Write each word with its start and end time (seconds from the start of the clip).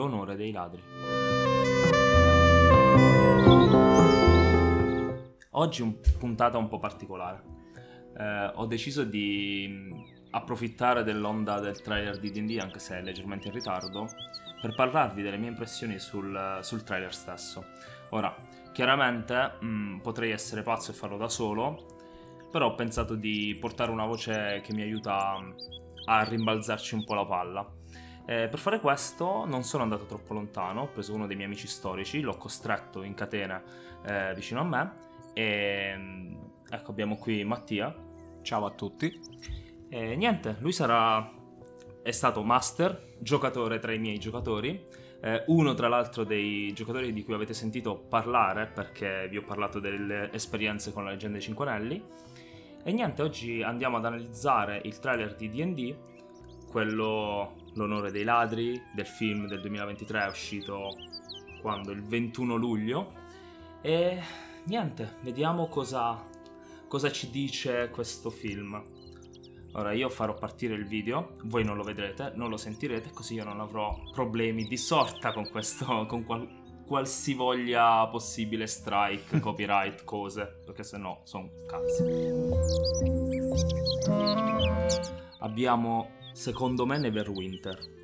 L'onore 0.00 0.34
dei 0.34 0.50
ladri. 0.50 0.82
Oggi 5.50 5.82
un 5.82 6.00
puntata 6.18 6.56
un 6.56 6.68
po' 6.68 6.78
particolare. 6.78 7.42
Eh, 8.16 8.52
ho 8.54 8.64
deciso 8.64 9.04
di 9.04 9.66
mm, 9.68 9.92
approfittare 10.30 11.02
dell'onda 11.02 11.60
del 11.60 11.82
trailer 11.82 12.18
di 12.18 12.30
D&D, 12.30 12.58
anche 12.58 12.78
se 12.78 12.96
è 12.96 13.02
leggermente 13.02 13.48
in 13.48 13.52
ritardo, 13.52 14.08
per 14.62 14.74
parlarvi 14.74 15.20
delle 15.20 15.36
mie 15.36 15.50
impressioni 15.50 15.98
sul, 15.98 16.60
sul 16.62 16.82
trailer 16.82 17.12
stesso. 17.12 17.66
Ora, 18.10 18.34
chiaramente 18.72 19.52
mh, 19.60 19.98
potrei 19.98 20.30
essere 20.30 20.62
pazzo 20.62 20.92
e 20.92 20.94
farlo 20.94 21.18
da 21.18 21.28
solo, 21.28 22.48
però 22.50 22.68
ho 22.68 22.74
pensato 22.74 23.16
di 23.16 23.54
portare 23.60 23.90
una 23.90 24.06
voce 24.06 24.62
che 24.64 24.72
mi 24.72 24.80
aiuta 24.80 25.34
a 26.06 26.24
rimbalzarci 26.24 26.94
un 26.94 27.04
po' 27.04 27.12
la 27.12 27.26
palla. 27.26 27.79
Eh, 28.30 28.46
per 28.46 28.60
fare 28.60 28.78
questo 28.78 29.44
non 29.44 29.64
sono 29.64 29.82
andato 29.82 30.04
troppo 30.04 30.34
lontano, 30.34 30.82
ho 30.82 30.86
preso 30.86 31.12
uno 31.12 31.26
dei 31.26 31.34
miei 31.34 31.48
amici 31.48 31.66
storici, 31.66 32.20
l'ho 32.20 32.36
costretto 32.36 33.02
in 33.02 33.14
catena 33.14 33.60
eh, 34.06 34.32
vicino 34.36 34.60
a 34.60 34.62
me 34.62 34.92
e 35.32 36.36
ecco 36.70 36.90
abbiamo 36.92 37.16
qui 37.16 37.42
Mattia. 37.42 37.92
Ciao 38.42 38.66
a 38.66 38.70
tutti. 38.70 39.20
E 39.88 40.14
niente, 40.14 40.54
lui 40.60 40.70
sarà 40.70 41.28
è 42.02 42.10
stato 42.12 42.44
master, 42.44 43.16
giocatore 43.18 43.80
tra 43.80 43.92
i 43.92 43.98
miei 43.98 44.20
giocatori, 44.20 44.80
eh, 45.22 45.42
uno 45.48 45.74
tra 45.74 45.88
l'altro 45.88 46.22
dei 46.22 46.72
giocatori 46.72 47.12
di 47.12 47.24
cui 47.24 47.34
avete 47.34 47.52
sentito 47.52 47.96
parlare 47.96 48.68
perché 48.68 49.26
vi 49.28 49.38
ho 49.38 49.42
parlato 49.42 49.80
delle 49.80 50.32
esperienze 50.32 50.92
con 50.92 51.02
la 51.02 51.10
leggenda 51.10 51.38
dei 51.38 51.42
Cinque 51.44 51.68
Anelli. 51.68 52.00
E 52.84 52.92
niente, 52.92 53.22
oggi 53.22 53.60
andiamo 53.60 53.96
ad 53.96 54.04
analizzare 54.04 54.80
il 54.84 55.00
trailer 55.00 55.34
di 55.34 55.50
DD, 55.50 55.96
quello 56.70 57.59
L'onore 57.74 58.10
dei 58.10 58.24
ladri 58.24 58.80
del 58.92 59.06
film 59.06 59.46
del 59.46 59.60
2023 59.60 60.24
è 60.24 60.28
uscito 60.28 60.96
quando? 61.60 61.92
Il 61.92 62.04
21 62.04 62.56
luglio. 62.56 63.12
E 63.82 64.20
niente, 64.64 65.16
vediamo 65.22 65.68
cosa, 65.68 66.22
cosa 66.88 67.10
ci 67.10 67.30
dice 67.30 67.90
questo 67.90 68.30
film. 68.30 68.82
Ora 69.74 69.92
io 69.92 70.08
farò 70.08 70.34
partire 70.34 70.74
il 70.74 70.84
video, 70.84 71.36
voi 71.44 71.64
non 71.64 71.76
lo 71.76 71.84
vedrete, 71.84 72.32
non 72.34 72.50
lo 72.50 72.56
sentirete, 72.56 73.12
così 73.12 73.34
io 73.34 73.44
non 73.44 73.60
avrò 73.60 73.96
problemi 74.12 74.64
di 74.64 74.76
sorta 74.76 75.32
con 75.32 75.48
questo, 75.48 76.06
con 76.06 76.24
qual, 76.24 76.48
qualsivoglia 76.84 78.04
possibile 78.08 78.66
strike, 78.66 79.38
copyright, 79.38 80.02
cose, 80.02 80.62
perché 80.66 80.82
se 80.82 80.98
no 80.98 81.20
sono 81.22 81.50
cazzi. 81.68 82.02
Abbiamo, 85.38 86.10
secondo 86.32 86.86
me, 86.86 86.98
Neverwinter. 86.98 87.98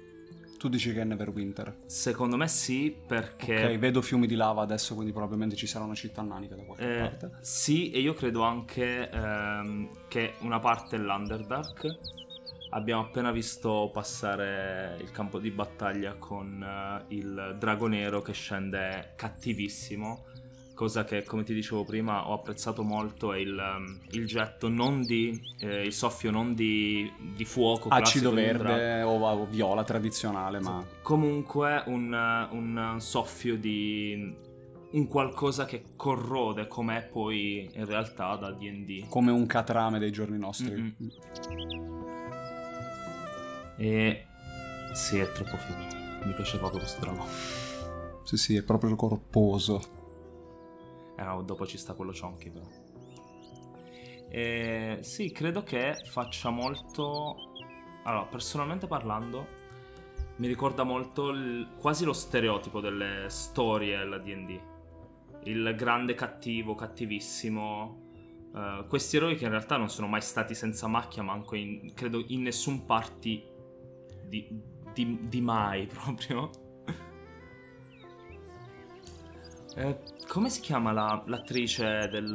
Tu 0.59 0.69
dici 0.69 0.93
che 0.93 1.03
è 1.03 1.05
Neverwinter? 1.05 1.83
Secondo 1.87 2.37
me 2.37 2.49
sì, 2.49 2.97
perché... 3.07 3.65
Ok, 3.65 3.79
vedo 3.79 4.01
fiumi 4.01 4.27
di 4.27 4.35
lava 4.35 4.63
adesso, 4.63 4.95
quindi 4.95 5.13
probabilmente 5.13 5.55
ci 5.55 5.67
sarà 5.67 5.85
una 5.85 5.95
città 5.95 6.23
nanica 6.23 6.55
da 6.55 6.63
qualche 6.63 6.97
Eh, 6.97 7.01
parte. 7.01 7.31
sì, 7.41 7.91
e 7.91 8.01
io 8.01 8.15
credo 8.15 8.43
anche 8.43 9.09
ehm, 9.11 9.89
che 10.09 10.35
una 10.41 10.59
parte 10.59 10.97
è 10.97 10.99
l'Underdark. 10.99 11.99
Abbiamo 12.71 13.03
appena 13.03 13.31
visto 13.33 13.91
passare 13.93 14.97
il 15.01 15.11
campo 15.13 15.39
di 15.39 15.51
battaglia 15.51 16.15
con 16.15 16.63
eh, 16.63 17.15
il 17.15 17.57
drago 17.59 17.87
nero 17.87 18.23
che 18.23 18.33
scende 18.33 19.13
cattivissimo. 19.15 20.25
Cosa 20.77 21.05
che, 21.05 21.23
come 21.23 21.43
ti 21.43 21.55
dicevo 21.55 21.85
prima, 21.85 22.29
ho 22.29 22.35
apprezzato 22.35 22.83
molto 22.83 23.33
è 23.33 23.39
il, 23.39 23.59
ehm, 23.59 24.01
il 24.11 24.27
getto 24.27 24.69
non 24.69 25.01
di. 25.01 25.41
eh, 25.59 25.87
il 25.87 25.93
soffio 25.95 26.31
non 26.31 26.55
di, 26.55 27.11
di 27.35 27.47
fuoco. 27.47 27.89
Acido 27.89 28.31
verde 28.31 29.01
o, 29.01 29.19
o 29.19 29.47
viola 29.47 29.85
tradizionale, 29.85 30.61
ma 30.61 30.85
Comunque 31.01 31.83
un, 31.87 32.13
un 32.51 32.97
soffio 32.99 33.57
di 33.57 34.45
un 34.91 35.07
qualcosa 35.09 35.65
che 35.65 35.83
corrode 35.97 36.67
com'è 36.67 37.09
poi 37.11 37.71
in 37.73 37.87
realtà 37.87 38.37
da 38.37 38.51
D&D. 38.51 39.09
come 39.09 39.31
un 39.31 39.47
catrame 39.47 39.99
dei 39.99 40.13
giorni 40.13 40.37
nostri. 40.37 40.75
Mm-mm. 40.75 41.11
E 43.79 44.27
sì, 44.93 45.19
è 45.19 45.33
troppo 45.33 45.57
figo. 45.57 46.25
Mi 46.27 46.35
piace 46.35 46.59
proprio 46.59 46.81
questo 46.81 47.01
drago. 47.01 47.25
Sì, 48.25 48.37
sì, 48.37 48.57
è 48.57 48.63
proprio 48.63 48.95
corposo. 48.95 49.96
Eh 51.17 51.23
no, 51.25 51.43
dopo 51.43 51.67
ci 51.67 51.79
sta 51.79 51.95
quello 51.95 52.13
chonky 52.13 52.51
però. 52.51 52.67
E 54.29 54.99
sì, 55.03 55.31
credo 55.33 55.63
che 55.63 56.01
faccia 56.05 56.51
molto... 56.51 57.37
Allora, 58.03 58.25
personalmente 58.27 58.87
parlando, 58.87 59.47
mi 60.37 60.47
ricorda 60.47 60.85
molto 60.85 61.31
il- 61.31 61.69
quasi 61.79 62.05
lo 62.05 62.13
stereotipo 62.13 62.81
delle 62.81 63.27
storie 63.29 63.97
alla 63.97 64.19
D&D. 64.19 64.61
Il 65.45 65.75
grande 65.77 66.15
cattivo, 66.15 66.75
cattivissimo. 66.75 68.01
eh, 68.55 68.85
questi 68.89 69.17
eroi 69.17 69.37
che 69.37 69.45
in 69.45 69.51
realtà 69.51 69.77
non 69.77 69.89
sono 69.91 70.07
mai 70.09 70.23
stati 70.23 70.55
senza 70.55 70.87
macchia, 70.87 71.23
manco 71.23 71.57
in, 71.57 71.93
credo 71.95 72.23
in 72.29 72.43
nessun 72.43 72.85
party 72.87 73.45
di, 74.29 74.49
di- 74.93 75.19
di 75.29 75.41
mai 75.41 75.87
proprio. 75.93 76.51
Eh, 79.77 79.97
come 80.37 80.51
si 80.51 80.61
chiama 80.61 80.93
la- 80.93 81.23
l'attrice 81.27 82.09
del... 82.11 82.35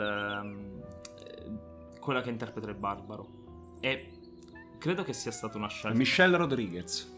eh, 1.19 1.99
quella 1.99 2.21
che 2.21 2.31
interpreta 2.31 2.67
il 2.67 2.75
barbaro? 2.75 3.75
E 3.79 4.09
credo 4.79 5.03
che 5.03 5.13
sia 5.13 5.29
stata 5.31 5.59
una 5.59 5.67
scelta... 5.67 5.95
Michelle 5.95 6.35
Rodriguez. 6.35 7.15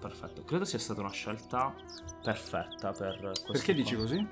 Perfetto, 0.00 0.42
credo 0.42 0.64
sia 0.64 0.80
stata 0.80 1.00
una 1.02 1.12
scelta 1.12 1.72
perfetta 2.22 2.90
per 2.90 3.20
questo 3.20 3.52
Perché 3.52 3.74
dici 3.74 3.94
qua. 3.94 4.02
così? 4.04 4.26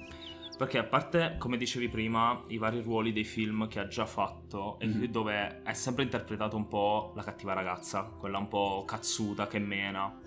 Perché 0.58 0.78
a 0.78 0.84
parte, 0.84 1.36
come 1.38 1.56
dicevi 1.56 1.88
prima, 1.88 2.42
i 2.48 2.58
vari 2.58 2.80
ruoli 2.82 3.12
dei 3.12 3.22
film 3.24 3.68
che 3.68 3.78
ha 3.78 3.86
già 3.86 4.06
fatto 4.06 4.80
e 4.80 4.86
Mhm. 4.86 5.04
dove 5.06 5.62
è 5.62 5.72
sempre 5.72 6.02
interpretato 6.02 6.56
un 6.56 6.66
po' 6.66 7.12
la 7.14 7.22
cattiva 7.22 7.52
ragazza, 7.52 8.02
quella 8.02 8.38
un 8.38 8.48
po' 8.48 8.82
cazzuta 8.84 9.46
che 9.46 9.60
mena. 9.60 10.18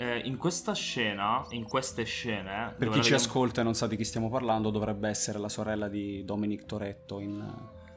Eh, 0.00 0.18
in 0.26 0.36
questa 0.36 0.74
scena, 0.74 1.44
in 1.50 1.64
queste 1.64 2.04
scene... 2.04 2.72
Per 2.78 2.86
chi 2.86 2.94
ci 3.02 3.10
vediamo- 3.10 3.16
ascolta 3.16 3.62
e 3.62 3.64
non 3.64 3.74
sa 3.74 3.88
di 3.88 3.96
chi 3.96 4.04
stiamo 4.04 4.28
parlando, 4.30 4.70
dovrebbe 4.70 5.08
essere 5.08 5.40
la 5.40 5.48
sorella 5.48 5.88
di 5.88 6.24
Dominic 6.24 6.66
Toretto 6.66 7.18
in... 7.18 7.36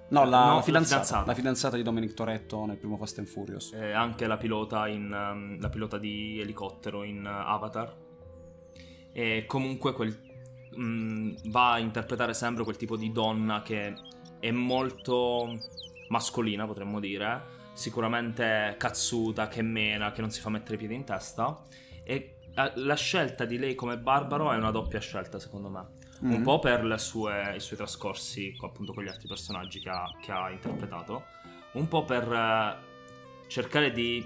No, 0.10 0.26
la, 0.26 0.46
No, 0.48 0.56
la 0.56 0.62
fidanzata, 0.64 1.02
fidanzata. 1.04 1.26
la 1.28 1.34
fidanzata 1.36 1.76
di 1.76 1.84
Dominic 1.84 2.16
Toretto 2.16 2.66
nel 2.66 2.78
primo 2.78 2.98
Fast 2.98 3.20
and 3.20 3.28
Furious. 3.28 3.72
eh, 3.74 3.92
anche 3.92 4.26
la 4.26 4.38
pilota, 4.38 4.88
in, 4.88 5.14
ehm, 5.14 5.62
la 5.62 5.70
pilota 5.70 6.00
di 6.00 6.40
elicottero 6.42 7.04
in 7.04 7.24
eh, 7.24 7.30
Avatar. 7.30 7.96
E 9.14 9.44
comunque 9.46 9.94
quel, 9.94 10.18
mh, 10.76 11.50
va 11.52 11.74
a 11.74 11.80
interpretare 11.80 12.34
sempre 12.34 12.64
quel 12.64 12.78
tipo 12.78 12.98
di 12.98 13.12
donna 13.12 13.62
che 13.62 13.94
è 14.40 14.50
molto 14.50 15.56
mascolina, 16.08 16.66
potremmo 16.66 17.00
dire. 17.00 17.60
Sicuramente 17.74 18.74
cazzuta, 18.80 19.48
che 19.48 19.62
mena, 19.62 20.12
che 20.12 20.22
non 20.22 20.32
si 20.32 20.42
fa 20.42 20.50
mettere 20.50 20.76
i 20.76 20.78
piedi 20.80 20.96
in 20.96 21.04
testa. 21.04 21.62
E 22.04 22.36
eh, 22.54 22.72
la 22.76 22.96
scelta 22.96 23.46
di 23.46 23.58
lei 23.58 23.76
come 23.76 23.98
barbaro 23.98 24.52
è 24.52 24.58
una 24.58 24.72
doppia 24.72 25.00
scelta, 25.00 25.40
secondo 25.40 25.70
me. 25.70 26.00
Un 26.22 26.30
Mhm. 26.38 26.44
po' 26.44 26.60
per 26.60 26.84
le 26.84 26.98
sue- 26.98 27.56
i 27.56 27.60
suoi 27.60 27.78
trascorsi 27.78 28.56
co- 28.56 28.68
appunto 28.68 28.94
con 28.94 29.04
gli 29.04 29.08
altri 29.08 29.28
personaggi 29.28 29.80
che 29.80 29.90
ha, 29.90 30.06
che 30.22 30.32
ha 30.32 30.50
interpretato, 30.52 31.24
un 31.74 31.88
po' 31.88 32.04
per 32.06 32.32
eh, 32.32 32.76
cercare 33.48 33.92
di 33.92 34.26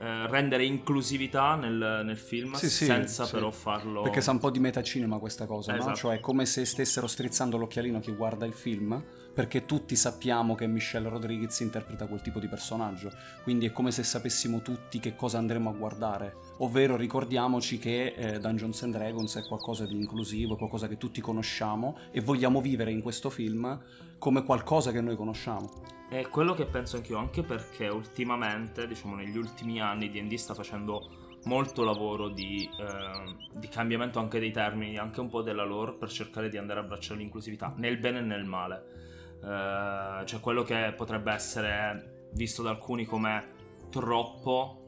eh, 0.00 0.26
rendere 0.26 0.64
inclusività 0.64 1.54
nel, 1.54 2.02
nel 2.04 2.18
film 2.18 2.52
Sì, 2.54 2.68
sì, 2.68 2.84
senza 2.84 3.24
sì. 3.24 3.32
però 3.32 3.50
farlo... 3.52 4.02
Perché 4.02 4.20
sa 4.20 4.32
un 4.32 4.38
po' 4.40 4.50
di 4.50 4.58
metacinema 4.58 5.18
questa 5.18 5.46
cosa, 5.46 5.72
no? 5.72 5.78
Esatto. 5.78 5.94
Cioè 5.96 6.16
è 6.16 6.20
come 6.20 6.44
se 6.46 6.64
stessero 6.64 7.06
strizzando 7.06 7.56
l'occhialino 7.56 7.98
a 7.98 8.00
chi 8.00 8.12
guarda 8.12 8.44
il 8.44 8.52
film, 8.52 9.02
perché 9.34 9.66
tutti 9.66 9.96
sappiamo 9.96 10.54
che 10.54 10.66
Michelle 10.66 11.08
Rodriguez 11.08 11.58
interpreta 11.60 12.06
quel 12.06 12.22
tipo 12.22 12.38
di 12.38 12.46
personaggio, 12.46 13.10
quindi 13.42 13.66
è 13.66 13.72
come 13.72 13.90
se 13.90 14.04
sapessimo 14.04 14.62
tutti 14.62 15.00
che 15.00 15.16
cosa 15.16 15.38
andremo 15.38 15.68
a 15.68 15.72
guardare. 15.72 16.36
Ovvero 16.58 16.96
ricordiamoci 16.96 17.78
che 17.78 18.14
eh, 18.16 18.38
Dungeons 18.38 18.82
and 18.84 18.94
Dragons 18.94 19.36
è 19.36 19.44
qualcosa 19.44 19.86
di 19.86 19.96
inclusivo, 19.96 20.56
qualcosa 20.56 20.86
che 20.86 20.96
tutti 20.96 21.20
conosciamo 21.20 21.98
e 22.12 22.20
vogliamo 22.20 22.60
vivere 22.60 22.92
in 22.92 23.02
questo 23.02 23.28
film 23.28 23.82
come 24.18 24.44
qualcosa 24.44 24.92
che 24.92 25.00
noi 25.00 25.16
conosciamo. 25.16 25.82
È 26.08 26.28
quello 26.28 26.54
che 26.54 26.66
penso 26.66 26.96
anch'io, 26.96 27.18
anche 27.18 27.42
perché 27.42 27.88
ultimamente, 27.88 28.86
diciamo 28.86 29.16
negli 29.16 29.36
ultimi 29.36 29.80
anni, 29.80 30.10
D&D 30.10 30.34
sta 30.34 30.54
facendo 30.54 31.38
molto 31.44 31.82
lavoro 31.82 32.28
di, 32.28 32.68
eh, 32.78 33.58
di 33.58 33.68
cambiamento 33.68 34.18
anche 34.18 34.38
dei 34.38 34.52
termini, 34.52 34.96
anche 34.96 35.20
un 35.20 35.28
po' 35.28 35.42
della 35.42 35.64
lore, 35.64 35.94
per 35.94 36.10
cercare 36.10 36.48
di 36.48 36.56
andare 36.56 36.80
a 36.80 36.82
abbracciare 36.82 37.18
l'inclusività, 37.18 37.72
nel 37.76 37.98
bene 37.98 38.18
e 38.18 38.22
nel 38.22 38.44
male. 38.44 39.03
Eh, 39.44 40.26
cioè 40.26 40.40
quello 40.40 40.62
che 40.62 40.94
potrebbe 40.96 41.32
essere 41.32 42.28
visto 42.32 42.62
da 42.62 42.70
alcuni 42.70 43.04
come 43.04 43.52
troppo, 43.90 44.80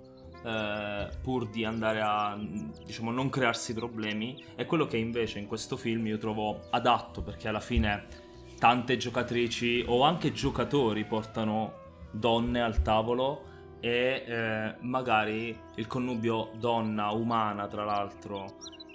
eh, 0.45 1.09
pur 1.23 1.49
di 1.49 1.65
andare 1.65 2.01
a, 2.01 2.39
diciamo, 2.85 3.11
non 3.11 3.29
crearsi 3.29 3.75
problemi, 3.75 4.43
è 4.55 4.65
quello 4.65 4.87
che 4.87 4.97
invece 4.97 5.39
in 5.39 5.47
questo 5.47 5.77
film 5.77 6.07
io 6.07 6.19
trovo 6.19 6.63
adatto, 6.71 7.23
perché 7.23 7.49
alla 7.49 7.61
fine 7.61 8.07
tante 8.59 8.97
giocatrici 8.97 9.85
o 9.87 10.03
anche 10.03 10.33
giocatori 10.33 11.05
portano 11.05 11.85
donne 12.11 12.63
al 12.63 12.81
tavolo 12.81 13.55
e 13.81 14.25
eh, 14.27 14.75
magari 14.81 15.57
il 15.75 15.87
connubio 15.87 16.53
donna 16.59 17.11
umana 17.11 17.67
tra 17.67 17.85
l'altro 17.85 18.47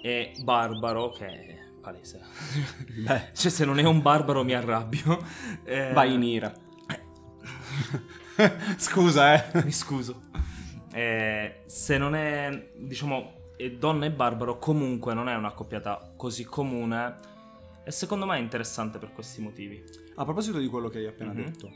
e 0.02 0.32
barbaro 0.42 1.10
che 1.10 1.61
palese. 1.82 2.20
Beh, 3.04 3.30
cioè 3.34 3.50
se 3.50 3.64
non 3.66 3.78
è 3.78 3.84
un 3.84 4.00
barbaro 4.00 4.42
mi 4.44 4.54
arrabbio. 4.54 5.18
Eh, 5.64 5.92
vai 5.92 6.14
in 6.14 6.22
ira. 6.22 6.52
Scusa, 8.78 9.50
eh. 9.52 9.64
mi 9.64 9.72
scuso. 9.72 10.22
Eh, 10.92 11.62
se 11.66 11.98
non 11.98 12.14
è 12.14 12.70
diciamo 12.76 13.40
donna 13.78 14.06
e 14.06 14.10
barbaro 14.10 14.58
comunque 14.58 15.14
non 15.14 15.28
è 15.28 15.34
una 15.34 15.48
accoppiata 15.48 16.12
così 16.16 16.44
comune. 16.44 17.14
E 17.84 17.90
secondo 17.90 18.26
me 18.26 18.36
è 18.36 18.40
interessante 18.40 18.98
per 18.98 19.12
questi 19.12 19.40
motivi. 19.42 19.82
A 20.16 20.24
proposito 20.24 20.58
di 20.58 20.68
quello 20.68 20.88
che 20.88 20.98
hai 20.98 21.06
appena 21.06 21.32
Mhm. 21.32 21.44
detto, 21.44 21.70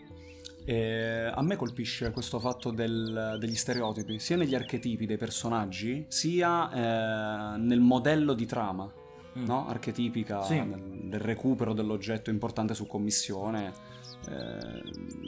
eh, 0.65 1.31
a 1.33 1.43
me 1.43 1.57
colpisce 1.57 2.11
questo 2.13 2.39
fatto 2.39 2.71
del- 2.71 3.37
degli 3.41 3.55
stereotipi, 3.57 4.19
sia 4.19 4.37
negli 4.37 4.55
archetipi 4.55 5.07
dei 5.07 5.17
personaggi, 5.17 6.05
sia 6.09 6.71
eh, 6.71 7.59
nel 7.59 7.81
modello 7.81 8.35
di 8.35 8.47
trama, 8.47 8.91
Mm. 9.37 9.45
no? 9.45 9.69
archetipica 9.69 10.43
Sì. 10.43 10.55
del, 10.57 10.81
del 11.09 11.21
recupero 11.21 11.73
dell'oggetto 11.73 12.31
importante 12.31 12.75
su 12.75 12.87
commissione. 12.87 13.73
Eh, 14.29 14.83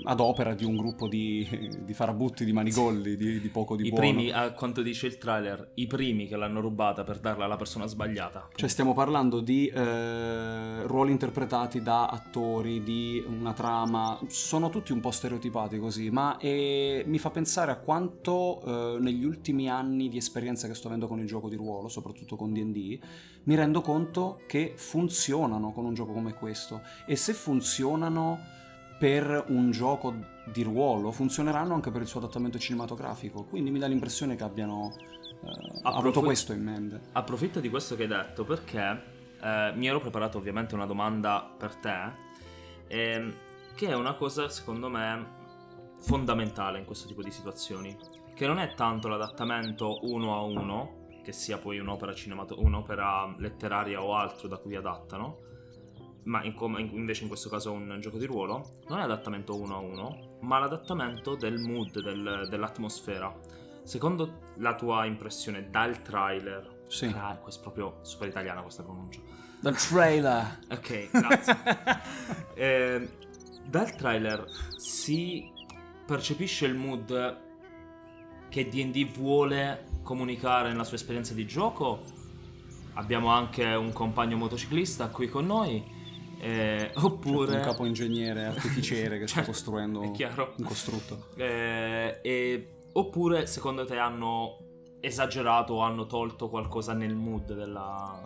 ad 0.04 0.20
opera 0.20 0.54
di 0.54 0.64
un 0.64 0.76
gruppo 0.76 1.08
di, 1.08 1.46
di 1.84 1.94
farabutti, 1.94 2.44
di 2.44 2.52
manigolli, 2.52 3.16
di, 3.16 3.40
di 3.40 3.48
poco 3.48 3.76
di 3.76 3.86
I 3.86 3.90
buono. 3.90 4.06
primi, 4.06 4.30
a 4.30 4.52
quanto 4.52 4.82
dice 4.82 5.06
il 5.06 5.18
trailer, 5.18 5.72
i 5.74 5.86
primi 5.86 6.26
che 6.26 6.36
l'hanno 6.36 6.60
rubata 6.60 7.04
per 7.04 7.18
darla 7.18 7.44
alla 7.44 7.56
persona 7.56 7.86
sbagliata. 7.86 8.48
Cioè 8.54 8.68
stiamo 8.68 8.94
parlando 8.94 9.40
di 9.40 9.66
eh, 9.66 10.86
ruoli 10.86 11.12
interpretati 11.12 11.82
da 11.82 12.06
attori, 12.06 12.82
di 12.82 13.22
una 13.26 13.52
trama, 13.52 14.18
sono 14.28 14.70
tutti 14.70 14.92
un 14.92 15.00
po' 15.00 15.10
stereotipati 15.10 15.78
così, 15.78 16.10
ma 16.10 16.36
eh, 16.38 17.04
mi 17.06 17.18
fa 17.18 17.30
pensare 17.30 17.70
a 17.70 17.76
quanto 17.76 18.96
eh, 18.96 19.00
negli 19.00 19.24
ultimi 19.24 19.68
anni 19.68 20.08
di 20.08 20.16
esperienza 20.16 20.66
che 20.66 20.74
sto 20.74 20.88
avendo 20.88 21.06
con 21.06 21.18
il 21.20 21.26
gioco 21.26 21.48
di 21.48 21.56
ruolo, 21.56 21.88
soprattutto 21.88 22.36
con 22.36 22.52
D&D, 22.52 22.98
mi 23.44 23.54
rendo 23.54 23.80
conto 23.80 24.40
che 24.46 24.74
funzionano 24.76 25.72
con 25.72 25.84
un 25.84 25.94
gioco 25.94 26.12
come 26.12 26.34
questo 26.34 26.82
e 27.06 27.16
se 27.16 27.32
funzionano 27.32 28.56
per 28.98 29.44
un 29.48 29.70
gioco 29.70 30.14
di 30.44 30.62
ruolo, 30.62 31.12
funzioneranno 31.12 31.74
anche 31.74 31.90
per 31.90 32.00
il 32.02 32.08
suo 32.08 32.20
adattamento 32.20 32.58
cinematografico, 32.58 33.44
quindi 33.44 33.70
mi 33.70 33.78
dà 33.78 33.86
l'impressione 33.86 34.34
che 34.34 34.42
abbiano 34.42 34.92
eh, 34.96 35.80
avuto 35.82 36.20
questo 36.20 36.52
in 36.52 36.64
mente. 36.64 37.00
Approfitto 37.12 37.60
di 37.60 37.68
questo 37.68 37.94
che 37.94 38.02
hai 38.02 38.08
detto 38.08 38.44
perché 38.44 39.02
eh, 39.40 39.72
mi 39.74 39.86
ero 39.86 40.00
preparato 40.00 40.38
ovviamente 40.38 40.74
una 40.74 40.86
domanda 40.86 41.48
per 41.56 41.76
te, 41.76 42.12
ehm, 42.88 43.34
che 43.74 43.86
è 43.86 43.94
una 43.94 44.14
cosa 44.14 44.48
secondo 44.48 44.88
me 44.88 45.36
fondamentale 46.00 46.78
in 46.78 46.84
questo 46.84 47.06
tipo 47.06 47.22
di 47.22 47.30
situazioni, 47.30 47.96
che 48.34 48.46
non 48.46 48.58
è 48.58 48.74
tanto 48.74 49.08
l'adattamento 49.08 50.00
uno 50.02 50.34
a 50.34 50.42
uno, 50.42 51.06
che 51.22 51.32
sia 51.32 51.58
poi 51.58 51.78
un'opera, 51.78 52.14
cinemato- 52.14 52.60
un'opera 52.60 53.34
letteraria 53.38 54.02
o 54.02 54.14
altro 54.14 54.48
da 54.48 54.56
cui 54.56 54.74
adattano, 54.74 55.46
ma 56.28 56.42
in 56.44 56.54
com- 56.54 56.78
in- 56.78 56.90
invece 56.94 57.22
in 57.22 57.28
questo 57.28 57.48
caso 57.48 57.72
un 57.72 57.96
gioco 58.00 58.18
di 58.18 58.26
ruolo, 58.26 58.80
non 58.88 58.98
è 58.98 59.02
adattamento 59.02 59.56
uno 59.58 59.74
a 59.76 59.78
uno, 59.78 60.36
ma 60.42 60.58
l'adattamento 60.58 61.34
del 61.34 61.58
mood, 61.58 62.00
del- 62.02 62.46
dell'atmosfera. 62.50 63.34
Secondo 63.82 64.52
la 64.56 64.74
tua 64.74 65.06
impressione 65.06 65.70
dal 65.70 66.02
trailer, 66.02 66.76
Sì. 66.88 67.06
Ah, 67.14 67.36
questa 67.36 67.60
è 67.60 67.62
proprio 67.62 67.98
super 68.02 68.28
italiana 68.28 68.62
questa 68.62 68.82
pronuncia. 68.82 69.20
Dal 69.60 69.76
trailer. 69.76 70.58
Ok, 70.70 71.10
grazie. 71.10 71.56
Eh, 72.54 73.08
dal 73.66 73.94
trailer 73.94 74.44
si 74.76 75.48
percepisce 76.06 76.66
il 76.66 76.74
mood 76.74 77.36
che 78.48 78.68
DD 78.68 79.12
vuole 79.12 79.86
comunicare 80.02 80.68
nella 80.70 80.82
sua 80.84 80.96
esperienza 80.96 81.34
di 81.34 81.46
gioco. 81.46 82.02
Abbiamo 82.94 83.28
anche 83.28 83.64
un 83.74 83.92
compagno 83.92 84.36
motociclista 84.36 85.08
qui 85.08 85.28
con 85.28 85.46
noi. 85.46 85.84
Eh, 86.40 86.90
oppure 86.94 87.56
un 87.56 87.62
capo 87.62 87.84
ingegnere 87.84 88.44
artificiere 88.46 89.18
che 89.18 89.26
sta 89.28 89.36
Certo, 89.42 89.50
costruendo 89.50 90.00
un 90.00 90.64
costrutto. 90.64 91.26
Eh, 91.36 92.18
e- 92.22 92.68
oppure 92.92 93.46
secondo 93.46 93.84
te 93.84 93.96
hanno 93.98 94.58
esagerato 95.00 95.74
o 95.74 95.80
hanno 95.80 96.06
tolto 96.06 96.48
qualcosa 96.48 96.92
nel 96.92 97.14
mood 97.14 97.54
della- 97.54 98.20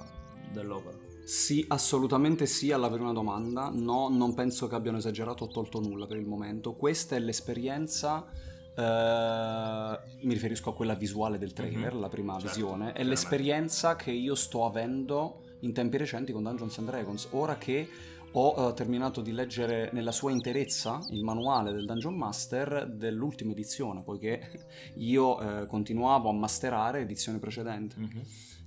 dell'opera? 0.52 0.96
Sì, 1.24 1.64
assolutamente 1.68 2.46
sì 2.46 2.72
alla 2.72 2.90
prima 2.90 3.12
domanda. 3.12 3.70
No, 3.72 4.08
non 4.08 4.34
penso 4.34 4.66
che 4.66 4.74
abbiano 4.74 4.98
esagerato 4.98 5.44
o 5.44 5.48
tolto 5.48 5.80
nulla 5.80 6.06
per 6.06 6.16
il 6.16 6.26
momento. 6.26 6.74
Questa 6.74 7.14
è 7.16 7.18
l'esperienza. 7.18 8.26
eh, 8.74 9.98
mi 10.22 10.32
riferisco 10.32 10.70
a 10.70 10.74
quella 10.74 10.94
visuale 10.94 11.36
del 11.36 11.52
trailer, 11.52 11.92
Mhm. 11.92 12.00
la 12.00 12.08
prima 12.08 12.32
Certo, 12.38 12.46
visione. 12.46 12.92
È 12.92 13.04
l'esperienza 13.04 13.96
che 13.96 14.10
io 14.12 14.34
sto 14.34 14.64
avendo 14.64 15.41
in 15.62 15.72
tempi 15.72 15.96
recenti 15.96 16.32
con 16.32 16.42
Dungeons 16.42 16.78
and 16.78 16.88
Dragons. 16.88 17.28
Ora 17.32 17.56
che 17.56 17.88
ho 18.32 18.68
eh, 18.68 18.74
terminato 18.74 19.20
di 19.20 19.32
leggere 19.32 19.90
nella 19.92 20.12
sua 20.12 20.30
interezza 20.30 21.00
il 21.10 21.22
manuale 21.22 21.72
del 21.72 21.84
Dungeon 21.84 22.14
Master 22.14 22.88
dell'ultima 22.88 23.52
edizione, 23.52 24.02
poiché 24.02 24.66
io 24.96 25.40
eh, 25.40 25.66
continuavo 25.66 26.28
a 26.28 26.32
masterare 26.32 27.00
edizioni 27.00 27.38
precedenti. 27.38 27.98
Mhm. 27.98 28.22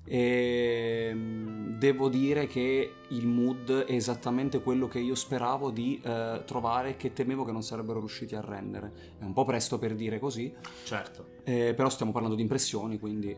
E 0.08 1.12
mm, 1.14 1.72
devo 1.74 2.10
dire 2.10 2.46
che 2.48 2.94
il 3.10 3.28
mood 3.28 3.86
è 3.86 3.92
esattamente 3.94 4.62
quello 4.62 4.88
che 4.88 5.00
io 5.00 5.16
speravo 5.16 5.72
di 5.72 6.00
eh, 6.04 6.44
trovare 6.46 6.96
che 6.96 7.12
temevo 7.14 7.44
che 7.44 7.52
non 7.52 7.64
sarebbero 7.64 8.00
riusciti 8.00 8.36
a 8.36 8.42
rendere. 8.42 8.92
È 9.20 9.24
un 9.24 9.34
po' 9.34 9.44
presto 9.46 9.80
per 9.80 9.96
dire 9.96 10.20
così, 10.20 10.54
Certo. 10.84 11.26
eh, 11.44 11.74
però 11.76 11.90
stiamo 11.90 12.12
parlando 12.12 12.36
di 12.36 12.44
impressioni, 12.44 13.00
quindi 13.00 13.36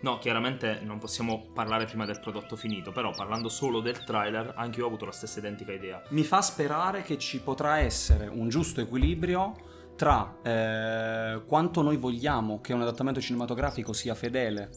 No, 0.00 0.18
chiaramente 0.18 0.80
non 0.82 0.98
possiamo 0.98 1.46
parlare 1.54 1.84
prima 1.84 2.04
del 2.04 2.18
prodotto 2.20 2.56
finito, 2.56 2.90
però 2.90 3.12
parlando 3.12 3.48
solo 3.48 3.80
del 3.80 4.02
trailer, 4.02 4.54
anche 4.56 4.78
io 4.78 4.84
ho 4.84 4.88
avuto 4.88 5.04
la 5.04 5.12
stessa 5.12 5.38
identica 5.38 5.72
idea. 5.72 6.02
mi 6.08 6.24
fa 6.24 6.40
sperare 6.42 7.02
che 7.02 7.18
ci 7.18 7.40
potrà 7.40 7.78
essere 7.78 8.26
un 8.26 8.48
giusto 8.48 8.80
equilibrio 8.80 9.54
tra 9.94 10.38
eh, 10.42 11.42
quanto 11.46 11.82
noi 11.82 11.96
vogliamo 11.98 12.60
che 12.60 12.72
un 12.72 12.80
adattamento 12.80 13.20
cinematografico 13.20 13.92
sia 13.92 14.14
fedele 14.14 14.70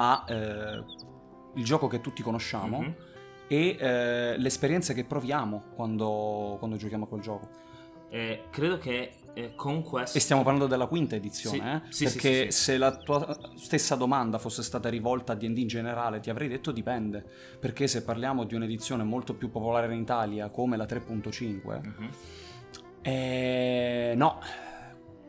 a 0.00 0.24
eh, 0.28 0.84
il 1.54 1.64
gioco 1.64 1.86
che 1.88 2.00
tutti 2.00 2.22
conosciamo 2.22 2.80
Mhm. 2.80 2.94
e 3.48 3.76
eh, 3.78 4.36
l'esperienza 4.38 4.92
che 4.92 5.04
proviamo 5.04 5.64
quando, 5.74 6.56
quando 6.58 6.76
giochiamo 6.76 7.04
a 7.04 7.08
quel 7.08 7.20
gioco. 7.20 7.48
E 8.10 8.44
credo 8.50 8.78
che 8.78 9.12
eh, 9.34 9.54
con 9.54 9.82
questo... 9.82 10.16
E 10.18 10.20
stiamo 10.20 10.42
parlando 10.42 10.66
della 10.66 10.86
quinta 10.86 11.14
edizione, 11.14 11.82
Sì, 11.90 12.04
eh? 12.04 12.08
sì, 12.08 12.14
perché 12.14 12.50
sì, 12.50 12.62
se 12.62 12.78
la 12.78 12.96
tua 12.96 13.36
stessa 13.56 13.94
domanda 13.94 14.38
fosse 14.38 14.62
stata 14.62 14.88
rivolta 14.88 15.32
a 15.32 15.36
D&D 15.36 15.58
in 15.58 15.66
generale, 15.68 16.18
ti 16.20 16.28
avrei 16.30 16.48
detto 16.48 16.72
dipende, 16.72 17.24
perché 17.60 17.86
se 17.86 18.02
parliamo 18.02 18.44
di 18.44 18.54
un'edizione 18.54 19.04
molto 19.04 19.34
più 19.34 19.50
popolare 19.50 19.92
in 19.94 20.00
Italia 20.00 20.48
come 20.48 20.76
la 20.76 20.86
3.5, 20.86 21.80
Mhm. 21.82 22.08
eh, 23.02 24.12
no, 24.16 24.40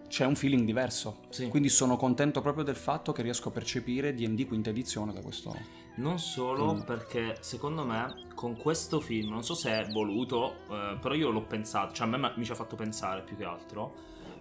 c'è 0.09 0.25
un 0.25 0.35
feeling 0.35 0.65
diverso. 0.65 1.19
Sì. 1.29 1.47
Quindi 1.47 1.69
sono 1.69 1.95
contento 1.95 2.41
proprio 2.41 2.63
del 2.65 2.75
fatto 2.75 3.11
che 3.13 3.21
riesco 3.21 3.47
a 3.49 3.51
percepire 3.51 4.13
D&D 4.13 4.45
quinta 4.47 4.69
edizione 4.71 5.13
da 5.13 5.21
questo. 5.21 5.55
Non 5.95 6.17
solo 6.19 6.73
Mm. 6.75 6.81
perché 6.81 7.37
secondo 7.41 7.85
me 7.85 8.27
con 8.35 8.57
questo 8.57 8.99
film, 8.99 9.29
non 9.29 9.43
so 9.43 9.53
se 9.53 9.69
è 9.71 9.87
voluto, 9.91 10.55
eh, 10.69 10.97
però 10.99 11.13
io 11.13 11.29
l'ho 11.29 11.43
pensato, 11.45 11.93
cioè 11.93 12.07
a 12.07 12.17
me 12.17 12.33
mi 12.35 12.43
ci 12.43 12.51
ha 12.51 12.55
fatto 12.55 12.75
pensare 12.75 13.21
più 13.23 13.37
che 13.37 13.43
altro, 13.43 13.93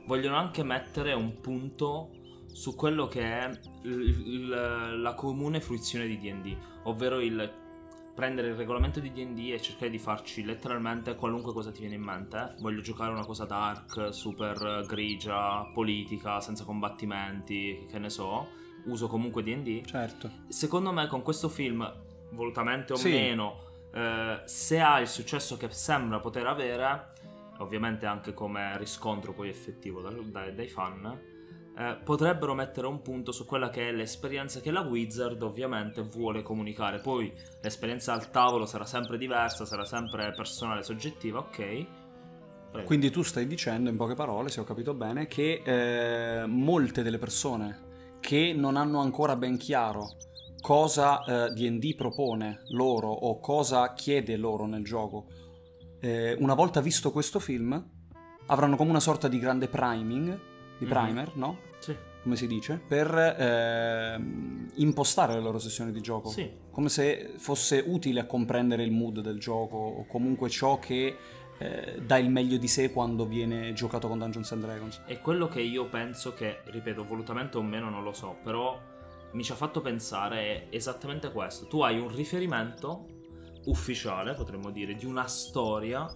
vogliono 0.06 0.36
anche 0.36 0.62
mettere 0.62 1.12
un 1.12 1.40
punto 1.40 2.10
su 2.52 2.74
quello 2.74 3.06
che 3.08 3.20
è 3.22 3.50
il- 3.82 4.24
il- 4.26 5.00
la 5.02 5.14
comune 5.14 5.60
fruizione 5.60 6.06
di 6.06 6.18
D&D, 6.18 6.56
ovvero 6.84 7.20
il 7.20 7.52
prendere 8.18 8.48
il 8.48 8.54
regolamento 8.56 8.98
di 8.98 9.12
D&D 9.12 9.52
e 9.52 9.60
cercare 9.62 9.90
di 9.92 9.98
farci 10.00 10.42
letteralmente 10.44 11.14
qualunque 11.14 11.52
cosa 11.52 11.70
ti 11.70 11.78
viene 11.82 11.94
in 11.94 12.02
mente. 12.02 12.56
Voglio 12.58 12.80
giocare 12.80 13.12
una 13.12 13.24
cosa 13.24 13.44
dark, 13.44 14.12
super 14.12 14.84
grigia, 14.88 15.70
politica, 15.72 16.40
senza 16.40 16.64
combattimenti, 16.64 17.86
che 17.88 18.00
ne 18.00 18.10
so. 18.10 18.48
Uso 18.86 19.06
comunque 19.06 19.44
D&D 19.44 19.84
Certo. 19.84 20.30
secondo 20.48 20.90
me 20.90 21.06
con 21.06 21.22
questo 21.22 21.48
film, 21.48 21.88
volutamente 22.30 22.92
o 22.94 22.96
Sì. 22.96 23.10
meno, 23.10 23.60
eh, 23.94 24.40
se 24.46 24.80
ha 24.80 24.98
il 24.98 25.06
successo 25.06 25.56
che 25.56 25.70
sembra 25.70 26.18
poter 26.18 26.44
avere, 26.48 27.12
ovviamente 27.58 28.04
anche 28.06 28.34
come 28.34 28.76
riscontro 28.78 29.32
poi 29.32 29.48
effettivo 29.48 30.00
dai, 30.00 30.52
dai 30.56 30.68
fan, 30.68 31.36
eh, 31.78 31.96
potrebbero 32.02 32.54
mettere 32.54 32.88
un 32.88 33.00
punto 33.02 33.30
su 33.30 33.46
quella 33.46 33.70
che 33.70 33.88
è 33.88 33.92
l'esperienza 33.92 34.58
che 34.58 34.72
la 34.72 34.80
Wizard 34.80 35.40
ovviamente 35.42 36.02
vuole 36.02 36.42
comunicare. 36.42 36.98
Poi 36.98 37.32
l'esperienza 37.62 38.12
al 38.12 38.30
tavolo 38.30 38.66
sarà 38.66 38.84
sempre 38.84 39.16
diversa, 39.16 39.64
sarà 39.64 39.84
sempre 39.84 40.32
personale, 40.34 40.82
soggettiva, 40.82 41.38
ok. 41.38 41.86
Prego. 42.70 42.86
Quindi 42.86 43.10
tu 43.10 43.22
stai 43.22 43.46
dicendo, 43.46 43.90
in 43.90 43.96
poche 43.96 44.14
parole, 44.14 44.48
se 44.48 44.60
ho 44.60 44.64
capito 44.64 44.92
bene, 44.92 45.28
che 45.28 45.62
eh, 45.64 46.46
molte 46.46 47.04
delle 47.04 47.18
persone 47.18 47.86
che 48.18 48.52
non 48.52 48.76
hanno 48.76 49.00
ancora 49.00 49.36
ben 49.36 49.56
chiaro 49.56 50.16
cosa 50.60 51.22
eh, 51.22 51.50
D&D 51.52 51.94
propone 51.94 52.62
loro 52.70 53.08
o 53.08 53.38
cosa 53.38 53.94
chiede 53.94 54.36
loro 54.36 54.66
nel 54.66 54.82
gioco, 54.82 55.26
eh, 56.00 56.36
una 56.40 56.54
volta 56.54 56.80
visto 56.80 57.12
questo 57.12 57.38
film, 57.38 57.82
avranno 58.46 58.74
come 58.74 58.90
una 58.90 59.00
sorta 59.00 59.28
di 59.28 59.38
grande 59.38 59.68
priming 59.68 60.56
di 60.78 60.84
Mhm. 60.84 60.90
primer, 60.90 61.36
no? 61.36 61.58
Sì. 61.78 61.94
Come 62.22 62.36
si 62.36 62.46
dice? 62.46 62.80
Per 62.86 63.14
ehm, 63.16 64.70
impostare 64.74 65.34
le 65.34 65.40
loro 65.40 65.58
sessioni 65.58 65.92
di 65.92 66.00
gioco. 66.00 66.28
Sì. 66.28 66.50
Come 66.70 66.88
se 66.88 67.34
fosse 67.38 67.82
utile 67.86 68.20
a 68.20 68.26
comprendere 68.26 68.82
il 68.84 68.90
mood 68.90 69.20
del 69.20 69.38
gioco 69.38 69.76
o 69.76 70.06
comunque 70.06 70.48
ciò 70.48 70.78
che 70.78 71.16
eh, 71.60 72.00
dà 72.04 72.18
il 72.18 72.30
meglio 72.30 72.56
di 72.56 72.68
sé 72.68 72.92
quando 72.92 73.26
viene 73.26 73.72
giocato 73.72 74.06
con 74.08 74.18
Dungeons 74.18 74.52
and 74.52 74.62
Dragons. 74.62 75.02
E 75.06 75.20
quello 75.20 75.48
che 75.48 75.60
io 75.60 75.86
penso 75.86 76.32
che, 76.34 76.60
ripeto, 76.66 77.04
volutamente 77.04 77.56
o 77.58 77.62
meno 77.62 77.88
non 77.90 78.02
lo 78.04 78.12
so, 78.12 78.36
però 78.44 78.78
mi 79.32 79.42
ci 79.42 79.52
ha 79.52 79.56
fatto 79.56 79.80
pensare 79.80 80.40
è 80.40 80.66
esattamente 80.70 81.32
questo. 81.32 81.66
Tu 81.66 81.80
hai 81.80 81.98
un 81.98 82.14
riferimento 82.14 83.06
ufficiale, 83.66 84.34
potremmo 84.34 84.70
dire, 84.70 84.94
di 84.94 85.04
una 85.04 85.26
storia 85.26 86.06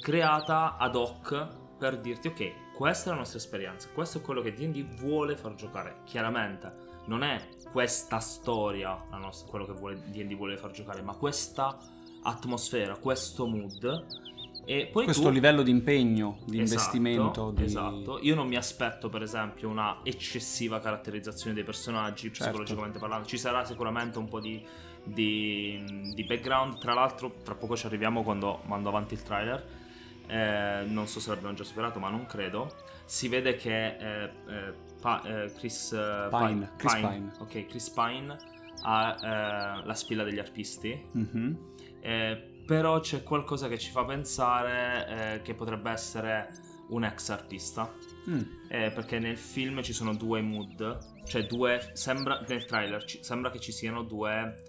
creata 0.00 0.76
ad 0.76 0.96
hoc 0.96 1.46
per 1.78 1.98
dirti 2.00 2.28
ok, 2.28 2.52
questa 2.80 3.10
è 3.10 3.12
la 3.12 3.18
nostra 3.18 3.36
esperienza, 3.36 3.88
questo 3.92 4.16
è 4.18 4.20
quello 4.22 4.40
che 4.40 4.54
D&D 4.54 4.96
vuole 5.00 5.36
far 5.36 5.54
giocare. 5.54 5.96
Chiaramente 6.06 6.72
non 7.08 7.22
è 7.22 7.38
questa 7.70 8.20
storia 8.20 9.04
nostra- 9.18 9.50
quello 9.50 9.66
che 9.66 9.72
vuole, 9.72 10.00
D&D 10.06 10.34
vuole 10.34 10.56
far 10.56 10.70
giocare, 10.70 11.02
ma 11.02 11.12
questa 11.14 11.76
atmosfera, 12.22 12.96
questo 12.96 13.46
mood. 13.46 14.06
E 14.64 14.88
poi 14.90 15.04
Questo 15.04 15.24
tu- 15.24 15.30
livello 15.30 15.60
di 15.60 15.70
impegno, 15.70 16.38
di 16.46 16.58
Esatto, 16.60 16.80
investimento. 16.96 17.50
Di... 17.50 17.64
Esatto. 17.64 18.18
Io 18.22 18.34
non 18.34 18.48
mi 18.48 18.56
aspetto, 18.56 19.10
per 19.10 19.20
esempio, 19.20 19.68
una 19.68 19.98
eccessiva 20.02 20.80
caratterizzazione 20.80 21.54
dei 21.54 21.64
personaggi, 21.64 22.28
Certo. 22.32 22.44
psicologicamente 22.44 22.98
parlando. 22.98 23.26
Ci 23.26 23.36
sarà 23.36 23.62
sicuramente 23.66 24.16
un 24.16 24.26
po' 24.28 24.40
di, 24.40 24.64
di- 25.04 26.12
di 26.14 26.24
background. 26.24 26.78
Tra 26.78 26.94
l'altro, 26.94 27.34
tra 27.44 27.54
poco 27.54 27.76
ci 27.76 27.84
arriviamo 27.84 28.22
quando 28.22 28.60
mando 28.64 28.88
avanti 28.88 29.12
il 29.12 29.22
trailer. 29.22 29.78
Eh, 30.30 30.84
non 30.86 31.06
so 31.08 31.18
se 31.20 31.30
l'abbiamo 31.30 31.54
già 31.54 31.64
superato, 31.64 31.98
ma 31.98 32.08
non 32.08 32.24
credo. 32.26 32.72
Si 33.04 33.26
vede 33.28 33.56
che 33.56 33.96
eh, 33.96 34.30
eh, 34.48 34.74
Pa- 35.00 35.22
eh, 35.24 35.52
Chris 35.56 35.88
Pine, 36.30 36.70
Chris 36.76 36.94
Pine. 36.94 37.32
Ok, 37.40 37.66
Chris 37.66 37.90
Pine 37.90 38.36
ha 38.82 39.82
la 39.84 39.94
spilla 39.94 40.22
degli 40.24 40.38
arpisti. 40.38 41.08
Mhm. 41.12 41.58
Eh, 42.00 42.62
però 42.66 43.00
c'è 43.00 43.22
qualcosa 43.22 43.66
che 43.68 43.78
ci 43.78 43.90
fa 43.90 44.04
pensare 44.04 45.40
che 45.42 45.54
potrebbe 45.54 45.90
essere 45.90 46.48
un 46.90 47.04
ex 47.04 47.28
artista. 47.30 47.92
Mm. 48.28 48.40
Eh, 48.68 48.90
perché 48.92 49.18
nel 49.18 49.36
film 49.38 49.82
ci 49.82 49.92
sono 49.92 50.14
due 50.14 50.40
mood, 50.42 50.98
cioè 51.24 51.46
due. 51.46 51.90
Sembra 51.94 52.44
nel 52.46 52.64
trailer 52.66 53.02
ci- 53.04 53.22
sembra 53.24 53.50
che 53.50 53.58
ci 53.58 53.72
siano 53.72 54.02
due. 54.02 54.62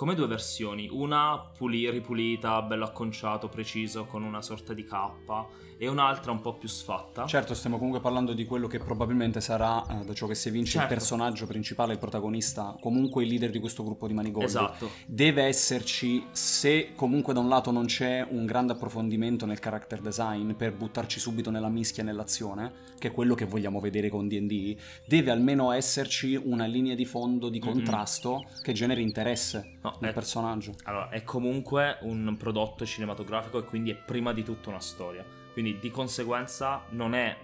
Come 0.00 0.14
due 0.14 0.26
versioni, 0.26 0.88
una 0.90 1.38
puli- 1.58 1.90
ripulita, 1.90 2.62
bello 2.62 2.86
acconciato, 2.86 3.50
preciso, 3.50 4.06
con 4.06 4.22
una 4.22 4.40
sorta 4.40 4.72
di 4.72 4.82
cappa, 4.82 5.46
e 5.76 5.88
un'altra 5.88 6.30
un 6.30 6.40
po' 6.40 6.54
più 6.54 6.68
sfatta. 6.68 7.26
Certo, 7.26 7.52
stiamo 7.52 7.76
comunque 7.76 8.00
parlando 8.00 8.34
di 8.34 8.46
quello 8.46 8.66
che 8.66 8.78
probabilmente 8.78 9.42
sarà, 9.42 9.82
eh, 9.88 10.04
da 10.04 10.14
ciò 10.14 10.26
che 10.26 10.34
si 10.34 10.48
evince, 10.48 10.72
Certo. 10.72 10.92
il 10.92 10.98
personaggio 10.98 11.46
principale, 11.46 11.94
il 11.94 11.98
protagonista, 11.98 12.76
comunque 12.80 13.24
il 13.24 13.30
leader 13.30 13.50
di 13.50 13.58
questo 13.60 13.82
gruppo 13.82 14.06
di 14.06 14.12
Manigoldi. 14.12 14.46
Esatto. 14.46 14.90
Deve 15.06 15.44
esserci, 15.44 16.24
se 16.32 16.92
comunque 16.94 17.34
da 17.34 17.40
un 17.40 17.48
lato 17.48 17.70
non 17.70 17.84
c'è 17.86 18.26
un 18.26 18.44
grande 18.46 18.72
approfondimento 18.72 19.44
nel 19.44 19.58
character 19.58 20.00
design 20.00 20.52
per 20.52 20.74
buttarci 20.74 21.18
subito 21.18 21.50
nella 21.50 21.68
mischia 21.68 22.02
nell'azione, 22.02 22.72
che 22.98 23.08
è 23.08 23.12
quello 23.12 23.34
che 23.34 23.46
vogliamo 23.46 23.80
vedere 23.80 24.08
con 24.08 24.28
D&D, 24.28 24.76
deve 25.06 25.30
almeno 25.30 25.72
esserci 25.72 26.36
una 26.36 26.66
linea 26.66 26.94
di 26.94 27.06
fondo 27.06 27.48
di 27.48 27.58
contrasto 27.58 28.44
che 28.62 28.72
generi 28.72 29.02
interesse 29.02 29.78
No, 29.82 29.96
nel 30.00 30.10
è- 30.10 30.14
personaggio. 30.14 30.74
Allora, 30.84 31.08
è 31.08 31.22
comunque 31.24 31.98
un 32.02 32.36
prodotto 32.38 32.84
cinematografico 32.84 33.58
e 33.58 33.64
quindi 33.64 33.90
è 33.90 33.96
prima 33.96 34.32
di 34.32 34.42
tutto 34.42 34.68
una 34.68 34.80
storia. 34.80 35.24
Quindi 35.52 35.78
di 35.78 35.90
conseguenza 35.90 36.84
non 36.90 37.14
è. 37.14 37.36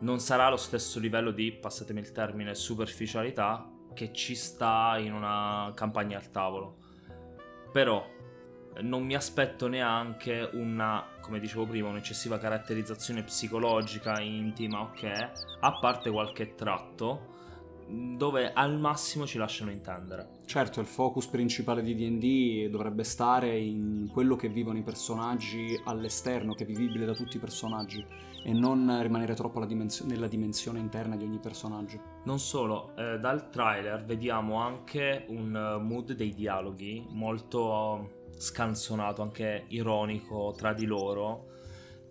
Non 0.00 0.20
sarà 0.20 0.48
lo 0.48 0.56
stesso 0.56 1.00
livello 1.00 1.32
di, 1.32 1.50
passatemi 1.52 2.00
il 2.00 2.12
termine, 2.12 2.54
superficialità 2.54 3.68
che 3.94 4.12
ci 4.12 4.36
sta 4.36 4.96
in 4.98 5.12
una 5.12 5.72
campagna 5.74 6.16
al 6.18 6.30
tavolo. 6.30 6.76
Però 7.72 8.06
non 8.80 9.02
mi 9.04 9.16
aspetto 9.16 9.66
neanche 9.66 10.48
una, 10.52 11.04
come 11.20 11.40
dicevo 11.40 11.66
prima, 11.66 11.88
un'eccessiva 11.88 12.38
caratterizzazione 12.38 13.24
psicologica, 13.24 14.20
intima, 14.20 14.82
ok? 14.82 15.30
A 15.60 15.78
parte 15.78 16.10
qualche 16.10 16.54
tratto 16.54 17.36
dove 17.88 18.52
al 18.52 18.78
massimo 18.78 19.26
ci 19.26 19.38
lasciano 19.38 19.70
intendere. 19.70 20.40
Certo, 20.44 20.80
il 20.80 20.86
focus 20.86 21.26
principale 21.26 21.82
di 21.82 21.94
D&D 21.94 22.70
dovrebbe 22.70 23.04
stare 23.04 23.56
in 23.56 24.08
quello 24.12 24.36
che 24.36 24.48
vivono 24.48 24.78
i 24.78 24.82
personaggi 24.82 25.80
all'esterno, 25.84 26.54
che 26.54 26.64
è 26.64 26.66
vivibile 26.66 27.06
da 27.06 27.14
tutti 27.14 27.36
i 27.36 27.40
personaggi, 27.40 28.04
e 28.42 28.52
non 28.52 28.98
rimanere 29.02 29.34
troppo 29.34 29.58
alla 29.58 29.66
dimensio- 29.66 30.06
nella 30.06 30.28
dimensione 30.28 30.78
interna 30.78 31.16
di 31.16 31.24
ogni 31.24 31.38
personaggio. 31.38 32.00
Non 32.24 32.38
solo, 32.38 32.94
eh, 32.96 33.18
dal 33.18 33.50
trailer 33.50 34.04
vediamo 34.04 34.56
anche 34.56 35.24
un 35.28 35.54
eh, 35.54 35.82
mood 35.82 36.12
dei 36.12 36.34
dialoghi 36.34 37.06
molto 37.10 38.26
scanzonato, 38.36 39.22
anche 39.22 39.64
ironico 39.68 40.54
tra 40.56 40.72
di 40.72 40.86
loro, 40.86 41.46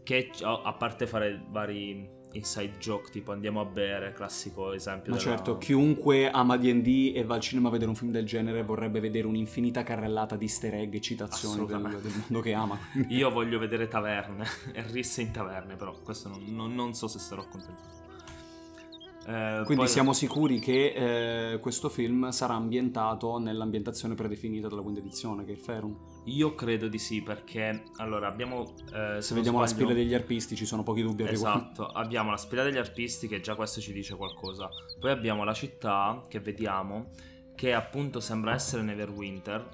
che 0.03 0.31
a 0.41 0.73
parte 0.73 1.05
fare 1.05 1.43
vari 1.49 2.15
inside 2.37 2.77
joke 2.79 3.09
tipo 3.11 3.31
andiamo 3.31 3.59
a 3.61 3.65
bere, 3.65 4.13
classico 4.13 4.71
esempio 4.73 5.11
Ma 5.11 5.17
della- 5.17 5.29
certo, 5.29 5.57
chiunque 5.57 6.29
ama 6.31 6.57
D&D 6.57 7.13
e 7.15 7.23
va 7.23 7.35
al 7.35 7.41
cinema 7.41 7.67
a 7.67 7.71
vedere 7.71 7.89
un 7.89 7.95
film 7.95 8.11
del 8.11 8.25
genere 8.25 8.63
vorrebbe 8.63 8.99
vedere 8.99 9.27
un'infinita 9.27 9.83
carrellata 9.83 10.35
di 10.35 10.45
easter 10.45 10.73
egg 10.75 10.93
e 10.93 11.01
citazioni 11.01 11.65
del, 11.65 11.99
del 12.01 12.11
mondo 12.21 12.39
che 12.41 12.53
ama. 12.53 12.77
Io 13.09 13.29
voglio 13.29 13.59
vedere 13.59 13.87
taverne 13.87 14.45
e 14.73 14.83
risse 14.91 15.21
in 15.21 15.31
taverne, 15.31 15.75
però 15.75 15.93
questo 16.03 16.29
non, 16.29 16.43
non- 16.47 16.73
non 16.73 16.93
so 16.93 17.07
se 17.07 17.19
sarò 17.19 17.45
contento. 17.47 17.95
Eh, 19.27 19.63
Quindi 19.65 19.83
poi- 19.83 19.87
siamo 19.89 20.13
sicuri 20.13 20.59
che 20.59 21.51
eh, 21.53 21.59
questo 21.59 21.89
film 21.89 22.29
sarà 22.29 22.53
ambientato 22.53 23.37
nell'ambientazione 23.39 24.15
predefinita 24.15 24.69
dalla 24.69 24.81
quinta 24.81 25.01
edizione, 25.01 25.43
che 25.43 25.51
è 25.51 25.55
il 25.55 25.59
Ferum. 25.59 25.97
Io 26.27 26.55
credo 26.55 26.87
di 26.87 26.97
sì, 26.97 27.21
perché 27.21 27.83
allora 27.97 28.27
abbiamo. 28.27 28.73
eh, 28.93 29.21
Se 29.21 29.33
non 29.33 29.43
vediamo 29.43 29.59
la 29.59 29.67
sbaglio- 29.67 29.85
spilla 29.87 29.93
degli 29.93 30.13
arpisti 30.13 30.55
ci 30.55 30.65
sono 30.65 30.83
pochi 30.83 31.01
dubbi 31.01 31.23
al 31.23 31.29
riguardo. 31.29 31.59
Esatto, 31.61 31.85
abbiamo 31.87 32.31
la 32.31 32.37
spilla 32.37 32.63
degli 32.63 32.77
artisti 32.77 33.27
che 33.27 33.41
già 33.41 33.55
questo 33.55 33.81
ci 33.81 33.91
dice 33.91 34.15
qualcosa. 34.15 34.69
Poi 34.97 35.11
abbiamo 35.11 35.43
la 35.43 35.53
città 35.53 36.23
che 36.29 36.39
vediamo 36.39 37.09
che 37.53 37.73
appunto 37.73 38.21
sembra 38.21 38.53
essere 38.53 38.81
Neverwinter 38.83 39.67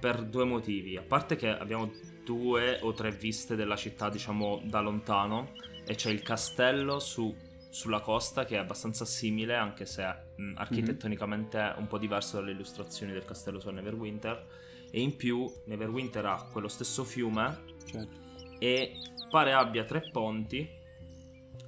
per 0.00 0.22
due 0.24 0.44
motivi. 0.44 0.98
A 0.98 1.02
parte 1.02 1.36
che 1.36 1.48
abbiamo 1.48 1.90
due 2.24 2.78
o 2.82 2.92
tre 2.92 3.10
viste 3.10 3.56
della 3.56 3.76
città, 3.76 4.10
diciamo, 4.10 4.60
da 4.64 4.80
lontano 4.80 5.48
e 5.86 5.94
c'è 5.94 6.10
il 6.10 6.20
castello 6.22 6.98
su- 6.98 7.34
sulla 7.72 8.00
costa 8.00 8.44
che 8.44 8.56
è 8.56 8.58
abbastanza 8.58 9.06
simile, 9.06 9.56
anche 9.56 9.86
se 9.86 10.04
mh, 10.36 10.52
architettonicamente 10.56 11.58
è 11.58 11.74
un 11.78 11.86
po' 11.86 11.96
diverso 11.96 12.36
dalle 12.36 12.50
illustrazioni 12.50 13.12
del 13.12 13.24
castello 13.24 13.60
su 13.60 13.70
Neverwinter. 13.70 14.46
E 14.90 15.00
in 15.00 15.16
più 15.16 15.50
Neverwinter 15.66 16.26
ha 16.26 16.48
quello 16.52 16.68
stesso 16.68 17.02
fiume 17.02 17.64
Certo. 17.86 18.20
e 18.58 18.98
pare 19.30 19.54
abbia 19.54 19.84
tre 19.84 20.02
ponti, 20.10 20.68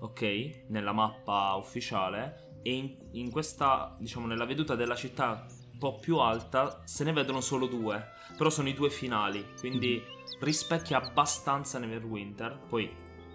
ok, 0.00 0.64
nella 0.68 0.92
mappa 0.92 1.54
ufficiale. 1.54 2.58
E 2.62 2.75
in, 2.75 2.96
in 3.12 3.30
questa, 3.30 3.96
diciamo, 3.99 4.26
nella 4.26 4.44
veduta 4.44 4.75
della 4.75 4.94
città 4.94 5.46
un 5.73 5.78
po' 5.78 5.99
più 5.99 6.18
alta 6.18 6.82
se 6.84 7.02
ne 7.04 7.12
vedono 7.12 7.40
solo 7.40 7.66
due, 7.66 8.11
però 8.37 8.50
sono 8.50 8.68
i 8.68 8.75
due 8.75 8.90
finali, 8.90 9.42
quindi 9.58 10.02
rispecchia 10.40 11.00
abbastanza 11.00 11.78
Neverwinter, 11.78 12.58
poi 12.68 12.94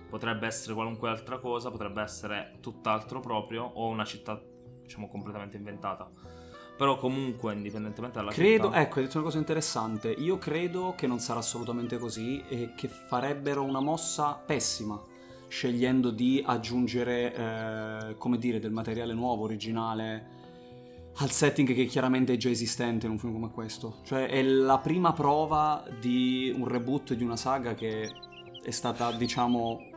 potrebbe 0.09 0.47
essere 0.47 0.73
qualunque 0.73 1.09
altra 1.09 1.37
cosa, 1.37 1.69
potrebbe 1.69 2.01
essere 2.01 2.57
tutt'altro 2.59 3.19
proprio 3.19 3.63
o 3.63 3.87
una 3.87 4.05
città, 4.05 4.41
diciamo, 4.81 5.07
completamente 5.07 5.57
inventata. 5.57 6.09
Però 6.77 6.97
comunque, 6.97 7.53
indipendentemente 7.53 8.17
dalla 8.19 8.31
Credo, 8.31 8.67
città... 8.67 8.81
ecco, 8.81 8.99
hai 8.99 9.05
detto 9.05 9.17
una 9.17 9.25
cosa 9.25 9.37
interessante. 9.37 10.11
Io 10.11 10.37
credo 10.37 10.93
che 10.95 11.07
non 11.07 11.19
sarà 11.19 11.39
assolutamente 11.39 11.97
così 11.97 12.41
e 12.47 12.73
che 12.75 12.87
farebbero 12.87 13.63
una 13.63 13.81
mossa 13.81 14.33
pessima 14.33 15.01
scegliendo 15.49 16.09
di 16.09 16.41
aggiungere, 16.45 17.33
eh, 17.33 18.15
come 18.17 18.37
dire, 18.37 18.59
del 18.59 18.71
materiale 18.71 19.13
nuovo, 19.13 19.43
originale 19.43 20.37
al 21.21 21.31
setting 21.31 21.73
che 21.73 21.85
chiaramente 21.85 22.33
è 22.33 22.37
già 22.37 22.49
esistente 22.49 23.07
in 23.07 23.11
un 23.11 23.17
film 23.17 23.33
come 23.33 23.51
questo. 23.51 23.97
Cioè 24.05 24.27
è 24.27 24.41
la 24.41 24.77
prima 24.77 25.11
prova 25.11 25.83
di 25.99 26.53
un 26.55 26.65
reboot 26.65 27.13
di 27.13 27.23
una 27.23 27.35
saga 27.35 27.73
che 27.73 28.09
è 28.63 28.71
stata, 28.71 29.11
diciamo, 29.11 29.88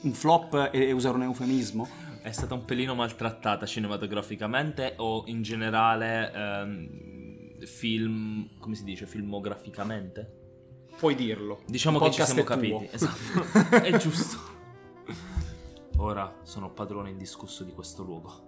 un 0.00 0.12
flop 0.12 0.70
e, 0.72 0.88
e 0.88 0.92
usare 0.92 1.16
un 1.16 1.22
eufemismo. 1.22 1.88
È 2.22 2.32
stata 2.32 2.54
un 2.54 2.64
pelino 2.64 2.94
maltrattata 2.94 3.66
cinematograficamente 3.66 4.94
o 4.96 5.22
in 5.26 5.42
generale 5.42 6.32
ehm, 6.32 7.64
film, 7.64 8.58
come 8.58 8.74
si 8.74 8.84
dice, 8.84 9.06
filmograficamente? 9.06 10.44
Puoi 10.96 11.14
dirlo. 11.14 11.60
Diciamo 11.66 11.98
che 11.98 12.10
ci 12.10 12.22
siamo 12.22 12.42
capiti. 12.42 12.88
Esatto, 12.90 13.76
è 13.76 13.96
giusto. 13.96 14.54
Ora 15.98 16.40
sono 16.42 16.70
padrone 16.70 17.10
indiscusso 17.10 17.64
di 17.64 17.72
questo 17.72 18.02
luogo. 18.02 18.44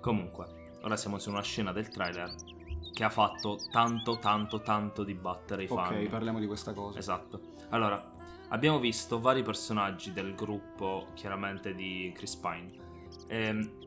Comunque, 0.00 0.76
ora 0.82 0.96
siamo 0.96 1.18
su 1.18 1.30
una 1.30 1.42
scena 1.42 1.72
del 1.72 1.88
trailer 1.88 2.32
che 2.92 3.04
ha 3.04 3.10
fatto 3.10 3.58
tanto, 3.72 4.18
tanto, 4.18 4.60
tanto 4.60 5.02
dibattere 5.02 5.64
i 5.64 5.66
fan. 5.66 5.94
Ok, 5.94 6.08
parliamo 6.08 6.38
di 6.38 6.46
questa 6.46 6.72
cosa. 6.72 6.98
Esatto. 6.98 7.40
Allora, 7.70 8.13
abbiamo 8.48 8.78
visto 8.78 9.20
vari 9.20 9.42
personaggi 9.42 10.12
del 10.12 10.34
gruppo, 10.34 11.08
chiaramente 11.14 11.74
di 11.74 12.12
Chris 12.14 12.36
Pine. 12.36 12.72
Ehm, 13.28 13.78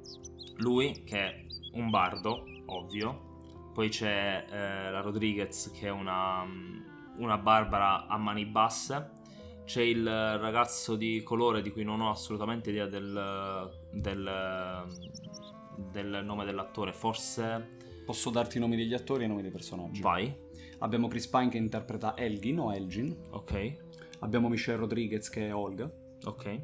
lui, 0.58 1.04
che 1.04 1.18
è 1.20 1.46
un 1.74 1.90
bardo, 1.90 2.44
ovvio, 2.66 3.72
poi 3.74 3.90
c'è 3.90 4.46
eh, 4.50 4.92
la 4.92 5.02
Rodriguez, 5.02 5.72
che 5.72 5.88
è 5.88 5.92
una, 5.92 6.46
una 7.18 7.38
barbara 7.38 8.08
a 8.08 8.18
mani 8.18 8.46
basse, 8.46 9.12
c'è 9.66 9.82
il 9.82 10.06
ragazzo 10.06 10.96
di 10.96 11.22
colore 11.24 11.62
di 11.62 11.72
cui 11.72 11.84
non 11.84 12.02
ho 12.02 12.10
assolutamente 12.10 12.70
idea 12.70 12.88
del, 12.88 13.70
del, 13.92 14.86
del 15.92 16.22
nome 16.24 16.46
dell'attore, 16.46 16.94
forse... 16.94 17.76
Posso 18.08 18.30
darti 18.30 18.56
i 18.56 18.62
nomi 18.62 18.78
degli 18.78 18.94
attori 18.94 19.24
e 19.24 19.26
i 19.26 19.28
nomi 19.28 19.42
dei 19.42 19.52
personaggi. 19.52 20.00
Vai. 20.00 20.34
Abbiamo 20.80 21.10
Chris 21.10 21.28
Pine 21.28 21.50
che 21.50 21.58
interpreta 21.58 22.16
Elgin 22.16 22.58
o 22.58 22.74
Elgin. 22.74 23.14
Ok. 23.32 23.87
Abbiamo 24.20 24.50
Michelle 24.50 24.78
Rodriguez 24.78 25.30
che 25.30 25.48
è 25.48 25.54
Olga. 25.54 25.90
Ok. 26.26 26.62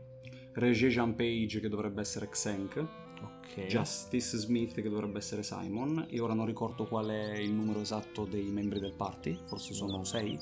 Regé 0.54 0.90
Jean 0.90 1.16
Page 1.16 1.60
che 1.60 1.70
dovrebbe 1.70 2.02
essere 2.02 2.30
Xenk. 2.30 2.86
Ok. 3.22 3.66
Justice 3.66 4.38
Smith 4.38 4.82
che 4.82 4.90
dovrebbe 4.90 5.20
essere 5.20 5.44
Simon. 5.44 6.08
E 6.10 6.20
ora 6.20 6.34
non 6.34 6.46
ricordo 6.46 6.86
qual 6.86 7.08
è 7.08 7.38
il 7.38 7.52
numero 7.52 7.80
esatto 7.80 8.26
dei 8.26 8.46
membri 8.46 8.80
del 8.80 8.94
party. 8.94 9.38
Forse 9.46 9.74
sono 9.74 10.04
sei. 10.04 10.38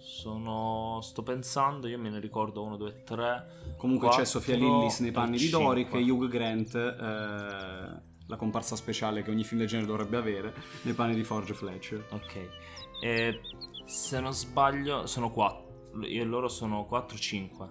Sono. 0.00 1.00
Sto 1.02 1.22
pensando, 1.22 1.86
io 1.88 1.98
me 1.98 2.10
ne 2.10 2.20
ricordo 2.20 2.62
1, 2.64 2.76
2, 2.76 3.02
3. 3.04 3.46
Comunque 3.76 4.08
c'è 4.10 4.24
Sofia 4.24 4.56
Lillis 4.56 5.00
nei 5.00 5.10
panni 5.10 5.36
di 5.36 5.48
Doric 5.48 5.94
e 5.94 6.10
Hugh 6.10 6.28
Grant, 6.28 6.74
eh, 6.74 8.00
la 8.26 8.36
comparsa 8.36 8.76
speciale 8.76 9.22
che 9.22 9.30
ogni 9.30 9.42
film 9.42 9.60
del 9.60 9.68
genere 9.68 9.88
dovrebbe 9.88 10.16
avere, 10.16 10.54
nei 10.82 10.94
panni 10.94 11.14
di 11.14 11.24
Forge 11.24 11.54
Fletcher. 11.54 12.06
Ok. 12.10 12.48
E 13.02 13.40
se 13.84 14.20
non 14.20 14.32
sbaglio, 14.32 15.06
sono 15.06 15.30
4. 15.30 15.71
Io 16.02 16.22
e 16.22 16.24
loro 16.24 16.48
sono 16.48 16.86
4-5. 16.90 17.68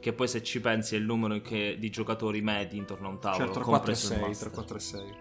Che 0.00 0.12
poi, 0.14 0.28
se 0.28 0.42
ci 0.42 0.60
pensi, 0.60 0.94
è 0.94 0.98
il 0.98 1.04
numero 1.04 1.40
che- 1.40 1.76
di 1.78 1.90
giocatori 1.90 2.40
medi 2.40 2.76
intorno 2.76 3.08
a 3.08 3.10
un 3.10 3.18
tavolo. 3.20 3.44
Cioè 3.44 3.52
tra 3.54 3.64
4 3.64 3.92
e 3.92 3.94
compreso 3.94 4.12
il 4.12 4.18
6, 4.18 4.28
master. 4.28 4.46
tra 4.48 4.56
4 4.56 4.76
e 4.76 4.80
6. 4.80 5.14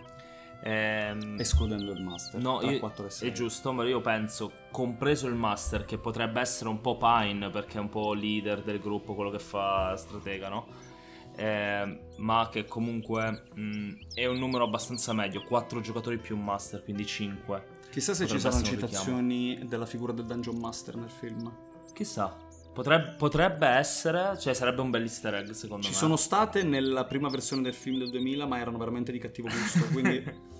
Ehm, 0.61 1.35
Escludendo 1.39 1.91
il 1.91 2.01
master. 2.03 2.41
No, 2.41 2.61
io- 2.61 2.79
4 2.79 3.05
e 3.05 3.09
6. 3.09 3.29
è 3.29 3.31
giusto, 3.31 3.71
ma 3.71 3.83
io 3.85 4.01
penso, 4.01 4.51
compreso 4.71 5.27
il 5.27 5.35
master, 5.35 5.85
che 5.85 5.97
potrebbe 5.97 6.39
essere 6.41 6.69
un 6.69 6.81
po' 6.81 6.97
Pine, 6.97 7.49
perché 7.49 7.77
è 7.77 7.81
un 7.81 7.89
po' 7.89 8.13
leader 8.13 8.61
del 8.61 8.79
gruppo, 8.79 9.15
quello 9.15 9.29
che 9.29 9.39
fa 9.39 9.95
stratega, 9.95 10.49
no? 10.49 10.67
Ehm, 11.35 11.99
ma 12.17 12.49
che 12.51 12.65
comunque 12.65 13.43
mh, 13.53 13.91
è 14.13 14.25
un 14.25 14.37
numero 14.37 14.65
abbastanza 14.65 15.13
medio, 15.13 15.41
4 15.43 15.79
giocatori 15.79 16.17
più 16.17 16.35
un 16.35 16.43
master, 16.43 16.83
quindi 16.83 17.05
5. 17.05 17.77
Chissà 17.89 18.13
se 18.13 18.27
ci 18.27 18.33
Potrebbe 18.35 18.41
saranno 18.41 18.57
un 18.57 18.69
richiamo. 18.71 18.87
citazioni 18.93 19.59
della 19.65 19.85
figura 19.85 20.11
del 20.13 20.25
Dungeon 20.25 20.57
Master 20.57 20.95
nel 20.95 21.09
film. 21.09 21.51
Chissà, 21.93 22.35
potrebbe, 22.73 23.15
potrebbe 23.17 23.67
essere, 23.67 24.37
cioè 24.39 24.53
sarebbe 24.53 24.81
un 24.81 24.89
bel 24.89 25.01
easter 25.01 25.33
egg 25.35 25.49
secondo 25.51 25.83
Ci 25.83 25.91
me. 25.91 25.95
sono 25.95 26.15
state 26.15 26.63
nella 26.63 27.05
prima 27.05 27.29
versione 27.29 27.61
del 27.61 27.73
film 27.73 27.97
del 27.99 28.09
2000, 28.09 28.45
ma 28.45 28.59
erano 28.59 28.77
veramente 28.77 29.11
di 29.11 29.19
cattivo 29.19 29.47
gusto, 29.47 29.85
quindi 29.91 30.23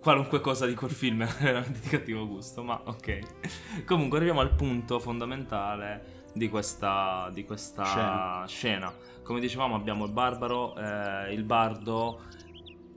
Qualunque 0.00 0.40
cosa 0.40 0.64
di 0.66 0.74
quel 0.74 0.90
film 0.90 1.22
è 1.26 1.26
veramente 1.26 1.80
di 1.80 1.88
cattivo 1.88 2.26
gusto, 2.26 2.62
ma 2.62 2.80
ok. 2.84 3.84
Comunque 3.84 4.16
arriviamo 4.18 4.40
al 4.40 4.54
punto 4.54 4.98
fondamentale 5.00 6.26
di 6.32 6.48
questa, 6.48 7.28
di 7.32 7.44
questa 7.44 7.84
Scena. 7.84 8.44
scena. 8.46 8.94
Come 9.22 9.40
dicevamo 9.40 9.74
abbiamo 9.74 10.04
il 10.06 10.12
barbaro, 10.12 10.76
eh, 10.76 11.34
il 11.34 11.42
bardo, 11.42 12.22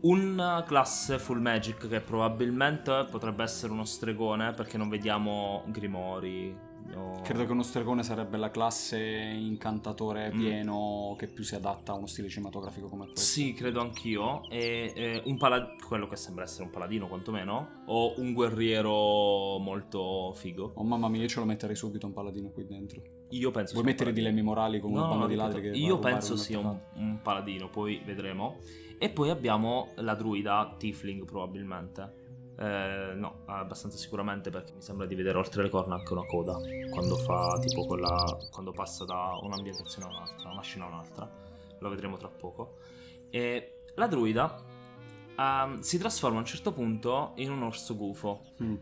un 0.01 0.63
classe 0.65 1.19
full 1.19 1.39
magic 1.41 1.88
che 1.88 2.00
probabilmente 2.01 3.05
potrebbe 3.10 3.43
essere 3.43 3.74
uno 3.74 3.83
stregone 3.86 4.51
perché 4.53 4.77
non 4.77 4.88
vediamo 4.88 5.63
Grimori. 5.67 6.55
O- 6.96 7.22
credo 7.22 7.46
che 7.46 7.52
uno 7.52 7.64
stregone 7.64 8.04
sarebbe 8.04 8.38
la 8.38 8.50
classe 8.52 9.00
incantatore 9.00 10.32
Mm. 10.34 10.40
pieno 10.40 11.16
che 11.18 11.28
più 11.28 11.44
si 11.44 11.56
adatta 11.56 11.92
a 11.94 11.96
uno 11.96 12.08
stile 12.08 12.30
cinematografico 12.30 12.88
come 12.88 13.06
questo. 13.06 13.22
Sì, 13.22 13.54
credo 13.54 13.82
anch'io. 13.82 14.48
E 14.50 14.92
eh, 14.96 15.22
un 15.26 15.38
paladino, 15.38 15.76
quello 15.88 16.08
che 16.08 16.16
sembra 16.16 16.44
essere 16.44 16.64
un 16.66 16.70
paladino 16.70 17.08
quantomeno, 17.08 17.84
o 17.88 18.14
un 18.18 18.34
guerriero 18.34 19.58
molto 19.60 20.34
figo. 20.36 20.72
Oh 20.76 20.84
mamma 20.84 21.08
mia, 21.10 21.22
io 21.22 21.28
ce 21.28 21.39
lo 21.39 21.46
metterei 21.46 21.76
subito 21.76 22.06
un 22.06 22.13
paladino 22.13 22.50
qui 22.50 22.65
dentro. 22.65 23.02
Io 23.30 23.50
penso 23.52 23.74
Vuoi 23.74 23.74
sia 23.74 23.80
un 23.80 23.86
mettere 23.86 24.10
paladino. 24.12 24.30
dilemmi 24.30 24.41
morali 24.41 24.80
con 24.80 24.91
No, 24.91 24.98
una 25.00 25.08
banda 25.08 25.24
no, 25.24 25.30
di 25.30 25.36
ladri 25.36 25.62
che 25.62 25.67
Io 25.78 26.00
penso 26.00 26.36
sia 26.36 26.60
un, 26.60 26.78
un 26.96 27.20
paladino, 27.22 27.70
poi 27.70 28.02
vedremo. 28.06 28.58
E 28.98 29.10
poi 29.10 29.30
abbiamo 29.30 29.89
la 29.96 30.13
druida 30.15 30.76
Tifling 30.78 31.26
probabilmente. 31.26 32.20
Eh, 32.62 33.13
no, 33.15 33.41
abbastanza 33.45 33.97
sicuramente 33.97 34.52
perché 34.52 34.71
mi 34.74 34.84
sembra 34.84 35.08
di 35.08 35.15
vedere 35.15 35.39
oltre 35.39 35.63
le 35.63 35.69
corna 35.69 35.95
anche 35.95 36.13
una 36.13 36.28
coda 36.28 36.60
quando 36.91 37.15
fa 37.15 37.58
tipo 37.60 37.88
quella 37.88 38.38
quando 38.52 38.71
passa 38.71 39.04
da 39.04 39.36
un'ambientazione 39.41 40.08
a 40.08 40.10
un'altra, 40.15 40.52
una 40.52 40.62
scena 40.62 40.86
a 40.86 40.89
un'altra. 40.89 41.30
Lo 41.80 41.89
vedremo 41.89 42.17
tra 42.17 42.28
poco. 42.28 42.78
E 43.32 43.86
la 43.95 44.06
druida 44.06 44.63
ehm, 45.36 45.80
si 45.80 45.97
trasforma 45.97 46.38
a 46.38 46.41
un 46.41 46.45
certo 46.45 46.71
punto 46.71 47.32
in 47.38 47.50
un 47.50 47.63
orso 47.63 47.95
gufo. 47.95 48.43
Mm. 48.62 48.76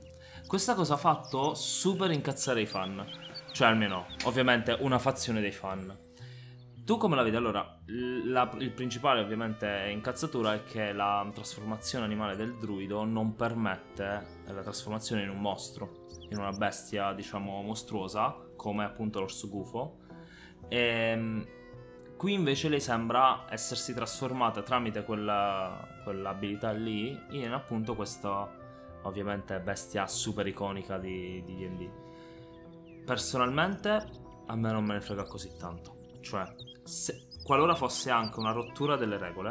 Questa 0.46 0.74
cosa 0.74 0.96
ha 0.96 0.98
fatto 0.98 1.54
super 1.54 2.12
incazzare 2.12 2.60
i 2.60 2.66
fan. 2.66 3.06
Cioè, 3.54 3.68
almeno, 3.68 4.08
ovviamente, 4.26 4.76
una 4.82 5.00
fazione 5.00 5.40
dei 5.40 5.52
fan. 5.52 5.96
Tu 6.90 6.98
come 6.98 7.16
la 7.16 7.22
vedi? 7.22 7.36
Allora, 7.36 7.78
la- 7.86 8.52
il 8.58 8.72
principale 8.72 9.22
ovviamente 9.22 9.92
incazzatura 9.92 10.56
è 10.56 10.64
che 10.64 10.92
la 10.92 11.30
trasformazione 11.32 12.04
animale 12.04 12.36
del 12.36 12.58
druido 12.58 13.04
non 13.04 13.36
permette 13.36 14.42
la 14.48 14.62
trasformazione 14.64 15.22
in 15.22 15.30
un 15.30 15.40
mostro, 15.40 16.08
in 16.30 16.40
una 16.40 16.50
bestia, 16.50 17.14
diciamo, 17.14 17.62
mostruosa, 17.62 18.36
come 18.56 18.86
appunto 18.86 19.20
l'orso 19.20 19.50
gufo. 19.50 19.98
Ehm, 20.68 21.46
qui 22.18 22.34
invece 22.34 22.70
lei 22.70 22.82
sembra 22.82 23.46
essersi 23.52 23.94
trasformata 23.94 24.64
tramite 24.64 25.04
quella, 25.04 25.88
quell'abilità 26.04 26.72
lì 26.72 27.16
in 27.30 27.52
appunto 27.52 27.94
questa, 27.94 28.52
ovviamente, 29.04 29.60
bestia 29.60 30.08
super 30.08 30.48
iconica 30.48 30.98
di 30.98 31.44
di 31.46 31.56
D&D. 31.56 33.04
Personalmente 33.06 33.90
a 34.48 34.56
me 34.56 34.72
non 34.72 34.84
me 34.84 34.94
ne 34.94 35.02
frega 35.02 35.26
così 35.26 35.56
tanto. 35.56 35.99
Cioè, 36.22 36.44
se- 36.84 37.28
qualora 37.44 37.76
fosse 37.76 38.10
anche 38.10 38.40
una 38.40 38.52
rottura 38.52 38.96
delle 38.96 39.18
regole, 39.18 39.50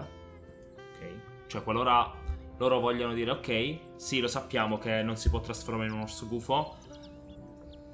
ok? 0.77 1.47
Cioè, 1.47 1.63
qualora 1.63 2.13
loro 2.59 2.81
vogliono 2.81 3.15
dire, 3.15 3.31
ok, 3.31 3.79
sì, 3.97 4.21
lo 4.21 4.29
sappiamo 4.29 4.79
che 4.79 5.03
non 5.03 5.17
si 5.17 5.31
può 5.31 5.41
trasformare 5.41 5.89
in 5.89 5.95
un 5.95 6.03
orso 6.03 6.27
gufo, 6.27 6.77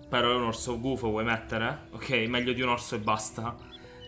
però 0.09 0.31
è 0.31 0.35
un 0.35 0.45
orso 0.45 0.79
gufo, 0.81 1.11
vuoi 1.11 1.25
mettere? 1.25 1.89
Ok, 1.93 2.11
meglio 2.29 2.53
di 2.53 2.63
un 2.63 2.69
orso 2.69 2.95
e 2.95 2.99
basta. 2.99 3.57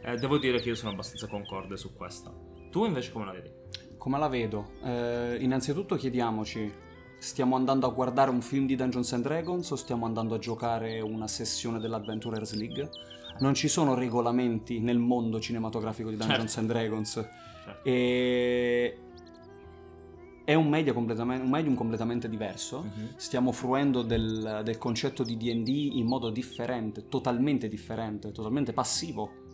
Eh, 0.02 0.16
devo 0.16 0.38
dire 0.38 0.60
che 0.60 0.68
io 0.68 0.74
sono 0.74 0.92
abbastanza 0.92 1.26
concorde 1.26 1.76
su 1.76 1.94
questa. 1.94 2.32
Tu 2.70 2.84
invece 2.84 3.12
come 3.12 3.24
la 3.24 3.32
vedi? 3.32 3.50
Come 3.98 4.18
la 4.18 4.28
vedo? 4.28 4.72
Eh, 4.84 5.38
innanzitutto 5.40 5.96
chiediamoci, 5.96 6.72
stiamo 7.18 7.56
andando 7.56 7.86
a 7.86 7.90
guardare 7.90 8.30
un 8.30 8.40
film 8.40 8.66
di 8.66 8.76
Dungeons 8.76 9.12
and 9.14 9.24
Dragons 9.24 9.70
o 9.70 9.76
stiamo 9.76 10.06
andando 10.06 10.34
a 10.34 10.38
giocare 10.38 11.00
una 11.00 11.26
sessione 11.26 11.80
dell'Adventurers 11.80 12.54
League? 12.54 12.88
Non 13.40 13.54
ci 13.54 13.68
sono 13.68 13.94
regolamenti 13.94 14.80
nel 14.80 14.98
mondo 14.98 15.40
cinematografico 15.40 16.10
di 16.10 16.16
Dungeons 16.16 16.52
Certo. 16.52 16.60
and 16.60 16.68
Dragons. 16.68 17.12
Certo. 17.12 17.88
E... 17.88 18.98
È 20.44 20.54
un, 20.54 20.68
media 20.68 20.92
completamente, 20.92 21.42
un 21.42 21.50
medium 21.50 21.74
completamente 21.74 22.28
diverso. 22.28 22.82
Mhm. 22.82 23.14
Stiamo 23.16 23.50
fruendo 23.50 24.02
del, 24.02 24.60
del 24.64 24.78
concetto 24.78 25.24
di 25.24 25.36
DD 25.36 25.96
in 25.96 26.06
modo 26.06 26.30
differente, 26.30 27.08
totalmente 27.08 27.68
differente, 27.68 28.30
totalmente 28.30 28.72
passivo. 28.72 29.44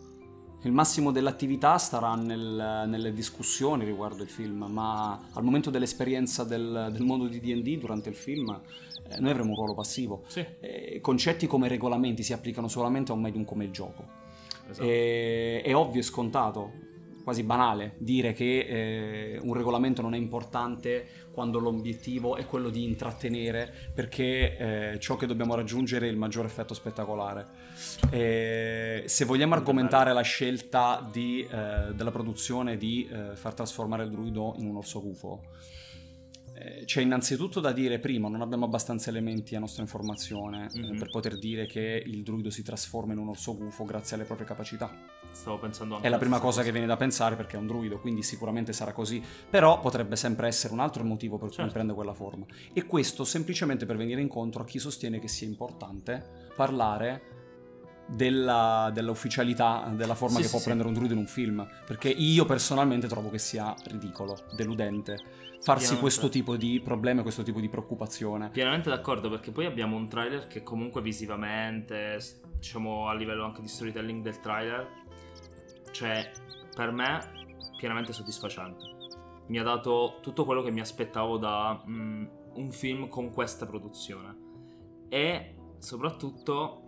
Il 0.65 0.71
massimo 0.71 1.11
dell'attività 1.11 1.77
starà 1.77 2.13
nel- 2.15 2.85
nelle 2.87 3.11
discussioni 3.11 3.83
riguardo 3.83 4.23
il 4.23 4.29
film, 4.29 4.65
ma 4.69 5.19
al 5.33 5.43
momento 5.43 5.69
dell'esperienza 5.69 6.43
del, 6.43 6.89
del 6.91 7.03
mondo 7.03 7.27
di 7.27 7.39
DD 7.39 7.79
durante 7.79 8.09
il 8.09 8.15
film, 8.15 8.61
noi 9.19 9.31
avremo 9.31 9.49
un 9.49 9.55
ruolo 9.55 9.73
passivo. 9.73 10.23
Sì, 10.27 10.45
Eh, 10.59 10.99
concetti 11.01 11.47
come 11.47 11.67
regolamenti 11.67 12.23
si 12.23 12.33
applicano 12.33 12.67
solamente 12.67 13.11
a 13.11 13.15
un 13.15 13.21
medium 13.21 13.45
come 13.45 13.63
il 13.65 13.71
gioco. 13.71 14.21
esatto. 14.69 14.87
E- 14.87 15.61
è 15.63 15.75
ovvio 15.75 15.99
e 15.99 16.03
scontato, 16.03 16.71
quasi 17.23 17.43
banale, 17.43 17.93
dire 17.99 18.33
che 18.33 18.59
eh, 18.59 19.39
un 19.41 19.53
regolamento 19.53 20.01
non 20.01 20.13
è 20.13 20.17
importante 20.17 21.21
quando 21.31 21.57
l'obiettivo 21.59 22.35
è 22.35 22.45
quello 22.45 22.69
di 22.69 22.83
intrattenere 22.83 23.73
perché 23.93 24.57
eh, 24.93 24.99
ciò 24.99 25.15
che 25.15 25.25
dobbiamo 25.25 25.55
raggiungere 25.55 26.07
è 26.07 26.09
il 26.09 26.17
maggior 26.17 26.45
effetto 26.45 26.73
spettacolare. 26.73 27.45
E 28.11 29.03
se 29.05 29.25
vogliamo 29.25 29.53
argomentare 29.55 30.13
la 30.13 30.21
scelta 30.21 31.07
di, 31.11 31.41
eh, 31.49 31.93
della 31.93 32.11
produzione 32.11 32.77
di 32.77 33.07
eh, 33.11 33.35
far 33.35 33.53
trasformare 33.53 34.03
il 34.03 34.09
druido 34.11 34.53
in 34.57 34.67
un 34.67 34.75
orso 34.77 35.01
gufo, 35.01 35.41
eh, 35.43 35.72
c'è 36.85 37.01
innanzitutto 37.01 37.59
da 37.59 37.71
dire 37.71 37.99
prima, 37.99 38.27
non 38.29 38.41
abbiamo 38.41 38.65
abbastanza 38.65 39.09
elementi 39.09 39.55
a 39.55 39.59
nostra 39.59 39.81
informazione 39.81 40.69
eh, 40.73 40.79
Mhm. 40.79 40.97
per 40.97 41.09
poter 41.09 41.37
dire 41.37 41.65
che 41.65 42.01
il 42.05 42.23
druido 42.23 42.49
si 42.49 42.63
trasforma 42.63 43.13
in 43.13 43.19
un 43.19 43.29
orso 43.29 43.55
gufo 43.55 43.83
grazie 43.85 44.15
alle 44.15 44.25
proprie 44.25 44.47
capacità. 44.47 44.89
Stavo 45.31 45.57
pensando 45.59 45.95
anche 45.95 46.07
È 46.07 46.09
la 46.09 46.17
prima 46.17 46.35
stessa 46.37 46.49
cosa 46.51 46.63
che 46.63 46.71
viene 46.71 46.85
da 46.87 46.95
pensare 46.95 47.35
perché 47.35 47.55
è 47.57 47.59
un 47.59 47.67
druido, 47.67 47.99
quindi 47.99 48.21
sicuramente 48.23 48.71
sarà 48.71 48.91
così, 48.93 49.21
però 49.49 49.79
potrebbe 49.79 50.15
sempre 50.15 50.47
essere 50.47 50.73
un 50.73 50.79
altro 50.79 51.03
motivo 51.03 51.37
per 51.37 51.47
cui 51.47 51.57
Certo. 51.57 51.71
prende 51.73 51.93
quella 51.93 52.13
forma. 52.13 52.45
E 52.71 52.85
questo 52.85 53.23
semplicemente 53.23 53.85
per 53.85 53.97
venire 53.97 54.21
incontro 54.21 54.61
a 54.61 54.65
chi 54.65 54.79
sostiene 54.79 55.19
che 55.19 55.27
sia 55.27 55.47
importante 55.47 56.51
parlare 56.55 57.21
della, 58.05 58.89
della 58.93 59.11
ufficialità 59.11 59.91
della 59.95 60.15
forma 60.15 60.35
Sì, 60.35 60.41
che 60.41 60.45
sì, 60.45 60.49
può 60.49 60.59
sì. 60.59 60.65
prendere 60.65 60.87
un 60.89 60.95
druido 60.95 61.13
in 61.13 61.19
un 61.19 61.27
film. 61.27 61.67
Perché 61.85 62.09
io 62.09 62.45
personalmente 62.45 63.07
trovo 63.07 63.29
che 63.29 63.39
sia 63.39 63.73
ridicolo, 63.87 64.37
deludente, 64.55 65.15
farsi 65.61 65.95
Pienamente. 65.95 65.99
questo 65.99 66.29
tipo 66.29 66.55
di 66.57 66.81
problema, 66.81 67.21
questo 67.21 67.43
tipo 67.43 67.59
di 67.59 67.69
preoccupazione. 67.69 68.49
Pienamente 68.49 68.89
d'accordo 68.89 69.29
perché 69.29 69.51
poi 69.51 69.65
abbiamo 69.65 69.95
un 69.95 70.07
trailer 70.07 70.47
che 70.47 70.63
comunque 70.63 71.01
visivamente, 71.01 72.17
diciamo 72.57 73.07
a 73.07 73.13
livello 73.13 73.45
anche 73.45 73.61
di 73.61 73.67
storytelling 73.67 74.21
del 74.21 74.39
trailer, 74.39 74.87
cioè 75.91 76.31
per 76.75 76.91
me 76.91 77.19
pienamente 77.77 78.13
soddisfacente. 78.13 78.91
Mi 79.47 79.59
ha 79.59 79.63
dato 79.63 80.19
tutto 80.21 80.45
quello 80.45 80.61
che 80.61 80.71
mi 80.71 80.79
aspettavo 80.79 81.37
da 81.37 81.81
mm, 81.87 82.25
un 82.55 82.71
film 82.71 83.07
con 83.09 83.31
questa 83.31 83.65
produzione 83.65 84.35
e 85.09 85.55
soprattutto 85.79 86.82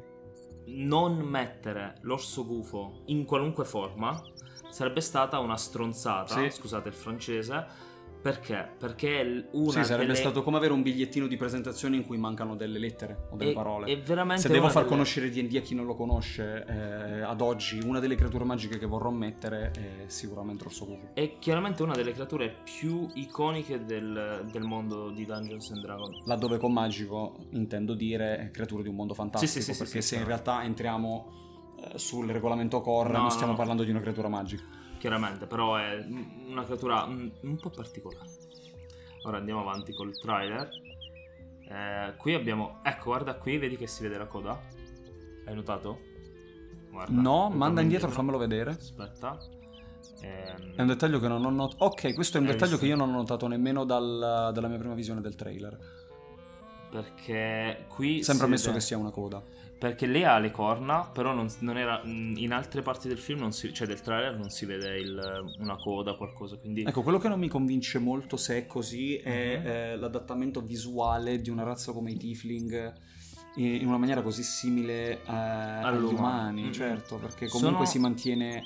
non 0.67 1.17
mettere 1.17 1.95
l'orso 2.01 2.45
gufo 2.45 3.01
in 3.05 3.25
qualunque 3.25 3.65
forma 3.65 4.21
sarebbe 4.69 5.01
stata 5.01 5.39
una 5.39 5.57
stronzata, 5.57 6.33
Sì. 6.41 6.49
scusate 6.49 6.89
il 6.89 6.93
francese, 6.93 7.65
perché? 8.25 8.69
Perché 8.79 9.47
una 9.51 9.69
Sì, 9.69 9.83
sarebbe 9.83 10.07
delle- 10.07 10.17
stato 10.17 10.41
come 10.41 10.57
avere 10.57 10.73
un 10.73 10.81
bigliettino 10.81 11.27
di 11.27 11.37
presentazione 11.37 11.95
in 11.95 12.03
cui 12.07 12.17
mancano 12.17 12.55
delle 12.55 12.79
lettere 12.79 13.27
o 13.29 13.35
delle 13.35 13.51
è- 13.51 13.53
parole. 13.53 13.85
è 13.91 13.99
veramente 13.99 14.41
Se 14.41 14.47
devo 14.49 14.65
far 14.65 14.77
delle- 14.77 14.87
conoscere 14.89 15.29
D&D 15.29 15.55
a 15.57 15.59
chi 15.59 15.75
non 15.75 15.85
lo 15.85 15.93
conosce, 15.95 16.65
eh, 16.67 17.21
ad 17.21 17.39
oggi 17.41 17.77
una 17.85 17.99
delle 17.99 18.15
creature 18.15 18.43
magiche 18.43 18.79
che 18.79 18.87
vorrò 18.87 19.11
mettere 19.11 19.69
è 19.69 20.03
sicuramente 20.07 20.63
Orso 20.63 20.85
Gufo. 20.87 21.09
È 21.13 21.37
chiaramente 21.37 21.83
una 21.83 21.93
delle 21.93 22.13
creature 22.13 22.51
più 22.63 23.07
iconiche 23.13 23.85
del, 23.85 24.47
del 24.51 24.63
mondo 24.63 25.11
di 25.11 25.23
Dungeons 25.23 25.69
and 25.69 25.81
Dragons. 25.81 26.25
Laddove 26.25 26.57
con 26.57 26.73
magico 26.73 27.35
intendo 27.51 27.93
dire 27.93 28.49
creature 28.51 28.81
di 28.81 28.89
un 28.89 28.95
mondo 28.95 29.13
fantastico, 29.13 29.51
Sì, 29.51 29.61
sì, 29.61 29.71
sì, 29.73 29.77
perché 29.83 30.01
se 30.01 30.15
in 30.15 30.25
realtà 30.25 30.63
entriamo 30.63 31.43
eh, 31.93 31.99
sul 31.99 32.25
regolamento 32.31 32.81
core 32.81 33.09
No, 33.09 33.15
non 33.17 33.23
no, 33.25 33.29
stiamo 33.29 33.51
no. 33.51 33.57
parlando 33.57 33.83
di 33.83 33.91
una 33.91 33.99
creatura 33.99 34.29
magica. 34.29 34.63
Chiaramente, 35.05 35.45
però 35.45 35.75
è 35.75 36.03
una 36.47 36.63
creatura 36.63 37.05
mm, 37.05 37.27
un 37.41 37.57
po' 37.57 37.69
particolare. 37.69 38.27
Ora 39.25 39.37
andiamo 39.37 39.59
avanti 39.59 39.93
col 39.93 40.17
trailer. 40.17 40.67
Eh, 41.69 42.15
qui 42.17 42.33
abbiamo. 42.33 42.79
Ecco, 42.81 43.03
guarda 43.05 43.35
qui, 43.35 43.59
vedi 43.59 43.77
che 43.77 43.85
si 43.85 44.01
vede 44.01 44.17
la 44.17 44.25
coda? 44.25 44.59
Hai 45.45 45.53
notato? 45.53 45.99
Guarda. 46.89 47.21
No, 47.21 47.49
manda 47.51 47.81
indietro, 47.81 48.09
fammelo 48.09 48.39
vedere. 48.39 48.71
Aspetta. 48.71 49.37
Ehm, 50.21 50.73
È 50.75 50.81
un 50.81 50.87
dettaglio 50.87 51.19
che 51.19 51.27
non 51.27 51.45
ho 51.45 51.51
notato. 51.51 51.83
Ok, 51.85 52.15
questo 52.15 52.37
è 52.37 52.39
un 52.41 52.47
Hai 52.47 52.53
dettaglio 52.53 52.71
visto? 52.71 52.85
che 52.85 52.89
io 52.91 52.97
non 52.97 53.09
ho 53.09 53.15
notato 53.17 53.45
nemmeno 53.47 53.83
dal- 53.83 54.49
dalla 54.53 54.67
mia 54.67 54.79
prima 54.79 54.95
visione 54.95 55.21
del 55.21 55.35
trailer. 55.35 55.77
Perché 56.89 57.85
qui. 57.89 58.23
Sembra 58.23 58.45
si 58.45 58.51
messo 58.51 58.65
vede- 58.69 58.79
che 58.79 58.83
sia 58.85 58.97
una 58.97 59.11
coda. 59.11 59.43
Perché 59.77 60.05
lei 60.05 60.23
ha 60.23 60.39
le 60.39 60.51
corna, 60.51 61.01
però 61.13 61.33
non, 61.33 61.47
non 61.59 61.77
era. 61.77 62.01
mm, 62.05 62.37
In 62.37 62.53
altre 62.53 62.81
parti 62.81 63.07
del 63.09 63.17
film, 63.17 63.39
non 63.39 63.51
si, 63.51 63.73
cioè 63.73 63.85
del 63.85 64.01
trailer, 64.01 64.37
non 64.37 64.49
si 64.49 64.65
vede 64.65 64.97
il- 64.97 65.55
una 65.59 65.75
coda, 65.77 66.15
qualcosa. 66.15 66.55
Quindi. 66.57 66.83
Ecco, 66.83 67.01
quello 67.01 67.17
che 67.17 67.27
non 67.27 67.39
mi 67.39 67.49
convince 67.49 67.99
molto 67.99 68.37
se 68.37 68.57
è 68.57 68.65
così 68.65 69.17
è 69.17 69.57
Mhm. 69.59 69.67
eh, 69.67 69.95
l'adattamento 69.97 70.61
visuale 70.61 71.41
di 71.41 71.49
una 71.49 71.63
razza 71.63 71.91
come 71.91 72.11
i 72.11 72.17
Tiefling 72.17 72.93
in 73.57 73.87
una 73.87 73.97
maniera 73.97 74.21
così 74.21 74.43
simile 74.43 75.11
eh, 75.11 75.19
agli 75.27 76.03
umani, 76.03 76.63
Mhm. 76.63 76.71
certo, 76.73 77.15
perché 77.17 77.47
Sono- 77.47 77.61
comunque 77.63 77.85
si 77.85 77.99
mantiene 77.99 78.63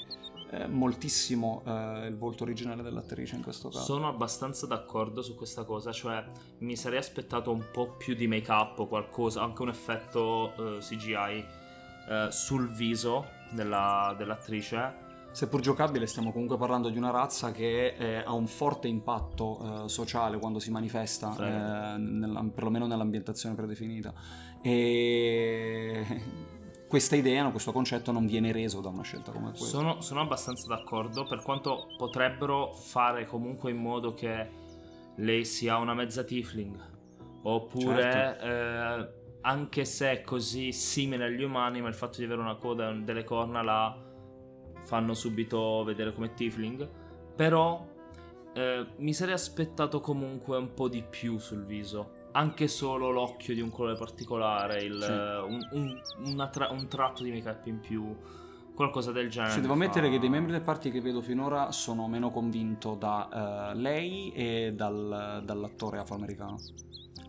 eh, 0.52 0.68
moltissimo 0.68 1.62
eh, 1.66 2.08
il 2.08 2.18
volto 2.18 2.44
originale 2.44 2.82
dell'attrice 2.82 3.36
in 3.36 3.44
questo 3.44 3.70
caso. 3.70 3.84
Sono 3.84 4.08
abbastanza 4.08 4.66
d'accordo 4.66 5.22
su 5.22 5.36
questa 5.36 5.64
cosa, 5.64 5.92
cioè 5.92 6.24
mi 6.60 6.76
sarei 6.76 6.98
aspettato 7.00 7.52
un 7.52 7.66
po' 7.72 7.96
più 7.98 8.16
di 8.16 8.28
make 8.28 8.52
up 8.52 8.80
o 8.80 8.88
qualcosa, 8.88 9.42
anche 9.42 9.62
un 9.62 9.70
effetto 9.70 10.54
eh, 10.56 10.80
CGI 10.80 11.46
eh, 12.10 12.28
sul 12.32 12.70
viso 12.70 13.26
della- 13.52 14.16
dell'attrice. 14.18 15.08
Seppur 15.32 15.60
giocabile, 15.62 16.08
stiamo 16.08 16.32
comunque 16.32 16.58
parlando 16.58 16.90
di 16.90 16.98
una 16.98 17.12
razza 17.12 17.52
che 17.52 17.94
eh, 17.96 18.16
ha 18.18 18.34
un 18.34 18.48
forte 18.48 18.88
impatto 18.88 19.84
eh, 19.86 19.90
sociale 19.90 20.40
quando 20.40 20.58
si 20.58 20.72
manifesta, 20.72 21.36
eh, 21.38 21.98
nella- 22.00 22.44
perlomeno 22.52 22.88
nell'ambientazione 22.88 23.54
predefinita. 23.54 24.12
E 24.62 26.06
questa 26.90 27.16
idea, 27.16 27.48
questo 27.52 27.72
concetto 27.72 28.12
non 28.12 28.26
viene 28.26 28.52
reso 28.52 28.82
da 28.82 28.90
una 28.90 29.04
scelta 29.04 29.32
come 29.32 29.50
questa. 29.50 29.68
Sono, 29.68 30.02
sono 30.02 30.22
abbastanza 30.22 30.66
d'accordo, 30.68 31.24
per 31.24 31.44
quanto 31.44 31.86
potrebbero 31.96 32.74
fare 32.74 33.28
comunque 33.28 33.70
in 33.70 33.78
modo 33.78 34.16
che 34.16 34.50
lei 35.18 35.46
sia 35.46 35.78
una 35.78 35.94
mezza 35.94 36.24
tiefling, 36.24 36.76
oppure 37.44 38.02
Certo. 38.02 38.44
eh, 38.44 39.10
anche 39.42 39.86
se 39.86 40.12
è 40.12 40.22
così 40.22 40.72
simile 40.72 41.26
agli 41.26 41.44
umani, 41.44 41.80
ma 41.80 41.90
il 41.90 41.94
fatto 41.94 42.18
di 42.18 42.24
avere 42.24 42.42
una 42.42 42.56
coda 42.56 42.90
e 42.90 42.96
delle 43.02 43.24
corna 43.24 43.62
la 43.62 43.96
fanno 44.84 45.14
subito 45.14 45.84
vedere 45.84 46.12
come 46.12 46.34
tiefling, 46.34 46.90
però 47.36 47.88
eh, 48.56 48.88
mi 48.98 49.14
sarei 49.14 49.36
aspettato 49.36 50.00
comunque 50.00 50.58
un 50.58 50.74
po' 50.74 50.88
di 50.90 51.04
più 51.08 51.38
sul 51.38 51.64
viso. 51.66 52.18
Anche 52.32 52.68
solo 52.68 53.10
l'occhio 53.12 53.54
di 53.54 53.62
un 53.62 53.70
colore 53.72 53.96
particolare, 53.98 54.84
il- 54.84 55.02
Sì. 55.02 55.76
un, 55.76 56.02
un- 56.26 56.50
tra- 56.52 56.70
un 56.72 56.88
tratto 56.88 57.24
di 57.24 57.32
make 57.32 57.50
up 57.50 57.66
in 57.66 57.80
più, 57.80 58.16
qualcosa 58.76 59.12
del 59.12 59.30
genere. 59.30 59.54
Sì, 59.54 59.62
devo 59.62 59.74
ammettere 59.74 60.06
fa- 60.08 60.14
che 60.14 60.20
dei 60.20 60.30
membri 60.30 60.52
del 60.52 60.62
party 60.62 60.92
che 60.92 61.02
vedo 61.02 61.22
finora 61.22 61.72
sono 61.72 62.08
meno 62.08 62.30
convinto 62.30 62.96
da 62.96 63.72
eh, 63.72 63.76
lei 63.76 64.32
e 64.32 64.74
dal- 64.76 65.42
dall'attore 65.44 65.98
afroamericano. 66.00 66.58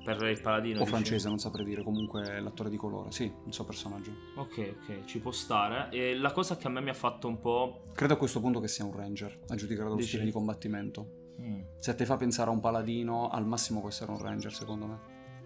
Per 0.05 0.23
il 0.29 0.41
paladino. 0.41 0.77
O 0.77 0.81
dici? 0.81 0.91
francese, 0.93 1.29
non 1.29 1.39
saprei 1.39 1.65
dire, 1.65 1.83
comunque 1.83 2.41
l'attore 2.41 2.71
di 2.71 2.77
colore, 2.77 3.11
sì, 3.13 3.25
il 3.47 3.53
suo 3.53 3.65
personaggio. 3.65 4.11
Ok, 4.37 4.77
ok, 4.83 5.05
ci 5.05 5.19
può 5.19 5.31
stare. 5.31 5.89
E 5.91 6.17
la 6.17 6.33
cosa 6.33 6.57
che 6.57 6.67
a 6.67 6.71
me 6.71 6.81
mi 6.81 6.89
ha 6.89 6.95
fatto 6.95 7.29
un 7.29 7.39
po'. 7.39 7.83
Credo 7.95 8.15
a 8.15 8.17
questo 8.17 8.41
punto 8.41 8.61
che 8.61 8.69
sia 8.69 8.85
un 8.85 8.95
ranger, 8.97 9.41
a 9.49 9.55
giudicare 9.57 9.89
dallo 9.91 10.01
stile 10.01 10.25
di 10.25 10.31
combattimento. 10.33 11.19
Mm, 11.41 11.61
Se 11.79 11.95
te 11.95 12.05
fa 12.05 12.17
pensare 12.17 12.51
a 12.51 12.53
un 12.53 12.61
paladino, 12.61 13.29
al 13.29 13.47
massimo 13.47 13.81
può 13.81 13.89
essere 13.89 14.11
un 14.11 14.19
ranger, 14.19 14.53
secondo 14.53 14.87
me. 14.87 14.99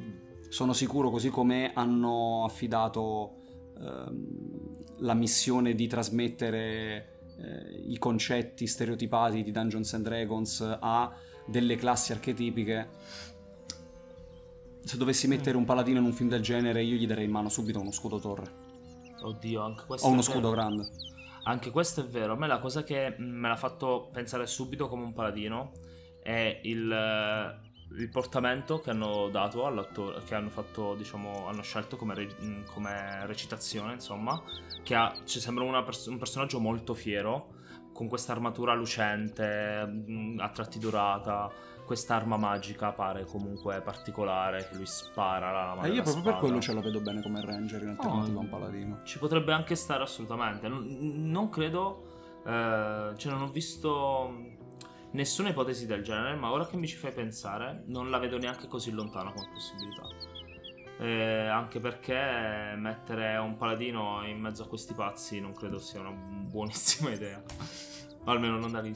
mm. 0.02 0.48
Sono 0.48 0.72
sicuro, 0.72 1.11
così 1.11 1.30
come 1.30 1.72
hanno 1.74 2.44
affidato 2.44 3.37
ehm, 3.78 4.85
la 4.98 5.14
missione 5.14 5.74
di 5.74 5.87
trasmettere 5.87 7.18
eh, 7.38 7.83
i 7.88 7.98
concetti 7.98 8.66
stereotipati 8.66 9.42
di 9.42 9.50
Dungeons 9.50 9.94
and 9.94 10.04
Dragons 10.04 10.76
a 10.80 11.12
delle 11.46 11.76
classi 11.76 12.12
archetipiche. 12.12 12.88
Se 14.85 14.96
dovessi 14.96 15.26
mettere 15.28 15.57
un 15.57 15.64
paladino 15.64 15.98
in 15.98 16.04
un 16.04 16.12
film 16.12 16.28
del 16.28 16.42
genere, 16.42 16.83
io 16.83 16.96
gli 16.96 17.07
darei 17.07 17.24
in 17.24 17.30
mano 17.30 17.48
subito 17.48 17.80
uno 17.80 17.90
scudo 17.90 18.18
torre. 18.18 18.62
Oddio, 19.22 19.62
anche 19.62 19.85
questo. 19.87 20.07
O 20.07 20.11
uno 20.11 20.22
scudo 20.22 20.50
grande. 20.50 20.88
Anche 21.44 21.70
questo 21.70 22.00
è 22.00 22.04
vero. 22.04 22.35
A 22.35 22.37
me 22.37 22.46
la 22.46 22.59
cosa 22.59 22.83
che 22.83 23.16
mm, 23.18 23.40
me 23.40 23.48
l'ha 23.48 23.57
fatto 23.57 24.09
pensare 24.12 24.46
subito 24.46 24.88
come 24.88 25.04
un 25.04 25.12
paladino 25.12 25.72
è 26.22 26.61
il, 26.62 26.90
eh, 26.90 27.98
il 27.98 28.09
portamento 28.09 28.80
che 28.80 28.90
hanno 28.90 29.28
dato 29.28 29.66
all'attore, 29.66 30.22
che 30.24 30.35
hanno 30.35 30.48
fatto, 30.48 30.94
diciamo, 30.94 31.46
hanno 31.46 31.62
scelto 31.62 31.96
come, 31.96 32.14
mm, 32.42 32.64
come 32.64 33.26
recitazione, 33.26 33.92
insomma, 33.92 34.42
che 34.83 34.94
ha, 34.94 35.14
ci 35.24 35.38
sembra 35.38 35.83
pers- 35.83 36.07
un 36.07 36.18
personaggio 36.18 36.61
molto 36.61 36.94
fiero, 36.94 37.52
con 37.92 38.09
questa 38.09 38.33
armatura 38.33 38.74
lucente, 38.74 39.85
mm, 39.87 40.40
a 40.40 40.48
tratti 40.48 40.78
dorata, 40.78 41.50
quest'arma 41.85 42.37
magica 42.37 42.92
pare 42.92 43.25
comunque 43.25 43.81
particolare, 43.83 44.66
che 44.68 44.75
lui 44.77 44.87
spara 44.87 45.51
la 45.53 45.64
lama 45.66 45.83
E 45.83 45.88
io 45.88 45.92
della 45.92 46.03
proprio 46.03 46.23
per 46.23 46.33
spada. 46.33 46.38
quello 46.38 46.61
ce 46.61 46.73
la 46.75 46.81
vedo 46.81 47.01
bene 47.01 47.23
come 47.23 47.40
ranger 47.44 47.83
in 47.83 47.88
alternativa 47.90 48.38
a 48.38 48.42
un 48.42 48.49
paladino. 48.49 49.01
Ci 49.05 49.18
potrebbe 49.18 49.53
anche 49.53 49.75
stare 49.75 50.03
assolutamente. 50.03 50.68
Non, 50.68 50.87
non 51.31 51.49
credo. 51.51 52.12
eh, 52.47 53.12
cioè, 53.16 53.33
non 53.33 53.42
ho 53.42 53.49
visto 53.49 54.53
nessuna 55.12 55.51
ipotesi 55.51 55.87
del 55.87 56.03
genere. 56.03 56.35
Ma 56.37 56.51
ora 56.51 56.66
che 56.66 56.77
mi 56.77 56.87
ci 56.87 56.97
fai 56.97 57.12
pensare, 57.12 57.85
non 57.87 58.11
la 58.11 58.18
vedo 58.18 58.38
neanche 58.38 58.66
così 58.66 58.90
lontana 58.90 59.31
come 59.33 59.49
possibilità. 59.53 60.03
Eh, 60.99 61.47
anche 61.49 61.81
perché 61.81 62.75
mettere 62.77 63.37
un 63.37 63.57
paladino 63.57 64.25
in 64.27 64.38
mezzo 64.38 64.62
a 64.62 64.68
questi 64.68 64.94
pazzi 64.94 65.40
non 65.40 65.53
credo 65.53 65.79
sia 65.79 66.01
una 66.01 66.11
buonissima 66.12 67.11
idea. 67.14 67.42
Almeno 68.25 68.59
non 68.59 68.70
da 68.73 68.81
lì. 68.81 68.92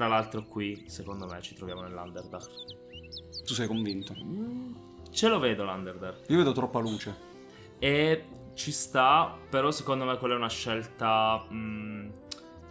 Tra 0.00 0.08
l'altro, 0.08 0.44
qui 0.46 0.84
secondo 0.86 1.26
me 1.26 1.42
ci 1.42 1.54
troviamo 1.54 1.82
nell'Underdark. 1.82 2.48
Tu 3.44 3.52
sei 3.52 3.66
convinto? 3.66 4.14
Mm, 4.18 4.72
Ce 5.10 5.28
lo 5.28 5.38
vedo 5.38 5.62
l'Underdark. 5.64 6.20
Io 6.30 6.38
vedo 6.38 6.52
troppa 6.52 6.78
luce. 6.78 7.14
E 7.78 8.24
ci 8.54 8.72
sta, 8.72 9.36
però 9.50 9.70
secondo 9.70 10.06
me 10.06 10.16
quella 10.16 10.32
è 10.32 10.36
una 10.38 10.48
scelta 10.48 11.44
mm, 11.52 12.08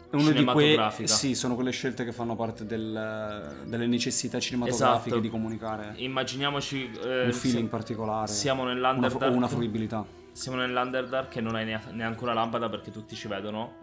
È 0.10 0.16
uno 0.16 0.32
di 0.32 0.44
quei 0.44 0.70
cinematografica. 0.74 1.08
sì, 1.14 1.36
sono 1.36 1.54
quelle 1.54 1.70
scelte 1.70 2.04
che 2.04 2.12
fanno 2.12 2.36
parte 2.36 2.66
del- 2.66 3.58
delle 3.68 3.86
necessità 3.86 4.40
cinematografiche 4.40 5.10
Esatto. 5.10 5.20
di 5.22 5.30
comunicare 5.30 5.94
Immaginiamoci 5.98 6.90
eh, 7.04 7.26
un 7.26 7.32
feeling 7.32 7.66
si- 7.66 7.70
particolare. 7.70 8.32
siamo 8.32 8.64
nell'Underdark 8.64 9.32
o 9.32 9.36
una 9.38 9.48
fruibilità. 9.48 10.04
Siamo 10.32 10.58
nell'Underdark 10.58 11.36
e 11.36 11.42
non 11.42 11.54
hai 11.54 11.66
nea- 11.66 11.90
neanche 11.92 12.24
una 12.24 12.34
lampada 12.34 12.70
perché 12.70 12.90
tutti 12.90 13.14
ci 13.16 13.28
vedono. 13.28 13.79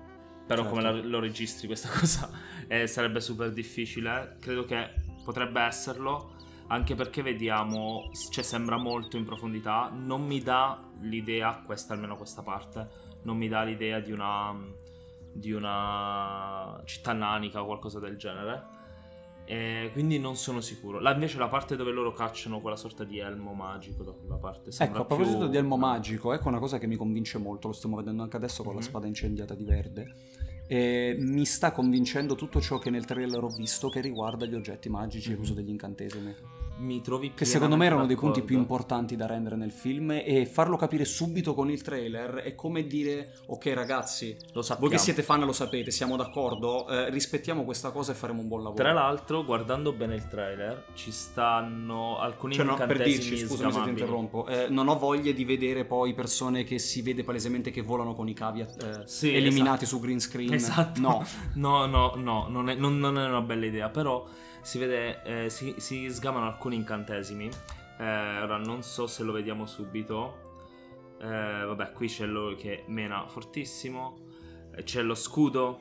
Però 0.46 0.62
Certo. 0.62 0.68
come 0.76 0.82
la- 0.82 0.92
lo 1.04 1.18
registri 1.18 1.66
questa 1.66 1.88
cosa 1.98 2.30
eh, 2.68 2.86
sarebbe 2.86 3.20
super 3.20 3.52
difficile. 3.52 4.36
Credo 4.40 4.64
che 4.64 4.90
potrebbe 5.24 5.60
esserlo. 5.60 6.34
Anche 6.68 6.96
perché 6.96 7.22
vediamo, 7.22 8.10
cioè 8.32 8.42
sembra 8.42 8.76
molto 8.76 9.16
in 9.16 9.24
profondità. 9.24 9.88
Non 9.94 10.24
mi 10.26 10.40
dà 10.40 10.82
l'idea, 11.00 11.62
questa 11.64 11.94
almeno 11.94 12.16
questa 12.16 12.42
parte, 12.42 12.88
non 13.22 13.36
mi 13.36 13.46
dà 13.46 13.62
l'idea 13.62 14.00
di 14.00 14.10
una, 14.10 14.52
di 15.32 15.52
una 15.52 16.80
città 16.84 17.12
nanica 17.12 17.62
o 17.62 17.66
qualcosa 17.66 18.00
del 18.00 18.16
genere. 18.16 18.74
E 19.48 19.90
quindi 19.92 20.18
non 20.18 20.34
sono 20.36 20.60
sicuro. 20.60 20.98
La, 21.00 21.12
invece 21.14 21.38
la 21.38 21.46
parte 21.48 21.76
dove 21.76 21.92
loro 21.92 22.12
cacciano 22.12 22.60
quella 22.60 22.76
sorta 22.76 23.04
di 23.04 23.18
elmo 23.18 23.52
magico 23.54 24.02
da 24.02 24.10
quella 24.10 24.34
parte 24.36 24.70
Ecco, 24.76 24.82
a 25.02 25.04
proposito 25.04 25.38
più- 25.38 25.48
di 25.48 25.56
elmo 25.56 25.76
magico, 25.76 26.32
ecco 26.32 26.48
una 26.48 26.58
cosa 26.58 26.78
che 26.78 26.86
mi 26.88 26.96
convince 26.96 27.38
molto, 27.38 27.68
lo 27.68 27.72
stiamo 27.72 27.94
vedendo 27.96 28.22
anche 28.24 28.36
adesso 28.36 28.64
con 28.64 28.74
la 28.74 28.80
Mhm. 28.80 28.86
spada 28.86 29.06
incendiata 29.06 29.54
di 29.54 29.64
verde. 29.64 30.14
E 30.68 31.14
mi 31.20 31.44
sta 31.44 31.70
convincendo 31.70 32.34
tutto 32.34 32.60
ciò 32.60 32.78
che 32.78 32.90
nel 32.90 33.04
trailer 33.04 33.40
ho 33.44 33.48
visto 33.48 33.88
che 33.88 34.00
riguarda 34.00 34.46
gli 34.46 34.54
oggetti 34.56 34.88
magici 34.88 35.28
e 35.30 35.32
Mhm. 35.34 35.38
l'uso 35.38 35.54
degli 35.54 35.70
incantesimi. 35.70 36.34
Mi 36.78 37.00
trovi 37.00 37.32
Che 37.34 37.44
secondo 37.46 37.76
me 37.76 37.86
erano 37.86 38.06
dei 38.06 38.16
punti 38.16 38.42
più 38.42 38.56
importanti 38.58 39.16
da 39.16 39.26
rendere 39.26 39.56
nel 39.56 39.72
film 39.72 40.10
e 40.10 40.44
farlo 40.44 40.76
capire 40.76 41.04
subito 41.06 41.54
con 41.54 41.70
il 41.70 41.80
trailer 41.80 42.34
è 42.36 42.54
come 42.54 42.86
dire 42.86 43.32
ok 43.46 43.66
ragazzi, 43.74 44.36
voi 44.78 44.90
che 44.90 44.98
siete 44.98 45.22
fan 45.22 45.40
lo 45.40 45.52
sapete, 45.52 45.90
siamo 45.90 46.16
d'accordo, 46.16 46.86
eh, 46.88 47.08
rispettiamo 47.10 47.64
questa 47.64 47.90
cosa 47.90 48.12
e 48.12 48.14
faremo 48.14 48.42
un 48.42 48.48
buon 48.48 48.62
lavoro. 48.62 48.82
Tra 48.82 48.92
l'altro, 48.92 49.44
guardando 49.44 49.92
bene 49.92 50.14
il 50.16 50.26
trailer, 50.28 50.84
ci 50.94 51.10
stanno 51.12 52.18
alcuni 52.18 52.54
Cioè, 52.54 52.64
no, 52.66 52.76
per 52.76 53.02
dirci, 53.02 53.38
scusami 53.38 53.72
se 53.72 53.82
ti 53.82 53.88
interrompo, 53.88 54.46
eh, 54.46 54.66
non 54.68 54.88
ho 54.88 54.98
voglia 54.98 55.32
di 55.32 55.44
vedere 55.44 55.84
poi 55.84 56.12
persone 56.12 56.64
che 56.64 56.78
si 56.78 57.00
vede 57.00 57.24
palesemente 57.24 57.70
che 57.70 57.80
volano 57.80 58.14
con 58.14 58.28
i 58.28 58.34
cavi 58.34 58.60
eh, 58.60 58.66
Sì, 59.04 59.34
eliminati 59.34 59.84
esatto. 59.84 59.98
su 59.98 60.00
green 60.00 60.20
screen. 60.20 60.52
Esatto. 60.52 61.00
No, 61.00 61.24
no, 61.54 61.86
no, 61.86 62.12
no, 62.16 62.46
non 62.48 62.68
è, 62.68 62.74
non- 62.74 62.98
non 62.98 63.18
è 63.18 63.26
una 63.26 63.40
bella 63.40 63.64
idea, 63.66 63.88
però 63.88 64.26
si 64.66 64.78
vede, 64.78 65.22
eh, 65.22 65.48
si, 65.48 65.76
si 65.78 66.10
sgamano 66.10 66.46
alcuni 66.46 66.74
incantesimi. 66.74 67.48
Eh, 67.98 68.42
ora 68.42 68.56
non 68.56 68.82
so 68.82 69.06
se 69.06 69.22
lo 69.22 69.30
vediamo 69.30 69.64
subito. 69.64 71.14
Eh, 71.20 71.24
vabbè, 71.64 71.92
qui 71.92 72.08
c'è 72.08 72.26
lo 72.26 72.56
che 72.56 72.82
mena 72.88 73.28
fortissimo. 73.28 74.18
Eh, 74.74 74.82
C'è 74.82 75.02
lo 75.02 75.14
scudo. 75.14 75.80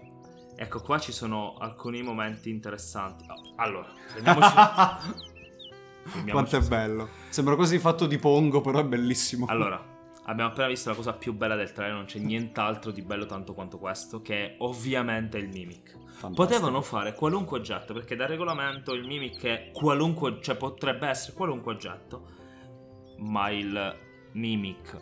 Ecco, 0.56 0.82
qua 0.82 1.00
ci 1.00 1.12
sono 1.12 1.56
alcuni 1.58 2.04
momenti 2.04 2.52
interessanti. 2.52 3.26
Oh, 3.28 3.54
Allora, 3.56 3.91
fermiamoci 4.06 4.54
quanto 6.30 6.58
è 6.58 6.62
bello. 6.62 7.10
Sembra 7.30 7.56
quasi 7.56 7.80
fatto 7.80 8.06
di 8.06 8.19
pongo, 8.19 8.62
però 8.62 8.82
è 8.82 8.86
bellissimo. 8.86 9.48
Allora, 9.48 9.84
abbiamo 10.26 10.52
appena 10.52 10.67
visto 10.67 10.89
la 10.91 10.95
cosa 10.95 11.13
più 11.13 11.34
bella 11.34 11.56
del 11.56 11.71
trailer, 11.71 11.95
non 11.95 12.06
c'è 12.06 12.19
nient'altro 12.19 12.91
di 12.91 13.02
bello 13.02 13.26
tanto 13.26 13.56
quanto 13.56 13.80
questo, 13.80 14.21
che 14.21 14.52
è 14.52 14.56
ovviamente 14.60 15.39
il 15.39 15.50
mimic. 15.50 16.04
Fantastico. 16.15 16.47
Potevano 16.47 16.82
fare 16.82 17.13
qualunque 17.13 17.60
oggetto, 17.60 17.93
perché 17.93 18.15
dal 18.15 18.30
regolamento 18.30 18.93
il 18.93 19.06
mimic 19.06 19.43
è 19.43 19.71
qualunque, 19.73 20.39
cioè 20.41 20.56
potrebbe 20.56 21.08
essere 21.08 21.34
qualunque 21.36 21.73
oggetto, 21.73 22.28
ma 23.17 23.49
il 23.49 23.95
mimic 24.32 24.97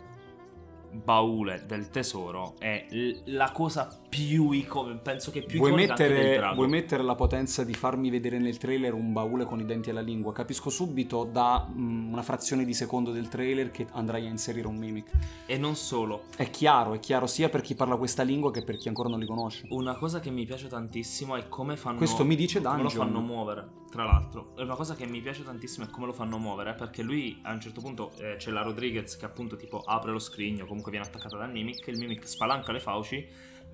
baule 0.90 1.64
del 1.66 1.90
tesoro 1.90 2.56
è 2.58 2.86
la 3.26 3.50
cosa 3.52 4.00
più 4.14 4.52
iconica, 4.52 5.00
penso 5.00 5.32
che 5.32 5.42
più 5.42 5.58
Vuoi 5.58 5.72
mettere, 5.72 6.52
vuoi 6.54 6.68
mettere 6.68 7.02
la 7.02 7.16
potenza 7.16 7.64
di 7.64 7.74
farmi 7.74 8.10
vedere 8.10 8.38
nel 8.38 8.58
trailer 8.58 8.94
un 8.94 9.12
baule 9.12 9.44
con 9.44 9.58
i 9.58 9.64
denti 9.64 9.90
alla 9.90 10.02
lingua? 10.02 10.32
Capisco 10.32 10.70
subito 10.70 11.24
da 11.24 11.66
mm, 11.68 12.12
una 12.12 12.22
frazione 12.22 12.64
di 12.64 12.74
secondo 12.74 13.10
del 13.10 13.26
trailer 13.26 13.72
che 13.72 13.88
andrai 13.90 14.26
a 14.26 14.28
inserire 14.28 14.68
un 14.68 14.76
mimic. 14.76 15.10
E 15.46 15.58
non 15.58 15.74
solo, 15.74 16.26
È 16.36 16.48
chiaro, 16.48 16.94
è 16.94 17.00
chiaro 17.00 17.26
sia 17.26 17.48
per 17.48 17.60
chi 17.62 17.74
parla 17.74 17.96
questa 17.96 18.22
lingua 18.22 18.52
che 18.52 18.62
per 18.62 18.76
chi 18.76 18.86
ancora 18.86 19.08
non 19.08 19.18
li 19.18 19.26
conosce. 19.26 19.66
Una 19.70 19.96
cosa 19.96 20.20
che 20.20 20.30
mi 20.30 20.44
piace 20.44 20.68
tantissimo 20.68 21.34
è 21.34 21.48
come 21.48 21.76
fanno 21.76 21.98
Questo 21.98 22.24
mi 22.24 22.36
dice 22.36 22.60
come 22.62 22.76
lo 22.76 22.82
Dungeon. 22.82 23.06
fanno 23.06 23.20
muovere. 23.20 23.68
Tra 23.90 24.04
l'altro, 24.04 24.56
è 24.56 24.62
una 24.62 24.74
cosa 24.74 24.94
che 24.94 25.06
mi 25.06 25.20
piace 25.20 25.44
tantissimo 25.44 25.86
è 25.86 25.90
come 25.90 26.06
lo 26.06 26.12
fanno 26.12 26.38
muovere. 26.38 26.74
Perché 26.74 27.02
lui 27.02 27.38
a 27.42 27.52
un 27.52 27.60
certo 27.60 27.80
punto 27.80 28.12
eh, 28.18 28.36
c'è 28.36 28.50
la 28.52 28.62
Rodriguez 28.62 29.16
che 29.16 29.24
appunto 29.24 29.56
tipo 29.56 29.82
apre 29.84 30.10
lo 30.12 30.18
scrigno, 30.20 30.66
comunque 30.66 30.90
viene 30.92 31.06
attaccata 31.06 31.36
dal 31.36 31.50
Mimic. 31.50 31.86
Il 31.88 31.98
Mimic 31.98 32.28
spalanca 32.28 32.72
le 32.72 32.80
fauci, 32.80 33.24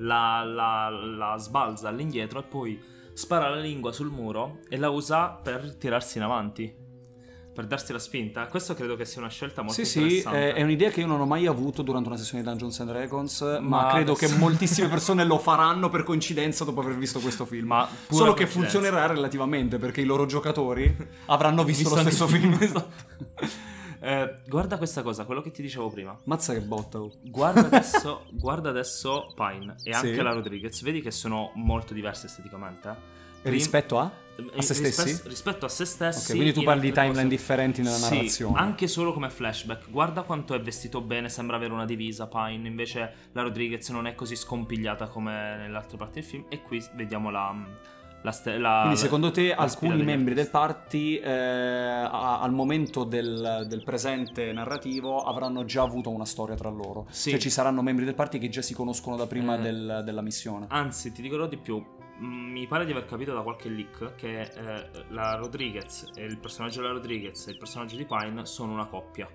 la, 0.00 0.42
la- 0.44 0.90
la 0.90 1.36
sbalza 1.38 1.88
all'indietro 1.88 2.40
e 2.40 2.42
poi 2.42 2.80
spara 3.12 3.48
la 3.50 3.56
lingua 3.60 3.92
sul 3.92 4.10
muro 4.10 4.58
e 4.68 4.76
la 4.76 4.88
usa 4.90 5.28
per 5.28 5.74
tirarsi 5.76 6.18
in 6.18 6.24
avanti. 6.24 6.74
Per 7.52 7.66
darsi 7.66 7.92
la 7.92 7.98
spinta. 7.98 8.46
Questo 8.46 8.74
credo 8.74 8.94
che 8.96 9.04
sia 9.04 9.20
una 9.20 9.28
scelta 9.28 9.60
molto 9.60 9.74
Sì, 9.82 9.84
sì, 9.84 9.98
interessante. 9.98 10.54
è, 10.54 10.62
un'idea 10.62 10.88
che 10.90 11.00
io 11.00 11.06
non 11.06 11.20
ho 11.20 11.26
mai 11.26 11.46
avuto 11.46 11.82
durante 11.82 12.08
una 12.08 12.16
sessione 12.16 12.42
di 12.42 12.48
Dungeons 12.48 12.80
and 12.80 12.90
Dragons, 12.90 13.40
ma, 13.42 13.82
Ma 13.82 13.86
credo 13.88 14.12
adesso- 14.12 14.32
che 14.34 14.38
moltissime 14.40 14.88
persone 14.88 15.24
lo 15.24 15.36
faranno 15.38 15.88
per 15.90 16.04
coincidenza 16.04 16.64
dopo 16.64 16.80
aver 16.80 16.96
visto 16.96 17.18
questo 17.18 17.44
film. 17.44 17.66
Ma 17.66 17.86
Solo 18.08 18.32
che 18.34 18.46
funzionerà 18.46 19.04
relativamente 19.06 19.78
perché 19.78 20.00
i 20.00 20.04
loro 20.04 20.24
giocatori 20.26 20.96
avranno 21.26 21.64
visto, 21.64 21.88
lo 21.90 21.96
anche 21.96 22.10
stesso 22.12 22.24
il 22.34 22.40
film. 22.40 22.56
esatto. 22.58 22.88
Eh, 24.02 24.34
guarda 24.48 24.78
questa 24.78 25.02
cosa, 25.02 25.24
quello 25.26 25.42
che 25.42 25.50
ti 25.50 25.60
dicevo 25.62 25.90
prima. 25.90 26.16
Mazza 26.24 26.52
che 26.54 26.60
botta. 26.60 27.00
oh. 27.00 27.12
Guarda 27.22 27.66
adesso, 27.66 28.26
guarda 28.32 28.70
adesso 28.70 29.32
Pine 29.34 29.74
e 29.84 29.92
anche 29.92 30.14
Sì. 30.14 30.22
la 30.22 30.32
Rodriguez, 30.32 30.80
vedi 30.82 31.00
che 31.02 31.10
sono 31.10 31.50
molto 31.54 31.92
diverse 31.94 32.26
esteticamente. 32.26 32.88
eh? 32.88 32.94
Prim- 33.42 33.54
Rispetto 33.54 33.98
a? 33.98 34.04
a 34.04 34.62
se 34.62 34.72
rispe- 34.74 34.90
stessi? 34.90 35.28
rispetto 35.28 35.64
a 35.66 35.68
se 35.68 35.84
stessi. 35.84 36.30
Ok, 36.30 36.36
quindi 36.36 36.52
tu 36.52 36.58
in 36.60 36.64
parli 36.66 36.80
di 36.82 36.88
altre 36.88 37.02
timeline 37.04 37.24
cose. 37.28 37.36
differenti 37.36 37.82
nella 37.82 37.96
Sì, 37.96 38.14
narrazione. 38.14 38.58
anche 38.58 38.86
solo 38.86 39.12
come 39.12 39.28
flashback. 39.30 39.90
Guarda 39.90 40.22
quanto 40.22 40.54
è 40.54 40.60
vestito 40.60 41.00
bene, 41.02 41.28
sembra 41.28 41.56
avere 41.56 41.72
una 41.72 41.84
divisa 41.86 42.26
Pine, 42.26 42.66
invece 42.68 43.12
la 43.32 43.42
Rodriguez 43.42 43.88
non 43.90 44.06
è 44.06 44.14
così 44.14 44.34
scompigliata 44.36 45.08
come 45.08 45.56
nelle 45.56 45.76
altre 45.76 45.96
parti 45.98 46.20
del 46.20 46.24
film 46.28 46.44
e 46.48 46.62
qui 46.62 46.82
vediamo 46.94 47.30
la 47.30 47.54
la, 48.22 48.32
ste- 48.32 48.58
la- 48.58 48.80
Quindi 48.82 48.98
secondo 48.98 49.30
te 49.30 49.52
alcuni 49.54 50.02
membri 50.02 50.34
del 50.34 50.48
party 50.50 51.16
eh, 51.16 51.30
a- 51.30 52.40
al 52.40 52.52
momento 52.52 53.04
del, 53.04 53.64
del 53.68 53.82
presente 53.84 54.52
narrativo 54.52 55.22
avranno 55.24 55.64
già 55.64 55.82
avuto 55.82 56.10
una 56.10 56.24
storia 56.26 56.54
tra 56.54 56.68
loro? 56.70 57.06
Sì. 57.10 57.30
Cioè 57.30 57.38
ci 57.38 57.50
saranno 57.50 57.82
membri 57.82 58.04
del 58.04 58.14
party 58.14 58.38
che 58.38 58.48
già 58.48 58.62
si 58.62 58.74
conoscono 58.74 59.16
da 59.16 59.26
prima 59.26 59.56
Eh. 59.56 59.60
del- 59.62 60.02
della 60.04 60.20
missione? 60.22 60.66
Anzi, 60.68 61.12
ti 61.12 61.22
dirò 61.22 61.46
di 61.46 61.56
più. 61.56 61.82
Mm, 62.22 62.50
Mi 62.52 62.66
pare 62.66 62.84
di 62.84 62.90
aver 62.90 63.06
capito 63.06 63.32
da 63.32 63.40
qualche 63.40 63.70
leak 63.70 64.14
che 64.16 64.40
eh, 64.42 64.90
la 65.08 65.36
Rodriguez 65.36 66.10
e 66.14 66.24
il 66.24 66.36
personaggio 66.38 66.82
della 66.82 66.92
Rodriguez 66.92 67.46
e 67.46 67.52
il 67.52 67.56
personaggio 67.58 67.96
di 67.96 68.04
Pine 68.04 68.44
sono 68.44 68.72
una 68.72 68.84
coppia. 68.86 69.26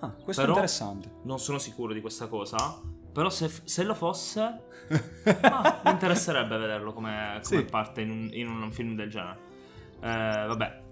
Ah, 0.00 0.10
questo 0.10 0.42
Però- 0.42 0.54
è 0.54 0.56
interessante. 0.56 1.10
Non 1.22 1.38
sono 1.38 1.58
sicuro 1.58 1.92
di 1.92 2.00
questa 2.00 2.26
cosa. 2.26 2.56
Però 3.18 3.30
se, 3.30 3.50
se 3.64 3.82
lo 3.82 3.94
fosse, 3.94 4.40
ah, 5.42 5.80
mi 5.84 5.90
interesserebbe 5.90 6.56
vederlo 6.56 6.92
come, 6.92 7.40
come 7.42 7.60
Sì. 7.62 7.64
parte 7.64 8.00
in 8.00 8.10
un, 8.10 8.28
in 8.32 8.46
un 8.46 8.70
film 8.70 8.94
del 8.94 9.10
genere. 9.10 9.38
Eh, 10.00 10.46
vabbè, 10.46 10.82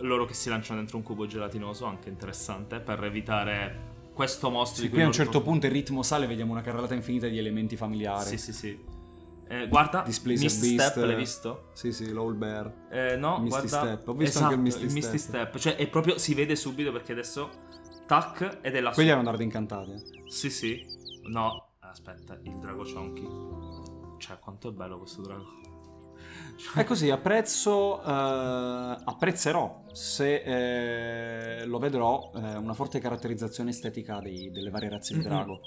loro 0.00 0.24
che 0.24 0.34
si 0.34 0.48
lanciano 0.48 0.80
dentro 0.80 0.96
un 0.96 1.04
cubo 1.04 1.26
gelatinoso, 1.26 1.84
anche 1.84 2.08
interessante, 2.08 2.80
per 2.80 3.04
evitare 3.04 3.94
questo 4.14 4.50
mostro 4.50 4.78
Sì, 4.82 4.88
di 4.88 4.94
qui 4.94 5.02
a 5.02 5.06
un 5.06 5.12
certo 5.12 5.30
ricordo- 5.30 5.48
punto 5.50 5.66
il 5.66 5.72
ritmo 5.72 6.02
sale, 6.02 6.26
vediamo 6.26 6.50
una 6.50 6.60
carrellata 6.60 6.94
infinita 6.94 7.28
di 7.28 7.38
elementi 7.38 7.76
familiari. 7.76 8.30
Sì, 8.30 8.38
sì, 8.38 8.52
sì. 8.52 8.84
Eh, 9.46 9.68
guarda, 9.68 10.02
Mist 10.06 10.26
Beast, 10.26 10.64
Step, 10.90 11.04
l'hai 11.04 11.14
visto? 11.14 11.68
Sì, 11.74 11.92
sì, 11.92 12.12
l'All 12.12 12.36
Bear. 12.36 12.72
Eh, 12.90 13.16
no, 13.16 13.38
Misty 13.38 13.68
guarda, 13.68 13.68
Step. 13.68 14.08
Ho 14.08 14.12
visto 14.14 14.38
esatto, 14.40 14.54
anche 14.54 14.76
il 14.78 14.92
Misty 14.92 15.18
Step. 15.18 15.56
Cioè, 15.56 15.76
è 15.76 15.86
proprio 15.86 16.18
si 16.18 16.34
vede 16.34 16.56
subito 16.56 16.90
perché 16.90 17.12
adesso 17.12 17.48
tac 18.08 18.58
ed 18.60 18.74
è 18.74 18.80
la 18.80 18.90
Quelli 18.90 19.08
sua. 19.08 19.16
erano 19.18 19.22
dardi 19.30 19.44
incantati. 19.44 19.92
eh. 19.92 20.02
Sì, 20.26 20.50
sì. 20.50 20.84
No, 21.28 21.65
aspetta, 21.96 22.38
il 22.42 22.58
drago 22.58 22.82
Chonky. 22.84 23.26
Cioè, 24.18 24.38
quanto 24.38 24.68
è 24.68 24.72
bello 24.72 24.98
questo 24.98 25.22
drago. 25.22 25.44
È 26.74 26.84
così, 26.84 27.10
apprezzo, 27.10 28.02
eh, 28.02 28.06
apprezzerò 29.04 29.84
se 29.92 31.60
eh, 31.60 31.64
lo 31.66 31.78
vedrò 31.78 32.30
eh, 32.34 32.56
una 32.56 32.72
forte 32.74 32.98
caratterizzazione 32.98 33.70
estetica 33.70 34.20
dei- 34.20 34.50
delle 34.50 34.70
varie 34.70 34.88
razze 34.90 35.14
di 35.14 35.22
drago. 35.22 35.60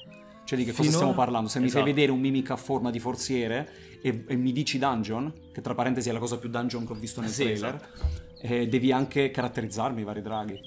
Cioè 0.45 0.57
di 0.57 0.63
che 0.65 0.71
cosa 0.71 0.81
Finora- 0.83 0.97
stiamo 0.97 1.13
parlando? 1.13 1.47
Se 1.49 1.59
mi 1.59 1.65
Esatto. 1.67 1.83
fai 1.83 1.93
vedere 1.93 2.11
un 2.11 2.19
mimic 2.19 2.49
a 2.51 2.55
forma 2.55 2.89
di 2.89 2.99
forziere 2.99 3.69
e, 4.01 4.23
e 4.27 4.35
mi 4.35 4.51
dici 4.51 4.79
dungeon, 4.79 5.31
che 5.53 5.61
tra 5.61 5.75
parentesi 5.75 6.09
è 6.09 6.11
la 6.11 6.17
cosa 6.19 6.37
più 6.39 6.49
dungeon 6.49 6.85
che 6.87 6.91
ho 6.93 6.95
visto 6.95 7.21
nel 7.21 7.29
Sì, 7.29 7.43
trailer, 7.43 7.75
esatto. 7.75 8.05
eh, 8.41 8.67
devi 8.67 8.91
anche 8.91 9.29
caratterizzarmi 9.29 10.01
i 10.01 10.03
vari 10.03 10.21
draghi. 10.23 10.59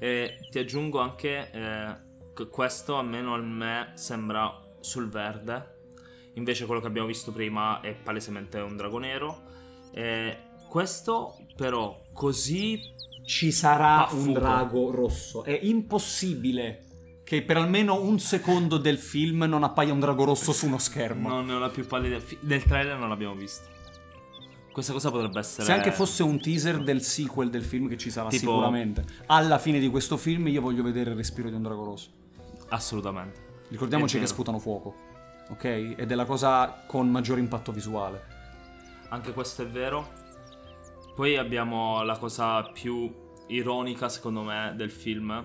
E 0.00 0.36
ti 0.50 0.58
aggiungo 0.58 0.98
anche 0.98 1.48
eh, 1.52 1.94
che 2.34 2.48
questo, 2.48 2.96
almeno 2.98 3.34
a 3.34 3.38
me, 3.38 3.92
sembra 3.94 4.52
sul 4.80 5.08
verde. 5.08 5.78
Invece 6.34 6.66
quello 6.66 6.80
che 6.80 6.86
abbiamo 6.86 7.06
visto 7.08 7.32
prima 7.32 7.80
è 7.80 7.94
palesemente 7.94 8.58
un 8.58 8.76
drago 8.76 8.98
nero. 8.98 9.42
E 9.92 10.36
questo, 10.68 11.36
però, 11.56 12.00
così 12.12 12.80
Ci 13.24 13.52
sarà 13.52 13.98
Paffuto. 14.04 14.26
un 14.28 14.32
drago 14.32 14.90
rosso. 14.90 15.44
È 15.44 15.58
impossibile 15.62 16.84
che 17.24 17.42
per 17.42 17.56
almeno 17.58 18.00
un 18.02 18.18
secondo 18.18 18.76
del 18.76 18.98
film 18.98 19.42
non 19.44 19.62
appaia 19.62 19.92
un 19.92 20.00
drago 20.00 20.24
rosso 20.24 20.52
su 20.52 20.66
uno 20.66 20.78
schermo. 20.78 21.28
non 21.28 21.46
ne 21.46 21.52
ho 21.54 21.58
la 21.58 21.68
più 21.68 21.86
pallida. 21.86 22.18
Nel 22.40 22.62
trailer 22.64 22.98
non 22.98 23.08
l'abbiamo 23.08 23.34
visto. 23.34 23.68
Questa 24.72 24.92
cosa 24.92 25.10
potrebbe 25.10 25.38
essere. 25.40 25.64
Se 25.66 25.72
anche 25.72 25.92
fosse 25.92 26.22
un 26.22 26.40
teaser 26.40 26.82
del 26.82 27.02
sequel 27.02 27.50
del 27.50 27.62
film 27.64 27.88
che 27.88 27.96
ci 27.98 28.10
sarà 28.10 28.28
Tipo- 28.28 28.50
sicuramente. 28.52 29.04
Alla 29.26 29.58
fine 29.58 29.78
di 29.78 29.88
questo 29.88 30.16
film 30.16 30.48
io 30.48 30.60
voglio 30.60 30.82
vedere 30.82 31.10
il 31.10 31.16
respiro 31.16 31.48
di 31.50 31.54
un 31.56 31.62
drago 31.62 31.84
rosso. 31.84 32.08
Assolutamente. 32.68 33.48
Ricordiamoci 33.70 34.18
che 34.18 34.26
sputano 34.26 34.58
fuoco. 34.58 34.94
Ok? 35.48 35.64
Ed 35.96 36.10
è 36.10 36.14
la 36.14 36.24
cosa 36.24 36.82
con 36.86 37.10
maggior 37.10 37.38
impatto 37.38 37.72
visuale. 37.72 38.22
Anche 39.08 39.32
questo 39.32 39.62
è 39.62 39.66
vero. 39.66 40.08
Poi 41.14 41.36
abbiamo 41.36 42.02
la 42.02 42.16
cosa 42.16 42.62
più 42.62 43.12
ironica, 43.48 44.08
secondo 44.08 44.42
me, 44.42 44.72
del 44.76 44.90
film. 44.90 45.44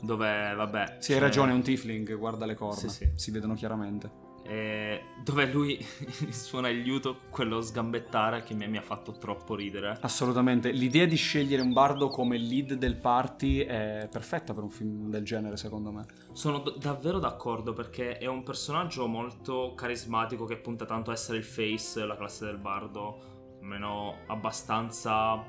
Dove, 0.00 0.54
vabbè. 0.54 0.96
Sì, 0.98 1.12
hai 1.12 1.18
ragione, 1.18 1.52
è 1.52 1.54
un 1.54 1.62
tiefling, 1.62 2.16
guarda 2.16 2.46
le 2.46 2.54
corna. 2.54 2.76
Sì, 2.76 2.88
sì. 2.88 3.10
Si 3.14 3.30
vedono 3.30 3.54
chiaramente. 3.54 4.21
Eh, 4.44 5.02
dove 5.22 5.46
lui 5.46 5.84
suona 6.30 6.68
il 6.68 6.80
liuto, 6.80 7.18
quello 7.30 7.60
sgambettare 7.60 8.42
che 8.42 8.54
mi, 8.54 8.76
ha 8.76 8.82
fatto 8.82 9.12
troppo 9.12 9.54
ridere. 9.54 9.98
Assolutamente, 10.00 10.70
l'idea 10.70 11.06
di 11.06 11.16
scegliere 11.16 11.62
un 11.62 11.72
bardo 11.72 12.08
come 12.08 12.38
lead 12.38 12.74
del 12.74 12.96
party 12.96 13.58
è 13.58 14.08
perfetta 14.10 14.52
per 14.52 14.62
un 14.64 14.70
film 14.70 15.10
del 15.10 15.24
genere, 15.24 15.56
secondo 15.56 15.90
me. 15.90 16.04
Sono 16.32 16.58
d- 16.58 16.78
davvero 16.78 17.18
d'accordo 17.18 17.72
perché 17.72 18.18
è 18.18 18.26
un 18.26 18.42
personaggio 18.42 19.06
molto 19.06 19.74
carismatico 19.74 20.44
che 20.44 20.56
punta 20.56 20.84
tanto 20.84 21.10
a 21.10 21.14
essere 21.14 21.38
il 21.38 21.44
face, 21.44 22.04
la 22.04 22.16
classe 22.16 22.44
del 22.44 22.58
bardo, 22.58 23.58
meno 23.60 24.18
abbastanza 24.26 25.44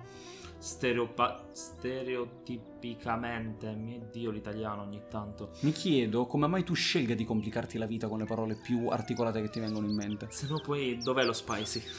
stereopa- 0.63 1.49
stereotipicamente. 1.51 3.75
Mio 3.75 4.07
dio, 4.11 4.31
l'italiano 4.31 4.83
ogni 4.83 5.01
tanto. 5.09 5.51
Mi 5.59 5.71
chiedo 5.73 6.25
come 6.25 6.47
mai 6.47 6.63
tu 6.63 6.73
scelga 6.73 7.13
di 7.15 7.25
complicarti 7.25 7.77
la 7.77 7.85
vita 7.85 8.07
con 8.07 8.19
le 8.19 8.25
parole 8.25 8.55
più 8.55 8.87
articolate 8.87 9.41
che 9.41 9.49
ti 9.49 9.59
vengono 9.59 9.87
in 9.87 9.95
mente. 9.95 10.27
Se 10.29 10.47
no, 10.47 10.59
poi 10.61 10.97
dov'è 10.97 11.25
lo 11.25 11.33
spicy? 11.33 11.81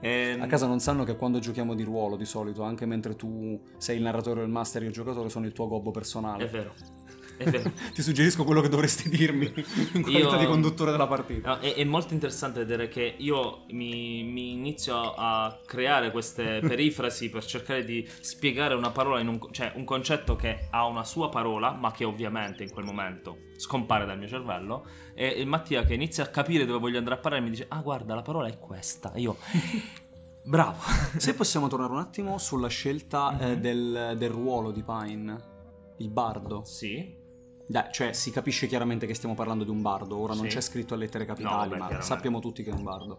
Ehm, 0.00 0.42
A 0.42 0.46
casa 0.46 0.66
non 0.66 0.78
sanno 0.78 1.04
che 1.04 1.16
quando 1.16 1.38
giochiamo 1.38 1.74
di 1.74 1.82
ruolo 1.82 2.16
di 2.16 2.26
solito, 2.26 2.62
anche 2.62 2.84
mentre 2.84 3.16
tu 3.16 3.58
sei 3.78 3.96
il 3.96 4.02
narratore 4.02 4.40
o 4.40 4.44
il 4.44 4.50
master 4.50 4.82
e 4.82 4.86
il 4.86 4.92
giocatore, 4.92 5.30
sono 5.30 5.46
il 5.46 5.52
tuo 5.52 5.66
gobbo 5.68 5.90
personale. 5.90 6.44
È 6.44 6.48
vero. 6.50 6.74
Ti 7.94 8.02
suggerisco 8.02 8.44
quello 8.44 8.60
che 8.60 8.68
dovresti 8.68 9.08
dirmi 9.08 9.52
in 9.94 10.02
qualità 10.02 10.30
Io- 10.34 10.38
di 10.38 10.46
conduttore 10.46 10.90
della 10.90 11.06
partita. 11.06 11.54
No, 11.54 11.58
è, 11.60 11.74
è 11.74 11.84
molto 11.84 12.14
interessante 12.14 12.60
vedere 12.60 12.88
che 12.88 13.14
io 13.18 13.64
mi, 13.70 14.22
mi 14.22 14.52
inizio 14.52 14.96
a 15.14 15.60
creare 15.66 16.10
queste 16.10 16.60
perifrasi 16.66 17.28
per 17.30 17.44
cercare 17.44 17.84
di 17.84 18.06
spiegare 18.20 18.74
una 18.74 18.90
parola, 18.90 19.20
in 19.20 19.28
un, 19.28 19.38
cioè 19.50 19.72
un 19.76 19.84
concetto 19.84 20.36
che 20.36 20.68
ha 20.70 20.86
una 20.86 21.04
sua 21.04 21.28
parola, 21.28 21.72
ma 21.72 21.92
che 21.92 22.04
ovviamente 22.04 22.62
in 22.62 22.70
quel 22.70 22.84
momento 22.84 23.38
scompare 23.56 24.06
dal 24.06 24.18
mio 24.18 24.28
cervello. 24.28 24.86
E 25.14 25.26
il 25.28 25.46
Mattia 25.46 25.84
che 25.84 25.94
inizia 25.94 26.24
a 26.24 26.28
capire 26.28 26.64
dove 26.66 26.78
voglio 26.78 26.98
andare 26.98 27.16
a 27.16 27.18
parlare 27.18 27.42
mi 27.42 27.50
dice: 27.50 27.66
Ah, 27.68 27.80
guarda, 27.80 28.14
la 28.14 28.22
parola 28.22 28.48
è 28.48 28.58
questa. 28.58 29.12
E 29.12 29.20
io, 29.20 29.36
bravo. 30.44 30.78
Se 31.16 31.34
possiamo 31.34 31.68
tornare 31.68 31.92
un 31.92 31.98
attimo 31.98 32.38
sulla 32.38 32.68
scelta 32.68 33.36
eh, 33.38 33.54
Mhm. 33.54 33.60
del, 33.60 34.14
del 34.18 34.30
ruolo 34.30 34.70
di 34.70 34.82
Pine, 34.82 35.54
il 35.98 36.10
bardo. 36.10 36.64
Sì, 36.64 37.14
Dai, 37.68 37.84
cioè 37.92 38.12
si 38.12 38.30
capisce 38.30 38.66
chiaramente 38.66 39.06
che 39.06 39.14
stiamo 39.14 39.34
parlando 39.34 39.64
di 39.64 39.70
un 39.70 39.82
bardo, 39.82 40.16
ora 40.18 40.34
non 40.34 40.44
Sì. 40.44 40.54
c'è 40.54 40.60
scritto 40.60 40.94
a 40.94 40.96
lettere 40.96 41.24
No, 41.26 41.34
capitali, 41.34 41.70
vabbè, 41.78 41.94
ma 41.94 42.00
sappiamo 42.00 42.38
tutti 42.40 42.62
che 42.62 42.70
è 42.70 42.72
un 42.74 42.82
bardo. 42.84 43.18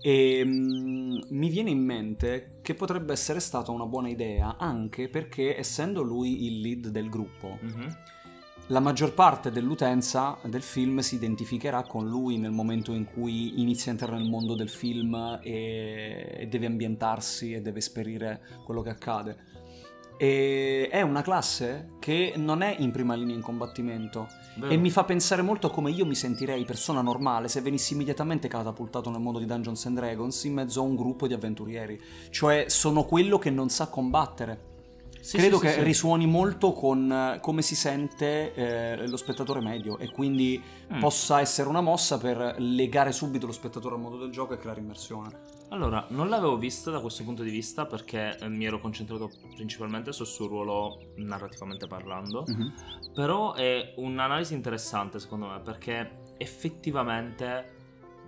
E 0.00 0.42
mm, 0.44 1.18
mi 1.28 1.48
viene 1.48 1.70
in 1.70 1.78
mente 1.84 2.58
che 2.62 2.74
potrebbe 2.74 3.12
essere 3.12 3.38
stata 3.38 3.70
una 3.70 3.86
buona 3.86 4.08
idea 4.08 4.56
anche 4.58 5.08
perché 5.08 5.56
essendo 5.56 6.02
lui 6.02 6.46
il 6.46 6.60
lead 6.60 6.88
del 6.88 7.08
gruppo, 7.08 7.58
Mhm. 7.60 7.96
la 8.68 8.80
maggior 8.80 9.14
parte 9.14 9.52
dell'utenza 9.52 10.38
del 10.44 10.62
film 10.62 10.98
si 10.98 11.14
identificherà 11.14 11.84
con 11.84 12.08
lui 12.08 12.38
nel 12.38 12.50
momento 12.50 12.92
in 12.92 13.04
cui 13.04 13.60
inizia 13.60 13.92
a 13.92 13.94
entrare 13.94 14.16
nel 14.20 14.28
mondo 14.28 14.56
del 14.56 14.70
film 14.70 15.38
e, 15.40 16.36
e 16.40 16.46
deve 16.48 16.66
ambientarsi 16.66 17.52
e 17.52 17.60
deve 17.60 17.78
esperire 17.78 18.40
quello 18.64 18.82
che 18.82 18.90
accade. 18.90 19.36
E 20.22 20.88
è 20.88 21.00
una 21.02 21.20
classe 21.20 21.94
che 21.98 22.34
non 22.36 22.62
è 22.62 22.76
in 22.78 22.92
prima 22.92 23.14
linea 23.16 23.34
in 23.34 23.42
combattimento 23.42 24.28
Vero. 24.54 24.72
e 24.72 24.76
mi 24.76 24.88
fa 24.88 25.02
pensare 25.02 25.42
molto 25.42 25.66
a 25.66 25.70
come 25.72 25.90
io 25.90 26.06
mi 26.06 26.14
sentirei 26.14 26.64
persona 26.64 27.00
normale 27.02 27.48
se 27.48 27.60
venissi 27.60 27.94
immediatamente 27.94 28.46
catapultato 28.46 29.10
nel 29.10 29.20
mondo 29.20 29.40
di 29.40 29.46
Dungeons 29.46 29.84
and 29.86 29.96
Dragons 29.96 30.44
in 30.44 30.52
mezzo 30.52 30.78
a 30.78 30.84
un 30.84 30.94
gruppo 30.94 31.26
di 31.26 31.34
avventurieri. 31.34 32.00
Cioè 32.30 32.66
sono 32.68 33.04
quello 33.04 33.38
che 33.38 33.50
non 33.50 33.68
sa 33.68 33.88
combattere. 33.88 34.70
Sì, 35.20 35.38
Credo 35.38 35.56
sì, 35.58 35.66
che 35.66 35.72
sì, 35.72 35.82
risuoni 35.82 36.26
molto 36.26 36.72
con 36.72 37.10
eh, 37.10 37.38
come 37.40 37.62
si 37.62 37.74
sente 37.74 38.54
eh, 38.54 39.06
lo 39.08 39.16
spettatore 39.16 39.60
medio 39.60 39.98
e 39.98 40.08
quindi 40.08 40.62
Mm. 40.92 41.00
possa 41.00 41.40
essere 41.40 41.68
una 41.70 41.80
mossa 41.80 42.18
per 42.18 42.56
legare 42.58 43.12
subito 43.12 43.46
lo 43.46 43.52
spettatore 43.52 43.94
al 43.94 44.00
mondo 44.02 44.18
del 44.18 44.30
gioco 44.30 44.52
e 44.52 44.58
creare 44.58 44.80
immersione. 44.80 45.38
Allora, 45.72 46.04
non 46.10 46.28
l'avevo 46.28 46.58
vista 46.58 46.90
da 46.90 47.00
questo 47.00 47.24
punto 47.24 47.42
di 47.42 47.50
vista 47.50 47.86
perché 47.86 48.36
eh, 48.38 48.46
mi 48.48 48.66
ero 48.66 48.78
concentrato 48.78 49.30
principalmente 49.54 50.12
sul 50.12 50.26
suo 50.26 50.46
ruolo 50.46 51.12
narrativamente 51.16 51.86
parlando. 51.86 52.44
Però 53.14 53.54
è 53.54 53.94
un'analisi 53.96 54.52
interessante 54.52 55.18
secondo 55.18 55.46
me 55.46 55.60
perché 55.60 56.34
effettivamente 56.36 57.80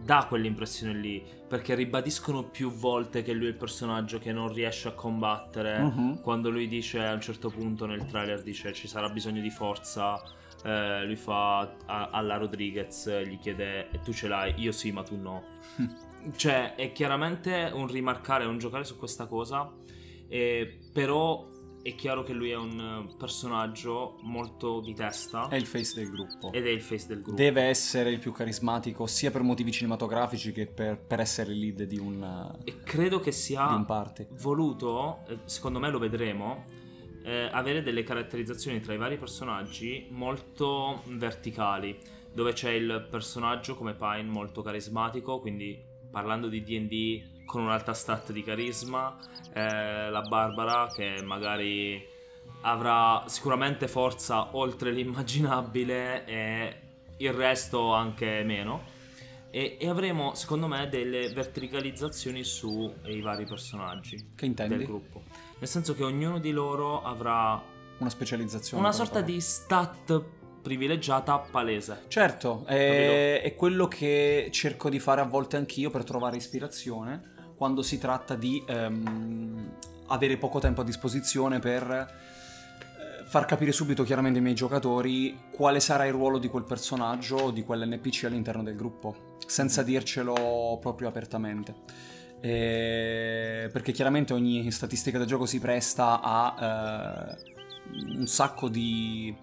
dà 0.03 0.25
quell'impressione 0.27 0.93
lì 0.95 1.23
perché 1.47 1.75
ribadiscono 1.75 2.43
più 2.49 2.71
volte 2.71 3.23
che 3.23 3.33
lui 3.33 3.47
è 3.47 3.51
il 3.51 3.57
personaggio 3.57 4.19
che 4.19 4.33
non 4.33 4.53
riesce 4.53 4.89
a 4.89 4.93
combattere 4.93 5.79
Mhm. 5.83 6.21
quando 6.23 6.51
lui 6.51 6.67
dice 6.67 7.05
a 7.05 7.13
un 7.13 7.21
certo 7.21 7.49
punto 7.49 7.87
nel 7.87 8.05
trailer 8.07 8.43
dice 8.43 8.73
ci 8.73 8.89
sarà 8.89 9.09
bisogno 9.09 9.41
di 9.41 9.51
forza 9.51 10.21
eh, 10.65 11.05
lui 11.05 11.17
fa 11.17 11.61
a- 11.87 12.09
alla 12.11 12.37
Rodriguez 12.37 13.23
gli 13.23 13.39
chiede 13.39 13.91
e 13.91 14.01
tu 14.01 14.13
ce 14.13 14.29
l'hai? 14.29 14.55
Io 14.57 14.73
sì 14.73 14.91
ma 14.93 15.03
tu 15.03 15.17
no. 15.17 15.43
Cioè 16.37 16.75
è 16.75 16.91
chiaramente 16.93 17.71
un 17.75 17.87
rimarcare 17.87 18.47
un 18.47 18.57
giocare 18.59 18.85
su 18.85 18.97
questa 18.97 19.27
cosa 19.27 19.71
eh, 20.27 20.79
però 20.93 21.53
è 21.83 21.95
chiaro 21.97 22.23
che 22.23 22.33
lui 22.33 22.49
è 22.49 22.57
un 22.57 23.15
personaggio 23.19 24.17
molto 24.23 24.81
di 24.81 24.95
testa. 24.95 25.49
È 25.49 25.57
il 25.57 25.67
face 25.67 25.97
del 25.97 26.11
gruppo. 26.11 26.51
ed 26.51 26.67
è 26.67 26.71
il 26.71 26.81
face 26.81 27.09
del 27.09 27.21
gruppo. 27.21 27.37
Deve 27.37 27.65
essere 27.65 28.11
il 28.11 28.19
più 28.19 28.33
carismatico 28.33 29.07
sia 29.07 29.31
per 29.31 29.43
motivi 29.43 29.71
cinematografici 29.71 30.51
che 30.53 30.67
per, 30.67 30.99
per 30.99 31.21
essere 31.21 31.53
il 31.53 31.59
lead 31.59 31.83
di 31.83 31.99
un, 31.99 32.57
e 32.65 32.79
credo 32.83 33.21
che 33.21 33.33
sia 33.33 33.67
voluto, 34.41 35.19
eh, 35.29 35.41
secondo 35.45 35.79
me 35.79 35.91
lo 35.91 35.99
vedremo, 35.99 36.65
eh, 37.25 37.49
avere 37.51 37.83
delle 37.83 38.03
caratterizzazioni 38.03 38.81
tra 38.81 38.93
i 38.93 38.99
vari 38.99 39.17
personaggi 39.17 40.07
molto 40.11 41.03
verticali, 41.07 41.99
dove 42.33 42.53
c'è 42.53 42.71
il 42.71 43.07
personaggio 43.11 43.75
come 43.75 43.95
Pine 43.95 44.25
molto 44.25 44.61
carismatico, 44.63 45.41
quindi 45.41 45.81
parlando 46.11 46.49
di 46.49 46.63
D&D 46.63 47.45
con 47.47 47.63
un'alta 47.63 47.95
stat 47.95 48.31
di 48.31 48.43
carisma, 48.43 49.17
eh, 49.53 50.11
la 50.11 50.21
Barbara 50.23 50.89
che 50.95 51.23
magari 51.23 52.13
avrà 52.63 53.25
sicuramente 53.27 53.89
forza 53.89 54.57
oltre 54.57 54.91
l'immaginabile 54.93 56.25
e 56.27 56.77
il 57.19 57.33
resto 57.33 57.93
anche 57.93 58.43
meno. 58.45 58.93
E, 59.51 59.77
e 59.81 59.89
avremo, 59.89 60.35
secondo 60.35 60.67
me, 60.67 60.89
delle 60.89 61.29
verticalizzazioni 61.29 62.43
sui 62.43 63.21
vari 63.23 63.45
personaggi 63.45 64.33
Che 64.35 64.47
intendi? 64.47 64.77
del 64.77 64.87
gruppo. 64.87 65.23
Nel 65.59 65.69
senso 65.69 65.95
che 65.95 66.05
ognuno 66.05 66.39
di 66.39 66.51
loro 66.51 67.03
avrà 67.03 67.63
Una 67.99 68.11
specializzazione. 68.11 68.83
una 68.83 68.93
sorta 68.93 69.21
di 69.21 69.41
stat 69.41 70.23
privilegiata 70.63 71.39
palese. 71.39 72.05
Certo, 72.09 72.65
è, 72.67 73.43
è 73.43 73.55
quello 73.55 73.87
che 73.87 74.49
cerco 74.51 74.89
di 74.89 74.99
fare 74.99 75.21
a 75.21 75.25
volte 75.25 75.57
anch'io 75.57 75.91
per 75.91 76.05
trovare 76.05 76.37
ispirazione 76.37 77.33
quando 77.55 77.83
si 77.83 77.99
tratta 77.99 78.35
di 78.35 78.63
ehm, 78.67 79.77
avere 80.09 80.37
poco 80.39 80.59
tempo 80.59 80.81
a 80.81 80.85
disposizione 80.85 81.59
per 81.61 81.89
eh, 81.91 83.27
far 83.27 83.45
capire 83.45 83.73
subito 83.73 84.03
chiaramente 84.05 84.39
ai 84.39 84.45
miei 84.45 84.57
giocatori 84.57 85.39
quale 85.53 85.81
sarà 85.81 86.07
il 86.07 86.13
ruolo 86.13 86.39
di 86.39 86.49
quel 86.49 86.65
personaggio 86.65 87.37
o 87.37 87.51
di 87.51 87.63
quell'NPC 87.63 88.25
all'interno 88.25 88.63
del 88.63 88.75
gruppo, 88.75 89.37
senza 89.47 89.83
dircelo 89.83 90.79
proprio 90.81 91.09
apertamente. 91.09 91.75
Eh, 92.47 93.71
perché 93.73 93.93
chiaramente 93.93 94.35
ogni 94.35 94.71
statistica 94.71 95.17
del 95.17 95.27
gioco 95.27 95.47
si 95.47 95.59
presta 95.59 96.21
a 96.21 97.37
eh, 97.39 98.19
un 98.19 98.27
sacco 98.27 98.69
di 98.69 99.35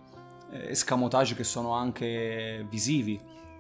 eh, 0.51 0.69
escamotage 0.69 1.33
che 1.33 1.43
sono 1.43 1.73
anche 1.73 2.63
visivi 2.69 3.19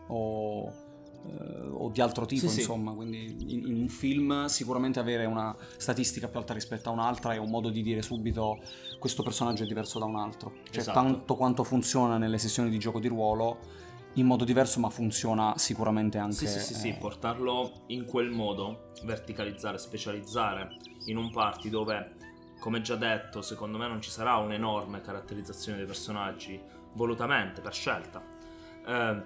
o, 0.09 0.67
eh, 0.67 1.67
o 1.71 1.89
di 1.89 2.01
altro 2.01 2.27
tipo, 2.27 2.41
Sì, 2.41 2.49
sì. 2.49 2.59
insomma. 2.59 2.91
Quindi 2.91 3.35
in, 3.47 3.65
in 3.65 3.81
un 3.81 3.87
film 3.87 4.45
sicuramente 4.45 4.99
avere 4.99 5.25
una 5.25 5.55
statistica 5.75 6.27
più 6.27 6.37
alta 6.37 6.53
rispetto 6.53 6.89
a 6.89 6.91
un'altra 6.91 7.33
è 7.33 7.37
un 7.37 7.49
modo 7.49 7.71
di 7.71 7.81
dire 7.81 8.03
subito 8.03 8.59
questo 8.99 9.23
personaggio 9.23 9.63
è 9.63 9.65
diverso 9.65 9.97
da 9.97 10.05
un 10.05 10.17
altro. 10.17 10.53
Cioè 10.69 10.81
Esatto. 10.81 10.99
tanto 10.99 11.35
quanto 11.35 11.63
funziona 11.63 12.19
nelle 12.19 12.37
sessioni 12.37 12.69
di 12.69 12.77
gioco 12.77 12.99
di 12.99 13.07
ruolo 13.07 13.57
in 14.13 14.25
modo 14.25 14.43
diverso, 14.43 14.79
ma 14.79 14.89
funziona 14.89 15.57
sicuramente 15.57 16.17
anche 16.17 16.35
Sì, 16.35 16.47
sì, 16.47 16.59
sì, 16.59 16.73
sì, 16.73 16.89
eh, 16.89 16.93
portarlo 16.95 17.83
in 17.87 18.05
quel 18.05 18.29
modo, 18.29 18.91
verticalizzare, 19.03 19.77
specializzare 19.77 20.77
in 21.05 21.17
un 21.17 21.31
party 21.31 21.69
dove, 21.69 22.15
come 22.59 22.81
già 22.81 22.95
detto, 22.95 23.41
secondo 23.41 23.77
me 23.77 23.87
non 23.87 24.01
ci 24.01 24.09
sarà 24.09 24.35
un'enorme 24.37 25.01
caratterizzazione 25.01 25.77
dei 25.77 25.87
personaggi, 25.87 26.59
volutamente, 26.93 27.61
per 27.61 27.73
scelta. 27.73 28.21
Eh, 28.85 29.21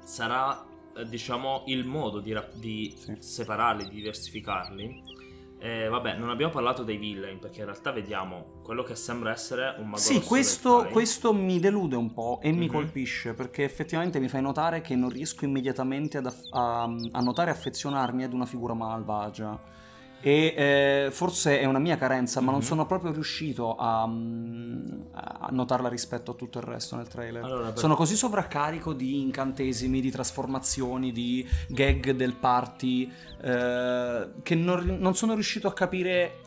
sarà, 0.00 0.66
eh, 0.96 1.06
diciamo, 1.06 1.62
il 1.66 1.84
modo 1.84 2.18
di, 2.20 2.32
ra- 2.32 2.48
di 2.52 2.94
Sì. 2.96 3.16
separarli, 3.18 3.88
di 3.88 3.94
diversificarli. 3.96 5.17
Eh, 5.60 5.88
vabbè, 5.88 6.16
non 6.16 6.30
abbiamo 6.30 6.52
parlato 6.52 6.84
dei 6.84 6.96
villain, 6.96 7.38
perché 7.40 7.60
in 7.60 7.66
realtà 7.66 7.90
vediamo 7.90 8.60
quello 8.62 8.84
che 8.84 8.94
sembra 8.94 9.32
essere 9.32 9.74
un 9.78 9.86
mago 9.86 9.96
Sì, 9.96 10.20
questo, 10.22 10.86
questo 10.92 11.32
mi 11.34 11.58
delude 11.58 11.96
un 11.96 12.12
po' 12.12 12.38
e 12.40 12.52
mi 12.52 12.66
Mhm. 12.66 12.72
colpisce 12.72 13.34
perché 13.34 13.64
effettivamente 13.64 14.20
mi 14.20 14.28
fai 14.28 14.40
notare 14.40 14.80
che 14.80 14.94
non 14.94 15.08
riesco 15.08 15.44
immediatamente 15.44 16.18
ad 16.18 16.26
aff- 16.26 16.46
a, 16.50 16.82
a 16.84 17.20
notare 17.20 17.50
e 17.50 17.54
affezionarmi 17.54 18.22
ad 18.22 18.32
una 18.32 18.46
figura 18.46 18.74
malvagia. 18.74 19.60
E 20.20 20.54
eh, 20.56 21.08
forse 21.12 21.60
è 21.60 21.64
una 21.64 21.78
mia 21.78 21.96
carenza, 21.96 22.40
ma 22.40 22.50
non 22.50 22.60
Mhm. 22.60 22.66
sono 22.66 22.86
proprio 22.86 23.12
riuscito 23.12 23.76
a, 23.76 24.04
mm, 24.06 24.86
a 25.12 25.48
notarla 25.52 25.88
rispetto 25.88 26.32
a 26.32 26.34
tutto 26.34 26.58
il 26.58 26.64
resto 26.64 26.96
nel 26.96 27.06
trailer. 27.06 27.44
Allora, 27.44 27.68
per- 27.68 27.78
Sono 27.78 27.94
così 27.94 28.16
sovraccarico 28.16 28.92
di 28.92 29.20
incantesimi, 29.20 30.00
di 30.00 30.10
trasformazioni, 30.10 31.12
di 31.12 31.46
gag 31.68 32.10
del 32.10 32.34
party, 32.34 33.10
eh, 33.42 34.28
che 34.42 34.54
non, 34.56 34.80
ri- 34.82 34.98
non 34.98 35.14
sono 35.14 35.34
riuscito 35.34 35.68
a 35.68 35.72
capire 35.72 36.40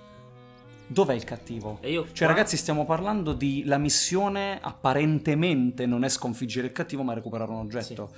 dov'è 0.88 1.14
il 1.14 1.24
cattivo. 1.24 1.78
E 1.80 1.92
io 1.92 2.04
Cioè, 2.12 2.28
qua- 2.28 2.36
ragazzi, 2.36 2.58
stiamo 2.58 2.86
parlando 2.86 3.32
di 3.32 3.64
la 3.66 3.78
missione 3.78 4.60
apparentemente 4.62 5.86
non 5.86 6.04
è 6.04 6.10
sconfiggere 6.10 6.68
il 6.68 6.74
cattivo, 6.74 7.04
ma 7.04 7.14
recuperare 7.14 7.50
un 7.52 7.60
oggetto. 7.60 8.12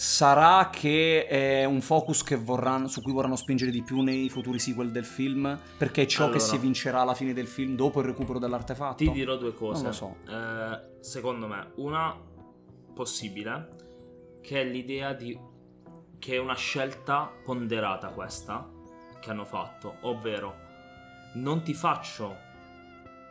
Sarà 0.00 0.70
che 0.70 1.26
è 1.26 1.64
un 1.64 1.80
focus 1.80 2.22
che 2.22 2.36
vorranno- 2.36 2.86
su 2.86 3.02
cui 3.02 3.10
vorranno 3.10 3.34
spingere 3.34 3.72
di 3.72 3.82
più 3.82 4.00
nei 4.00 4.28
futuri 4.28 4.60
sequel 4.60 4.92
del 4.92 5.04
film? 5.04 5.58
Perché 5.76 6.02
è 6.02 6.06
ciò 6.06 6.26
Allora. 6.26 6.38
che 6.38 6.44
si 6.44 6.56
vincerà 6.56 7.00
alla 7.00 7.14
fine 7.14 7.32
del 7.32 7.48
film 7.48 7.74
dopo 7.74 7.98
il 7.98 8.06
recupero 8.06 8.38
dell'artefatto? 8.38 8.94
Ti 8.94 9.10
dirò 9.10 9.36
due 9.36 9.54
cose. 9.54 9.82
Non 9.82 9.90
lo 9.90 9.96
so. 9.96 10.16
Eh, 10.28 11.02
secondo 11.02 11.48
me, 11.48 11.72
una 11.78 12.16
possibile, 12.94 13.68
che 14.40 14.60
è 14.60 14.64
l'idea 14.64 15.12
di 15.14 15.36
che 16.20 16.34
è 16.34 16.38
una 16.38 16.54
scelta 16.54 17.28
ponderata 17.42 18.10
questa 18.10 18.70
che 19.18 19.30
hanno 19.30 19.44
fatto, 19.44 19.96
ovvero 20.02 20.54
non 21.34 21.62
ti 21.64 21.74
faccio 21.74 22.36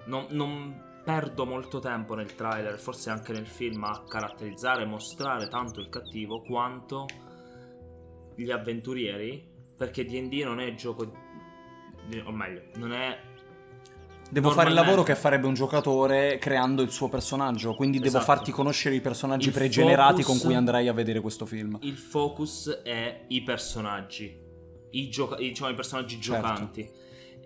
non, 0.07 0.25
non 0.31 0.83
perdo 1.07 1.45
molto 1.45 1.79
tempo 1.79 2.15
nel 2.15 2.35
trailer, 2.35 2.77
forse 2.77 3.09
anche 3.09 3.31
nel 3.31 3.47
film 3.47 3.81
a 3.85 4.03
caratterizzare 4.05 4.81
e 4.81 4.85
mostrare 4.85 5.47
tanto 5.47 5.79
il 5.79 5.87
cattivo 5.87 6.41
quanto 6.41 7.05
gli 8.35 8.51
avventurieri, 8.51 9.41
perché 9.77 10.03
D&D 10.03 10.41
non 10.43 10.59
è 10.59 10.73
gioco 10.75 11.03
o 12.25 12.31
meglio, 12.31 12.61
non 12.75 12.91
è 12.91 13.17
Devo 14.29 14.51
fare 14.51 14.67
il 14.67 14.75
lavoro 14.75 15.03
che 15.03 15.15
farebbe 15.15 15.47
un 15.47 15.53
giocatore 15.53 16.37
creando 16.39 16.81
il 16.81 16.91
suo 16.91 17.07
personaggio, 17.07 17.73
quindi 17.73 17.99
devo 17.99 18.17
Esatto. 18.17 18.25
farti 18.25 18.51
conoscere 18.51 18.95
i 18.95 18.99
personaggi 18.99 19.47
Il 19.47 19.53
pregenerati 19.53 20.21
focus- 20.23 20.25
con 20.25 20.39
cui 20.49 20.55
andrai 20.57 20.89
a 20.89 20.93
vedere 20.93 21.21
questo 21.21 21.45
film. 21.45 21.77
il 21.83 21.95
focus 21.95 22.81
è 22.83 23.23
i 23.29 23.41
personaggi, 23.43 24.37
i, 24.91 25.07
gioca- 25.09 25.37
i- 25.37 25.47
diciamo, 25.47 25.69
i 25.71 25.73
personaggi 25.73 26.19
Certo. 26.19 26.45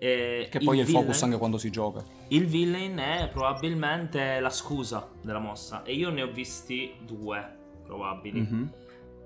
Giocanti. 0.02 0.44
E 0.44 0.48
Che 0.50 0.58
poi 0.60 0.78
è 0.78 0.82
il 0.82 0.88
focus 0.88 1.22
anche 1.22 1.38
quando 1.38 1.58
si 1.58 1.70
gioca. 1.70 2.02
Il 2.28 2.46
villain 2.46 2.96
è 2.98 3.28
probabilmente 3.32 4.40
la 4.40 4.50
scusa 4.50 5.08
della 5.22 5.38
mossa 5.38 5.82
e 5.84 5.94
io 5.94 6.10
ne 6.10 6.22
ho 6.22 6.30
visti 6.30 6.94
due 7.06 7.56
probabili. 7.84 8.40
Mhm. 8.40 8.72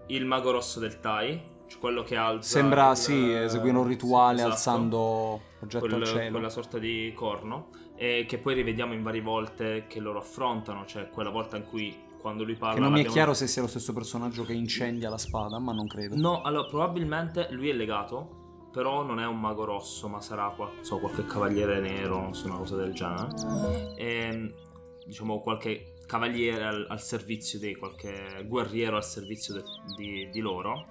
Il 0.09 0.25
mago 0.25 0.51
rosso 0.53 0.79
del 0.79 1.01
Tai, 1.01 1.41
cioè 1.67 1.81
quello 1.81 2.03
che 2.03 2.17
alza 2.17 2.59
Sembra, 2.59 2.91
il- 2.91 2.97
sì, 2.97 3.33
eseguire 3.33 3.77
un 3.77 3.87
rituale 3.87 4.37
esatto. 4.37 4.53
alzando 4.53 5.41
oggetto 5.61 5.87
Quel- 5.87 6.01
al 6.03 6.07
cielo. 6.07 6.31
quella 6.31 6.49
sorta 6.49 6.79
di 6.79 7.13
corno 7.15 7.69
e 7.97 8.25
che 8.29 8.39
poi 8.39 8.55
rivediamo 8.55 8.93
in 8.93 9.03
varie 9.03 9.23
volte 9.23 9.87
che 9.89 9.99
loro 10.01 10.19
affrontano, 10.21 10.85
cioè 10.87 11.09
quella 11.09 11.31
volta 11.31 11.57
in 11.57 11.65
cui 11.65 12.05
quando 12.21 12.45
lui 12.45 12.55
parla 12.55 12.75
Che 12.75 12.81
non 12.81 12.93
mi 12.93 13.03
è 13.03 13.07
chiaro 13.07 13.35
se 13.35 13.47
sia 13.47 13.63
lo 13.63 13.69
stesso 13.69 13.93
personaggio 13.93 14.45
che 14.45 14.53
incendia 14.53 15.09
la 15.09 15.19
spada, 15.19 15.59
ma 15.59 15.73
non 15.73 15.87
credo. 15.87 16.15
No, 16.17 16.43
allora 16.43 16.69
probabilmente 16.69 17.49
lui 17.51 17.69
è 17.69 17.73
legato, 17.73 18.46
però 18.77 19.03
non 19.03 19.19
è 19.21 19.27
un 19.27 19.41
mago 19.41 19.65
rosso, 19.65 20.07
ma 20.07 20.21
sarà 20.21 20.55
so, 20.83 20.99
qualche 20.99 21.25
cavaliere 21.25 21.81
nero, 21.81 22.21
non 22.21 22.35
so, 22.35 22.45
una 22.45 22.59
cosa 22.59 22.77
del 22.77 22.93
genere. 22.93 23.95
E, 23.97 24.55
diciamo 25.03 25.41
qualche 25.41 25.95
cavaliere 26.07 26.63
al, 26.63 26.87
al 26.87 27.01
servizio 27.01 27.59
di 27.59 27.75
qualche 27.75 28.45
guerriero 28.47 28.97
al 28.97 29.05
servizio 29.05 29.55
de- 29.55 29.63
di, 29.97 30.29
di 30.31 30.41
loro. 30.41 30.89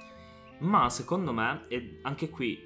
Ma 0.61 0.89
secondo 0.89 1.31
me, 1.31 1.65
e 1.67 1.99
anche 2.01 2.31
qui 2.31 2.59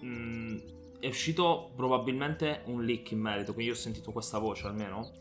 mh, 0.00 0.56
è 0.98 1.08
uscito 1.08 1.70
probabilmente 1.76 2.62
un 2.64 2.84
leak 2.84 3.10
in 3.10 3.20
merito, 3.20 3.52
quindi 3.52 3.70
io 3.70 3.76
ho 3.76 3.78
sentito 3.78 4.12
questa 4.12 4.38
voce 4.38 4.66
almeno. 4.66 5.12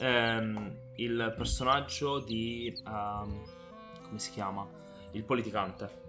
Ehm, 0.00 0.76
il 0.96 1.32
personaggio 1.36 2.18
di... 2.18 2.74
ehm, 2.84 3.42
come 4.02 4.18
si 4.18 4.32
chiama? 4.32 4.68
Il 5.12 5.22
politicante. 5.22 6.00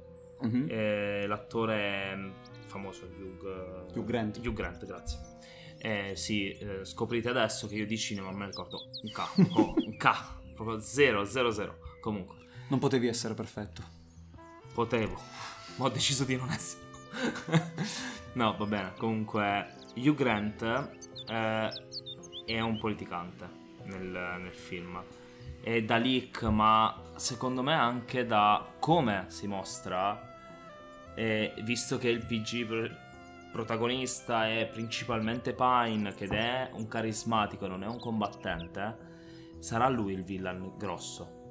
Mhm. 0.42 0.66
Eh, 0.68 1.26
l'attore 1.28 2.16
mm, 2.16 2.32
famoso 2.74 3.06
Hugh, 3.06 3.96
Hugh 3.96 4.04
Grant. 4.06 4.38
Hugh 4.44 4.54
Grant, 4.54 4.86
grazie. 4.86 5.20
Eh, 5.78 6.14
sì, 6.16 6.50
eh, 6.50 6.84
scoprite 6.86 7.30
adesso 7.30 7.68
che 7.68 7.76
io 7.76 7.86
di 7.86 7.98
cinema 7.98 8.28
non 8.30 8.38
me 8.38 8.46
ne 8.46 8.52
ricordo 8.52 8.90
un 9.04 9.12
K, 9.12 9.58
oh, 9.58 9.74
un 9.78 9.98
K, 9.98 10.10
proprio 10.56 10.80
0, 10.80 11.26
0, 11.26 11.52
0. 11.52 11.78
Comunque, 12.02 12.36
Non 12.70 12.80
potevi 12.80 13.08
essere 13.08 13.34
perfetto. 13.36 13.84
potevo, 14.74 15.20
ma 15.76 15.86
ho 15.86 15.90
deciso 15.90 16.24
di 16.24 16.36
non 16.36 16.50
essere. 16.50 16.82
no, 18.34 18.56
va 18.58 18.66
bene, 18.66 18.94
comunque 18.98 19.76
Hugh 19.96 20.16
Grant 20.16 20.62
eh, 21.28 21.70
è 22.46 22.60
un 22.60 22.80
politicante 22.80 23.48
nel, 23.84 24.40
nel 24.42 24.54
film. 24.54 25.02
È 25.62 25.82
da 25.84 25.98
leak, 25.98 26.44
ma 26.44 27.02
secondo 27.16 27.62
me 27.62 27.74
anche 27.74 28.26
da 28.26 28.68
come 28.80 29.26
si 29.28 29.48
mostra 29.48 30.32
e 31.16 31.54
visto 31.64 31.98
che 31.98 32.10
il 32.10 32.26
PG 32.26 32.66
pr- 32.66 32.98
protagonista 33.52 34.48
è 34.50 34.68
principalmente 34.72 35.54
Pine, 35.54 36.14
che 36.16 36.28
è 36.28 36.70
un 36.74 36.88
carismatico, 36.88 37.68
non 37.68 37.84
è 37.84 37.88
un 37.88 38.00
combattente, 38.00 38.98
sarà 39.60 39.88
lui 39.90 40.14
il 40.14 40.24
villain 40.24 40.76
grosso. 40.78 41.42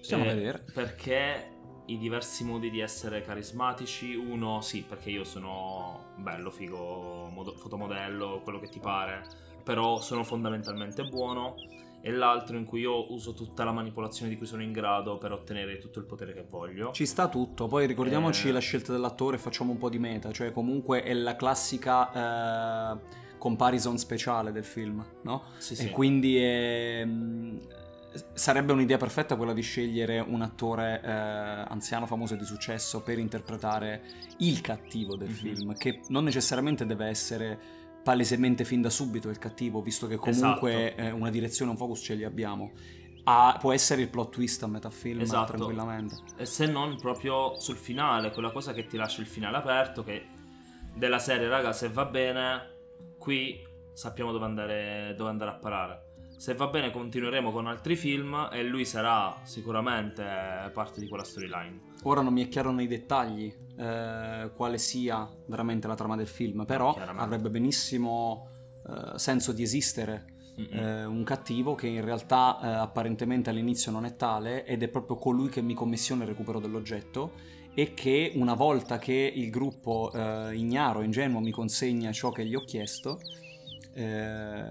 Stiamo 0.00 0.24
Eh, 0.24 0.26
vedere. 0.26 0.64
Perché 0.72 1.50
i 1.86 1.98
diversi 1.98 2.44
modi 2.44 2.70
di 2.70 2.80
essere 2.80 3.22
carismatici, 3.22 4.14
uno 4.14 4.60
sì, 4.60 4.82
perché 4.82 5.10
io 5.10 5.24
sono 5.24 6.14
bello, 6.16 6.50
figo, 6.50 7.28
modo- 7.30 7.56
fotomodello, 7.56 8.40
quello 8.42 8.58
che 8.58 8.68
ti 8.68 8.80
pare, 8.80 9.22
però 9.62 10.00
sono 10.00 10.24
fondamentalmente 10.24 11.04
buono. 11.04 11.54
E 12.00 12.10
l'altro 12.12 12.56
in 12.56 12.64
cui 12.64 12.80
io 12.80 13.12
uso 13.12 13.32
tutta 13.34 13.64
la 13.64 13.72
manipolazione 13.72 14.30
di 14.30 14.36
cui 14.36 14.46
sono 14.46 14.62
in 14.62 14.70
grado 14.70 15.18
per 15.18 15.32
ottenere 15.32 15.78
tutto 15.78 15.98
il 15.98 16.04
potere 16.04 16.32
che 16.34 16.46
voglio. 16.48 16.92
Ci 16.92 17.04
sta 17.04 17.26
tutto, 17.28 17.66
poi 17.66 17.86
ricordiamoci 17.86 18.48
Eh. 18.48 18.52
la 18.52 18.60
scelta 18.60 18.92
dell'attore 18.92 19.36
e 19.36 19.38
facciamo 19.40 19.72
un 19.72 19.78
po' 19.78 19.88
di 19.88 19.98
meta, 19.98 20.30
cioè 20.30 20.52
comunque 20.52 21.02
è 21.02 21.12
la 21.14 21.34
classica 21.34 22.92
eh, 22.94 23.24
comparison 23.38 23.98
speciale 23.98 24.52
del 24.52 24.64
film, 24.64 25.04
no? 25.22 25.42
Sì, 25.58 25.74
sì. 25.74 25.86
E 25.86 25.90
quindi 25.90 26.36
è, 26.36 27.04
mh, 27.04 27.60
sarebbe 28.34 28.72
un'idea 28.72 28.96
perfetta 28.98 29.34
quella 29.36 29.52
di 29.52 29.62
scegliere 29.62 30.20
un 30.20 30.42
attore 30.42 31.00
eh, 31.04 31.10
anziano, 31.10 32.06
famoso 32.06 32.34
e 32.34 32.36
di 32.36 32.44
successo 32.44 33.02
per 33.02 33.18
interpretare 33.18 34.02
il 34.38 34.60
cattivo 34.60 35.16
del 35.16 35.28
Mhm. 35.28 35.34
film, 35.34 35.74
che 35.76 36.00
non 36.08 36.22
necessariamente 36.24 36.86
deve 36.86 37.06
essere 37.06 37.58
palesemente 38.06 38.64
fin 38.64 38.80
da 38.80 38.88
subito 38.88 39.28
il 39.30 39.38
cattivo, 39.38 39.82
visto 39.82 40.06
che 40.06 40.14
comunque 40.14 40.94
Esatto. 40.94 41.08
eh, 41.08 41.10
una 41.10 41.28
direzione 41.28 41.72
un 41.72 41.76
focus 41.76 42.02
ce 42.04 42.14
li 42.14 42.22
abbiamo. 42.22 42.70
Ah, 43.24 43.56
può 43.58 43.72
essere 43.72 44.02
il 44.02 44.08
plot 44.08 44.30
twist 44.30 44.62
a 44.62 44.68
metà 44.68 44.90
film 44.90 45.22
Esatto. 45.22 45.54
tranquillamente. 45.54 46.14
E 46.36 46.46
se 46.46 46.66
non 46.66 46.96
proprio 47.00 47.58
sul 47.58 47.74
finale, 47.74 48.30
quella 48.30 48.52
cosa 48.52 48.72
che 48.72 48.86
ti 48.86 48.96
lascia 48.96 49.22
il 49.22 49.26
finale 49.26 49.56
aperto, 49.56 50.04
che 50.04 50.24
della 50.94 51.18
serie, 51.18 51.48
raga, 51.48 51.72
se 51.72 51.88
va 51.88 52.04
bene, 52.04 52.74
qui 53.18 53.60
sappiamo 53.92 54.30
dove 54.30 54.44
andare, 54.44 55.12
dove 55.16 55.30
andare 55.30 55.50
a 55.50 55.54
parare. 55.54 56.04
Se 56.36 56.54
va 56.54 56.66
bene 56.66 56.90
continueremo 56.90 57.50
con 57.50 57.66
altri 57.66 57.96
film 57.96 58.48
e 58.52 58.62
lui 58.62 58.84
sarà 58.84 59.40
sicuramente 59.42 60.22
parte 60.72 61.00
di 61.00 61.08
quella 61.08 61.24
storyline. 61.24 61.94
Ora 62.02 62.20
non 62.20 62.32
mi 62.32 62.44
è 62.44 62.48
chiaro 62.48 62.70
nei 62.72 62.86
dettagli 62.86 63.52
eh, 63.76 64.50
quale 64.54 64.78
sia 64.78 65.28
veramente 65.46 65.86
la 65.86 65.94
trama 65.94 66.16
del 66.16 66.26
film, 66.26 66.64
però 66.64 66.94
avrebbe 66.94 67.50
benissimo 67.50 68.48
eh, 68.86 69.18
senso 69.18 69.52
di 69.52 69.62
esistere 69.62 70.34
eh, 70.70 71.04
un 71.04 71.22
cattivo 71.24 71.74
che 71.74 71.86
in 71.86 72.04
realtà 72.04 72.58
eh, 72.62 72.66
apparentemente 72.66 73.50
all'inizio 73.50 73.90
non 73.92 74.04
è 74.04 74.16
tale 74.16 74.64
ed 74.64 74.82
è 74.82 74.88
proprio 74.88 75.16
colui 75.16 75.48
che 75.48 75.60
mi 75.60 75.74
commissiona 75.74 76.22
il 76.22 76.28
recupero 76.28 76.60
dell'oggetto 76.60 77.32
e 77.74 77.92
che 77.92 78.32
una 78.36 78.54
volta 78.54 78.98
che 78.98 79.32
il 79.34 79.50
gruppo 79.50 80.10
eh, 80.14 80.54
ignaro, 80.54 81.02
ingenuo 81.02 81.40
mi 81.40 81.50
consegna 81.50 82.10
ciò 82.10 82.30
che 82.30 82.46
gli 82.46 82.54
ho 82.54 82.62
chiesto, 82.62 83.20
eh, 83.92 84.64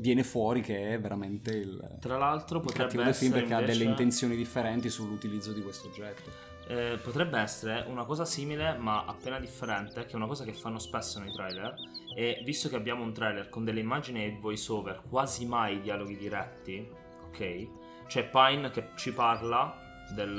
viene 0.00 0.24
fuori 0.24 0.60
che 0.62 0.94
è 0.94 1.00
veramente 1.00 1.52
il, 1.52 1.96
Tra 2.00 2.16
l'altro 2.16 2.60
potrebbe 2.60 2.84
cattivo 2.84 3.02
del 3.04 3.14
film 3.14 3.32
essere 3.32 3.46
perché 3.46 3.54
ha 3.54 3.66
delle 3.66 3.72
invece- 3.84 3.90
intenzioni 3.90 4.36
differenti 4.36 4.88
sull'utilizzo 4.88 5.52
di 5.52 5.62
questo 5.62 5.88
oggetto. 5.88 6.48
Eh, 6.68 6.98
potrebbe 7.02 7.38
essere 7.38 7.84
una 7.88 8.04
cosa 8.04 8.24
simile 8.24 8.76
ma 8.76 9.04
appena 9.04 9.38
differente, 9.40 10.04
che 10.06 10.12
è 10.12 10.16
una 10.16 10.26
cosa 10.26 10.44
che 10.44 10.52
fanno 10.52 10.78
spesso 10.78 11.18
nei 11.20 11.32
trailer. 11.32 11.74
E 12.16 12.42
visto 12.44 12.68
che 12.68 12.76
abbiamo 12.76 13.02
un 13.02 13.12
trailer 13.12 13.48
con 13.48 13.64
delle 13.64 13.80
immagini 13.80 14.24
e 14.24 14.38
voice 14.40 14.72
over, 14.72 15.02
quasi 15.08 15.46
mai 15.46 15.80
dialoghi 15.80 16.16
diretti, 16.16 16.88
ok? 17.26 17.68
C'è 18.06 18.28
Pine 18.28 18.70
che 18.70 18.88
ci 18.96 19.12
parla 19.12 19.76
del, 20.14 20.38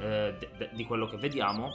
eh, 0.00 0.34
de- 0.38 0.50
de- 0.56 0.70
di 0.72 0.84
quello 0.84 1.06
che 1.06 1.16
vediamo 1.16 1.74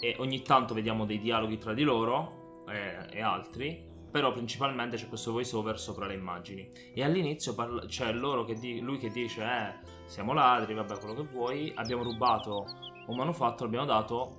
e 0.00 0.16
ogni 0.18 0.42
tanto 0.42 0.74
vediamo 0.74 1.04
dei 1.06 1.18
dialoghi 1.18 1.58
tra 1.58 1.74
di 1.74 1.82
loro 1.82 2.62
eh, 2.68 3.06
e 3.10 3.20
altri. 3.20 3.86
Però 4.10 4.32
principalmente 4.32 4.96
c'è 4.96 5.06
questo 5.08 5.32
voice 5.32 5.54
over 5.54 5.78
sopra 5.78 6.06
le 6.06 6.14
immagini. 6.14 6.68
E 6.94 7.04
all'inizio 7.04 7.54
parla- 7.54 7.84
c'è 7.86 8.10
loro 8.12 8.44
che 8.44 8.54
di- 8.54 8.80
lui 8.80 8.98
che 8.98 9.10
dice: 9.10 9.42
Eh, 9.42 9.74
siamo 10.06 10.32
ladri, 10.32 10.72
vabbè, 10.74 10.98
quello 10.98 11.14
che 11.14 11.28
vuoi. 11.30 11.72
Abbiamo 11.76 12.02
rubato 12.02 12.64
un 13.06 13.16
manufatto, 13.16 13.64
l'abbiamo 13.64 13.84
dato 13.86 14.38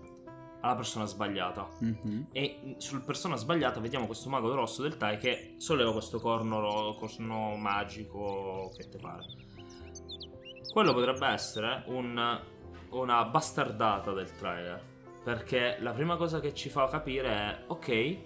alla 0.61 0.75
persona 0.75 1.05
sbagliata. 1.05 1.69
Mhm. 1.79 2.27
E 2.31 2.75
sul 2.77 3.01
persona 3.03 3.35
sbagliata 3.35 3.79
vediamo 3.79 4.07
questo 4.07 4.29
mago 4.29 4.53
rosso 4.55 4.81
del 4.81 4.97
Tai 4.97 5.17
che 5.17 5.53
solleva 5.57 5.91
questo 5.91 6.19
corno, 6.19 6.59
ro- 6.59 6.95
corno 6.95 7.55
magico 7.55 8.71
che 8.75 8.89
te 8.89 8.97
pare. 8.97 9.23
Quello 10.71 10.93
potrebbe 10.93 11.27
essere 11.27 11.83
un- 11.87 12.41
una 12.89 13.23
bastardata 13.25 14.11
del 14.13 14.31
trailer. 14.35 14.83
Perché 15.23 15.77
la 15.79 15.91
prima 15.91 16.15
cosa 16.15 16.39
che 16.39 16.53
ci 16.53 16.69
fa 16.69 16.87
capire 16.87 17.29
è: 17.29 17.63
ok, 17.67 18.17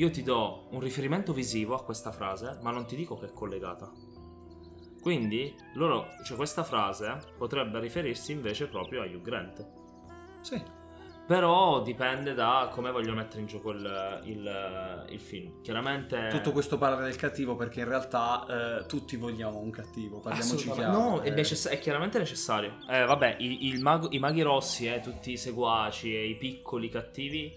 io 0.00 0.10
ti 0.10 0.22
do 0.22 0.68
un 0.70 0.80
riferimento 0.80 1.34
visivo 1.34 1.74
a 1.74 1.82
questa 1.84 2.10
frase, 2.10 2.58
ma 2.62 2.70
non 2.70 2.86
ti 2.86 2.96
dico 2.96 3.18
che 3.18 3.26
è 3.26 3.32
collegata. 3.34 3.90
Quindi, 5.02 5.54
loro, 5.74 6.06
cioè 6.24 6.36
questa 6.36 6.62
frase 6.64 7.18
potrebbe 7.36 7.78
riferirsi 7.80 8.32
invece 8.32 8.66
proprio 8.66 9.02
a 9.02 9.06
Hugh 9.06 9.20
Grant. 9.22 9.66
Sì. 10.40 10.62
Però 11.26 11.80
dipende 11.82 12.32
da 12.34 12.70
come 12.72 12.90
voglio 12.90 13.12
mettere 13.12 13.40
in 13.40 13.46
gioco 13.46 13.70
il, 13.70 14.20
il- 14.24 15.06
il 15.10 15.20
film. 15.20 15.60
Chiaramente. 15.62 16.28
Tutto 16.30 16.50
questo 16.52 16.76
parla 16.78 17.02
del 17.02 17.16
cattivo 17.16 17.54
perché 17.54 17.80
in 17.80 17.88
realtà 17.88 18.80
eh, 18.80 18.86
tutti 18.86 19.16
vogliamo 19.16 19.58
un 19.58 19.70
cattivo, 19.70 20.18
parliamoci 20.18 20.70
chiaro. 20.70 20.92
No, 20.98 21.20
è, 21.20 21.28
Eh, 21.28 21.30
necess- 21.30 21.68
è 21.68 21.78
chiaramente 21.78 22.18
necessario. 22.18 22.78
Eh, 22.88 23.04
vabbè, 23.04 23.36
i, 23.38 23.76
mago- 23.80 24.08
i 24.10 24.18
maghi 24.18 24.40
rossi 24.42 24.86
e 24.86 25.00
tutti 25.00 25.30
i 25.32 25.36
seguaci 25.36 26.14
e 26.14 26.26
i 26.26 26.36
piccoli 26.36 26.88
cattivi 26.88 27.54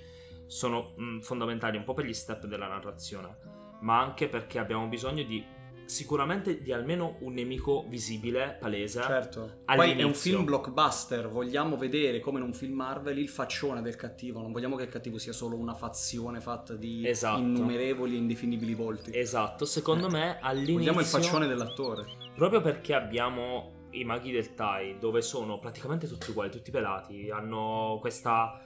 sono 0.53 0.93
mh, 0.95 1.19
fondamentali 1.21 1.77
un 1.77 1.83
po' 1.83 1.93
per 1.93 2.05
gli 2.05 2.13
step 2.13 2.45
della 2.45 2.67
narrazione, 2.67 3.37
ma 3.81 3.99
anche 3.99 4.29
perché 4.29 4.59
abbiamo 4.59 4.85
bisogno 4.87 5.23
di 5.23 5.43
sicuramente 5.85 6.61
di 6.61 6.71
almeno 6.71 7.17
un 7.21 7.33
nemico 7.33 7.85
visibile, 7.89 8.55
palese. 8.59 9.01
Certo. 9.01 9.39
Poi 9.65 9.75
è 9.75 9.81
un 9.83 9.89
all'inizio. 9.91 10.13
film 10.13 10.45
blockbuster, 10.45 11.27
vogliamo 11.27 11.75
vedere 11.75 12.19
come 12.19 12.37
in 12.39 12.45
un 12.45 12.53
film 12.53 12.73
Marvel 12.75 13.17
il 13.17 13.27
faccione 13.29 13.81
del 13.81 13.95
cattivo, 13.95 14.41
non 14.41 14.51
vogliamo 14.51 14.75
che 14.75 14.83
il 14.83 14.89
cattivo 14.89 15.17
sia 15.17 15.33
solo 15.33 15.57
una 15.57 15.73
fazione 15.73 16.39
fatta 16.39 16.75
di 16.75 17.05
Esatto. 17.05 17.39
innumerevoli 17.39 18.13
e 18.13 18.17
indefinibili 18.19 18.75
volti. 18.75 19.11
Esatto, 19.17 19.65
secondo 19.65 20.07
me 20.09 20.37
all'inizio 20.39 20.75
Vogliamo 20.75 20.99
il 20.99 21.05
faccione 21.05 21.47
dell'attore. 21.47 22.05
Proprio 22.35 22.61
perché 22.61 22.93
abbiamo 22.93 23.87
i 23.91 24.03
maghi 24.05 24.31
del 24.31 24.53
Tai, 24.53 24.97
dove 24.99 25.21
sono 25.21 25.57
praticamente 25.59 26.07
tutti 26.07 26.29
uguali, 26.29 26.49
tutti 26.51 26.71
pelati, 26.71 27.29
hanno 27.29 27.97
questa, 27.99 28.59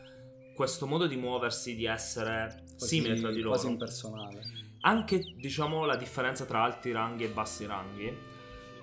questo 0.58 0.88
modo 0.88 1.06
di 1.06 1.16
muoversi, 1.16 1.76
di 1.76 1.86
essere 1.86 2.64
Quasi- 2.78 2.96
simile 2.96 3.16
tra 3.20 3.30
di 3.30 3.38
loro. 3.40 3.52
Quasi 3.52 3.68
impersonale. 3.68 4.42
Anche, 4.82 5.20
diciamo, 5.38 5.86
la 5.86 5.96
differenza 5.96 6.46
tra 6.46 6.64
alti 6.64 6.92
ranghi 6.92 7.24
e 7.26 7.30
bassi 7.30 7.66
ranghi. 7.68 8.18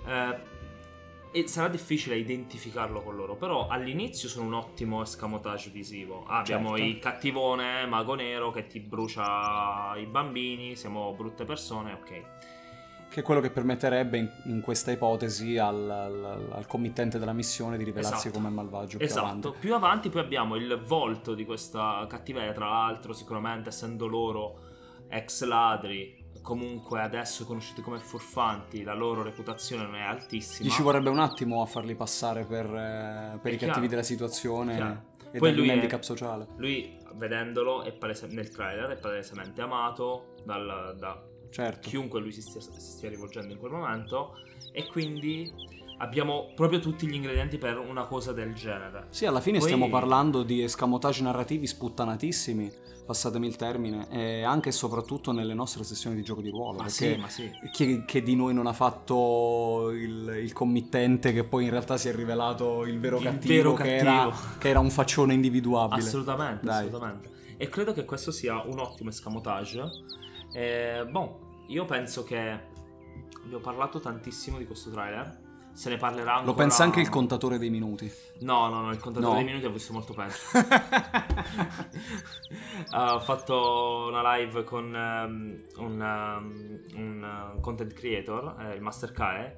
eh, 0.07 0.53
e 1.33 1.49
sarà 1.49 1.67
difficile 1.67 2.17
identificarlo 2.17 3.03
con 3.03 3.17
loro, 3.17 3.35
però 3.35 3.67
all'inizio 3.67 4.29
sono 4.29 4.47
un 4.47 4.55
ottimo 4.55 5.03
escamotage 5.03 5.71
visivo. 5.71 6.25
Ah, 6.29 6.39
abbiamo 6.41 6.77
Certo. 6.77 6.85
il 6.85 6.99
cattivone 7.01 7.87
mago 7.87 8.15
nero 8.15 8.53
che 8.53 8.69
ti 8.69 8.79
brucia 8.79 9.95
i 9.97 10.07
bambini, 10.07 10.77
siamo 10.77 11.13
brutte 11.15 11.45
persone, 11.45 11.93
ok. 11.95 12.23
Che 13.15 13.21
è 13.21 13.23
quello 13.23 13.41
che 13.41 13.51
permetterebbe 13.51 14.19
in, 14.19 14.29
in 14.47 14.61
questa 14.61 14.91
ipotesi 14.91 15.57
al, 15.57 15.89
al- 15.89 16.49
al 16.51 16.67
committente 16.67 17.21
della 17.21 17.33
missione 17.33 17.77
di 17.77 17.85
rivelarsi 17.85 18.27
Esatto. 18.27 18.35
come 18.43 18.49
malvagio 18.53 18.97
più 18.97 19.07
Esatto, 19.07 19.25
avanti. 19.27 19.53
più 19.61 19.73
avanti 19.73 20.09
poi 20.11 20.21
abbiamo 20.23 20.57
il 20.57 20.83
volto 20.85 21.33
di 21.35 21.45
questa 21.45 22.05
cattiveria, 22.09 22.51
tra 22.53 22.69
l'altro 22.69 23.13
sicuramente 23.13 23.69
essendo 23.69 24.09
loro 24.09 24.59
ex 25.09 25.45
ladri, 25.45 26.25
comunque 26.43 27.03
adesso 27.03 27.45
conosciuti 27.47 27.83
come 27.83 27.99
furfanti, 28.01 28.83
la 28.83 28.95
loro 28.95 29.23
reputazione 29.23 29.85
non 29.85 29.95
è 29.95 30.03
altissima. 30.03 30.69
Gli 30.69 30.73
ci 30.73 30.83
vorrebbe 30.83 31.09
un 31.09 31.21
attimo 31.21 31.63
a 31.63 31.67
farli 31.67 31.95
passare 31.95 32.45
per, 32.45 32.67
eh, 32.67 33.39
per 33.41 33.53
i 33.53 33.57
chiaro. 33.57 33.75
cattivi 33.75 33.87
della 33.89 34.03
situazione 34.03 34.75
Chiaro. 34.75 35.03
e 35.31 35.39
Poi 35.39 35.51
dargli 35.51 35.55
lui 35.55 35.65
un 35.67 35.71
è- 35.71 35.75
handicap 35.75 36.03
sociale. 36.03 36.47
Lui, 36.57 36.99
vedendolo 37.15 37.83
è 37.85 37.93
palese- 37.93 38.27
nel 38.27 38.49
trailer, 38.49 38.91
è 38.91 38.97
palesemente 38.99 39.61
amato 39.63 40.35
dal- 40.45 40.97
da 40.99 41.23
Certo. 41.55 41.89
chiunque 41.89 42.19
lui 42.21 42.33
si 42.33 42.43
stia, 42.43 42.61
si 42.61 42.73
stia 42.81 43.09
rivolgendo 43.09 43.53
in 43.53 43.61
quel 43.61 43.71
momento 43.71 44.39
e 44.73 44.89
quindi 44.89 45.53
abbiamo 45.99 46.51
proprio 46.57 46.81
tutti 46.81 47.07
gli 47.07 47.15
ingredienti 47.15 47.59
per 47.59 47.79
una 47.79 48.07
cosa 48.07 48.33
del 48.33 48.55
genere. 48.55 49.07
Sì, 49.11 49.25
alla 49.25 49.41
fine 49.41 49.59
Poi- 49.59 49.69
stiamo 49.69 49.89
parlando 49.89 50.43
di 50.43 50.65
escamotage 50.65 51.23
narrativi 51.23 51.69
sputtanatissimi, 51.69 52.73
passatemi 53.07 53.47
il 53.47 53.55
termine, 53.55 54.09
e 54.11 54.43
anche 54.43 54.71
e 54.71 54.73
soprattutto 54.73 55.31
nelle 55.31 55.55
nostre 55.55 55.85
sessioni 55.85 56.17
di 56.17 56.25
gioco 56.25 56.41
di 56.41 56.51
ruolo. 56.51 56.79
Ma 56.79 56.89
sì, 56.89 57.15
ma 57.15 57.29
sì. 57.29 57.49
chi, 57.71 58.05
che 58.05 58.23
di 58.25 58.35
noi 58.35 58.53
non 58.53 58.67
ha 58.67 58.73
fatto 58.73 59.91
il, 59.93 60.41
il 60.43 60.53
committente 60.53 61.33
che 61.33 61.45
poi 61.45 61.65
in 61.65 61.71
realtà 61.71 61.97
si 61.97 62.09
è 62.09 62.15
rivelato 62.17 62.85
il 62.85 62.99
vero 62.99 63.19
Il 63.19 63.23
cattivo, 63.23 63.55
vero 63.55 63.75
che, 63.75 63.83
cattivo. 63.83 64.11
Era, 64.11 64.37
che 64.59 64.69
era 64.69 64.81
un 64.81 64.91
faccione 64.91 65.35
individuabile. 65.35 66.01
Assolutamente, 66.01 66.69
assolutamente. 66.69 67.31
E 67.57 67.69
credo 67.69 67.93
che 67.93 68.05
questo 68.05 68.33
sia 68.33 68.61
un 68.67 68.81
ottimo 68.81 69.11
escamotage. 69.11 70.33
Eh, 70.53 71.07
boh, 71.11 71.65
io 71.69 71.85
penso 71.85 72.25
che 72.25 72.73
vi 73.45 73.55
ho 73.55 73.61
parlato 73.61 74.01
tantissimo 74.01 74.59
di 74.59 74.67
questo 74.67 74.91
trailer. 74.91 75.43
Se 75.73 75.91
ne 75.91 75.97
parlerà 75.97 76.35
ancora. 76.35 76.47
Lo 76.53 76.55
pensa 76.55 76.85
anche 76.85 77.01
il 77.01 77.09
contatore 77.09 77.59
dei 77.59 77.69
minuti. 77.69 78.09
No, 78.41 78.69
no, 78.69 78.81
no, 78.83 78.91
il 78.91 79.01
contatore 79.01 79.33
No. 79.33 79.39
dei 79.39 79.45
minuti 79.45 79.65
ho 79.67 79.73
visto 79.73 79.93
molto 79.93 80.15
peggio. 80.15 80.37
ho 82.97 83.19
fatto 83.21 84.07
una 84.09 84.37
live 84.37 84.63
con 84.63 84.95
ehm, 84.95 85.59
un, 85.79 86.01
ehm, 86.01 86.83
un, 86.95 87.53
eh, 87.57 87.61
content 87.61 87.93
creator, 87.93 88.55
eh, 88.61 88.75
il 88.77 88.83
Master 88.83 89.11
Kae, 89.11 89.57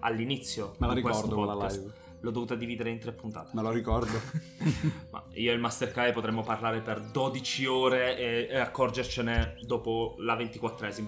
all'inizio 0.00 0.74
Me 0.78 0.86
la 0.86 0.94
ricordo 0.94 1.34
podcast. 1.34 1.76
live. 1.80 1.92
L'ho 2.20 2.30
dovuta 2.30 2.54
dividere 2.56 2.90
in 2.90 2.98
tre 2.98 3.12
puntate. 3.12 3.50
Me 3.54 3.62
lo 3.62 3.70
ricordo. 3.70 4.20
Ma 5.10 5.24
io 5.34 5.50
e 5.52 5.54
il 5.54 5.60
Master 5.60 5.92
Kai 5.92 6.12
potremmo 6.12 6.42
parlare 6.42 6.80
per 6.80 7.00
12 7.00 7.66
ore 7.66 8.16
e, 8.16 8.48
e 8.50 8.58
accorgercene 8.58 9.56
dopo 9.62 10.16
la 10.18 10.36
24esima. 10.36 11.06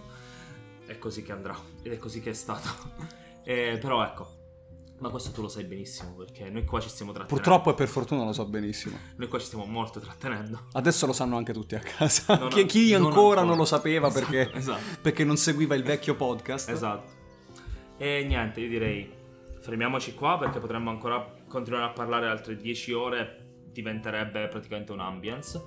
È 0.86 0.98
così 0.98 1.22
che 1.22 1.32
andrà. 1.32 1.56
Ed 1.82 1.92
è 1.92 1.98
così 1.98 2.20
che 2.20 2.30
è 2.30 2.34
stato. 2.34 2.68
Eh, 3.42 3.78
però 3.80 4.04
ecco. 4.04 4.36
Ma 4.98 5.08
questo 5.08 5.30
tu 5.30 5.40
lo 5.40 5.48
sai 5.48 5.64
benissimo 5.64 6.12
perché 6.12 6.50
noi 6.50 6.62
qua 6.64 6.78
ci 6.78 6.90
stiamo 6.90 7.10
trattenendo. 7.10 7.42
Purtroppo 7.42 7.70
e 7.70 7.74
per 7.74 7.88
fortuna 7.88 8.22
lo 8.22 8.34
so 8.34 8.44
benissimo. 8.44 8.98
Noi 9.16 9.28
qua 9.28 9.38
ci 9.38 9.46
stiamo 9.46 9.64
molto 9.64 9.98
trattenendo. 9.98 10.66
Adesso 10.72 11.06
lo 11.06 11.14
sanno 11.14 11.38
anche 11.38 11.54
tutti 11.54 11.74
a 11.74 11.78
casa. 11.80 12.36
Chi, 12.48 12.66
chi 12.66 12.92
non 12.92 13.06
ancora 13.06 13.40
ancora. 13.40 13.42
non 13.44 13.56
lo 13.56 13.64
sapeva 13.64 14.08
Esatto, 14.08 14.26
perché, 14.26 14.52
esatto. 14.58 14.82
perché 15.00 15.24
non 15.24 15.38
seguiva 15.38 15.74
il 15.74 15.82
vecchio 15.82 16.14
podcast. 16.16 16.68
Esatto. 16.68 17.10
E 17.96 18.24
niente, 18.28 18.60
io 18.60 18.68
direi 18.68 19.10
fermiamoci 19.60 20.14
qua 20.14 20.38
perché 20.38 20.58
potremmo 20.58 20.90
ancora 20.90 21.24
continuare 21.48 21.84
a 21.86 21.90
parlare 21.90 22.26
altre 22.26 22.56
10 22.56 22.92
ore. 22.92 23.36
Diventerebbe 23.72 24.48
praticamente 24.48 24.92
un 24.92 25.00
ambience. 25.00 25.60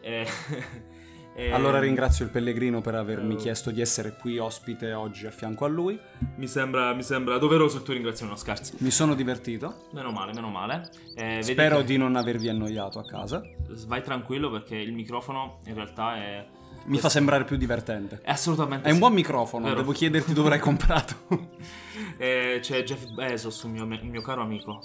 E- 0.00 0.26
e- 1.36 1.50
Allora 1.52 1.78
ringrazio 1.78 2.24
il 2.24 2.30
Pellegrino 2.30 2.80
per 2.80 2.94
avermi 2.94 3.34
Eh. 3.34 3.36
chiesto 3.36 3.70
di 3.70 3.80
essere 3.80 4.14
qui 4.16 4.38
ospite 4.38 4.92
oggi 4.92 5.26
a 5.26 5.30
fianco 5.30 5.64
a 5.64 5.68
lui. 5.68 5.98
Mi 6.36 6.46
sembra, 6.46 6.94
mi 6.94 7.02
sembra 7.02 7.36
doveroso 7.38 7.78
il 7.78 7.82
tuo 7.82 7.92
ringraziamento, 7.94 8.38
no 8.40 8.44
scherzi. 8.44 8.76
Mi 8.78 8.90
sono 8.90 9.14
divertito. 9.14 9.86
Meno 9.92 10.10
male, 10.10 10.32
meno 10.32 10.48
male. 10.48 10.88
Eh, 11.16 11.42
Spero 11.42 11.78
che- 11.78 11.84
di 11.84 11.96
non 11.98 12.16
avervi 12.16 12.48
annoiato 12.48 12.98
a 12.98 13.04
casa. 13.04 13.42
Vai 13.86 14.02
tranquillo 14.02 14.50
perché 14.50 14.76
il 14.76 14.92
microfono 14.92 15.58
in 15.66 15.74
realtà 15.74 16.16
è... 16.16 16.46
Mi 16.86 16.98
fa 16.98 17.08
sembrare 17.08 17.44
più 17.44 17.56
divertente. 17.56 18.20
È 18.22 18.30
assolutamente 18.30 18.84
È 18.86 18.88
un 18.88 18.94
sì. 18.94 19.00
buon 19.00 19.12
microfono, 19.14 19.64
Vero. 19.64 19.76
devo 19.76 19.92
chiederti 19.92 20.32
dove 20.32 20.48
l'hai 20.50 20.60
comprato. 20.60 21.14
Eh, 22.16 22.58
c'è 22.60 22.82
Jeff 22.84 23.06
Bezos, 23.10 23.60
un 23.62 23.72
mio, 23.72 23.82
un 23.84 23.98
mio 24.04 24.22
caro 24.22 24.42
amico, 24.42 24.80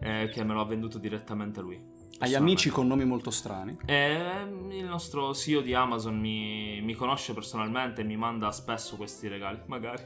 eh, 0.00 0.28
che 0.30 0.44
me 0.44 0.52
lo 0.52 0.60
ha 0.60 0.66
venduto 0.66 0.98
direttamente 0.98 1.60
lui. 1.62 1.82
Hai 2.18 2.34
amici 2.34 2.68
con 2.68 2.86
nomi 2.86 3.04
molto 3.06 3.30
strani. 3.30 3.76
Eh, 3.86 4.42
il 4.70 4.84
nostro 4.84 5.34
CEO 5.34 5.62
di 5.62 5.72
Amazon 5.72 6.18
mi, 6.18 6.80
mi 6.82 6.94
conosce 6.94 7.32
personalmente 7.32 8.02
e 8.02 8.04
mi 8.04 8.16
manda 8.16 8.50
spesso 8.52 8.96
questi 8.96 9.28
regali, 9.28 9.60
magari. 9.66 10.02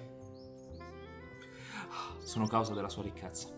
Sono 2.23 2.47
causa 2.47 2.75
della 2.75 2.89
sua 2.89 3.03
ricchezza. 3.03 3.49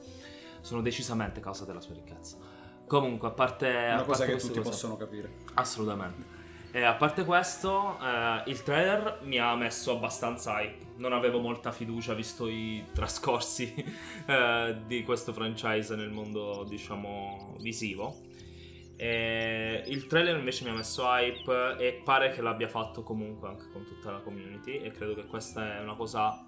Sono 0.61 0.81
decisamente 0.81 1.41
causa 1.41 1.65
della 1.67 1.81
sua 1.81 1.95
ricchezza. 1.95 2.37
Comunque, 2.87 3.29
a 3.29 3.33
parte... 3.33 3.69
a 3.69 4.03
parte 4.03 4.31
queste 4.31 4.61
cose- 4.63 4.97
capire. 4.97 5.37
Assolutamente. 5.55 6.40
E 6.73 6.83
a 6.85 6.95
parte 6.95 7.25
questo, 7.25 7.99
eh, 8.01 8.51
il 8.51 8.63
trailer 8.63 9.21
mi 9.23 9.39
ha 9.39 9.55
messo 9.57 9.93
abbastanza 9.93 10.61
hype. 10.61 10.93
Non 10.97 11.13
avevo 11.13 11.41
molta 11.41 11.73
fiducia 11.73 12.15
visto 12.15 12.47
i 12.49 12.85
trascorsi 12.95 13.75
eh, 14.27 14.77
di 14.87 15.03
questo 15.03 15.33
franchise 15.33 15.97
nel 15.97 16.11
mondo, 16.11 16.65
diciamo, 16.69 17.57
visivo. 17.61 18.21
E 18.97 19.83
il 19.87 20.07
trailer 20.07 20.37
invece 20.37 20.65
mi 20.65 20.71
ha 20.71 20.75
messo 20.75 21.05
hype 21.05 21.77
e 21.79 22.03
pare 22.05 22.31
che 22.31 22.43
l'abbia 22.43 22.69
fatto 22.69 23.03
comunque 23.03 23.49
anche 23.49 23.65
con 23.73 23.85
tutta 23.85 24.11
la 24.11 24.19
community 24.19 24.77
e 24.77 24.91
credo 24.91 25.15
che 25.15 25.25
questa 25.25 25.79
è 25.79 25.81
una 25.81 25.97
cosa 25.97 26.45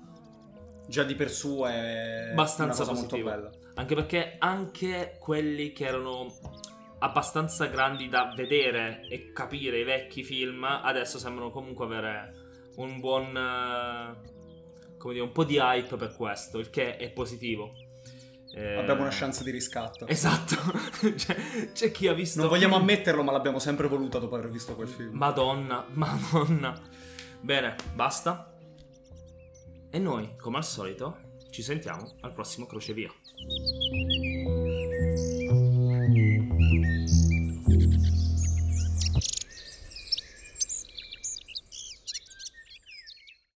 Già 0.87 1.05
di 1.05 1.15
per 1.15 1.31
su 1.31 1.63
è 1.65 2.31
abbastanza 2.33 2.83
una 2.83 2.91
cosa 2.93 3.07
positiva. 3.07 3.31
molto 3.31 3.51
bella. 3.51 3.73
Anche 3.75 3.95
perché 3.95 4.37
anche 4.39 5.17
quelli 5.19 5.73
che 5.73 5.87
erano 5.87 6.27
abbastanza 7.03 7.67
grandi 7.67 8.09
da 8.09 8.33
vedere 8.35 9.07
e 9.09 9.33
capire 9.33 9.81
i 9.81 9.85
vecchi 9.85 10.23
film 10.23 10.65
adesso 10.65 11.19
sembrano 11.19 11.51
comunque 11.51 11.85
avere 11.85 12.35
un 12.77 13.01
buon 13.01 13.37
eh, 13.37 14.97
come 14.99 15.13
dire 15.13 15.25
un 15.25 15.33
po' 15.33 15.45
di 15.45 15.59
hype 15.59 15.97
per 15.97 16.15
questo 16.15 16.59
il 16.59 16.71
che 16.71 16.97
è 16.97 17.11
positivo 17.11 17.75
Eh, 18.55 18.77
Abbiamo 18.77 19.01
una 19.01 19.11
chance 19.11 19.43
di 19.45 19.51
riscatto. 19.51 20.07
Esatto, 20.07 20.57
Cioè, 21.17 21.73
c'è 21.73 21.91
chi 21.91 22.07
ha 22.07 22.13
visto... 22.13 22.39
Non 22.41 22.51
vogliamo 22.51 22.77
ammetterlo, 22.77 23.23
ma 23.23 23.33
l'abbiamo 23.33 23.59
sempre 23.59 23.89
voluta 23.89 24.19
dopo 24.19 24.37
aver 24.37 24.51
visto 24.51 24.75
quel 24.75 24.89
film. 24.89 25.17
Madonna, 25.17 25.87
madonna. 25.97 26.79
Bene, 27.41 27.77
basta. 27.95 28.55
E 29.91 29.99
noi, 29.99 30.37
come 30.37 30.59
al 30.59 30.67
solito, 30.67 31.39
ci 31.51 31.63
sentiamo 31.63 32.13
al 32.21 32.35
prossimo 32.35 32.67
crocevia. 32.67 33.11
Peace. 36.71 37.22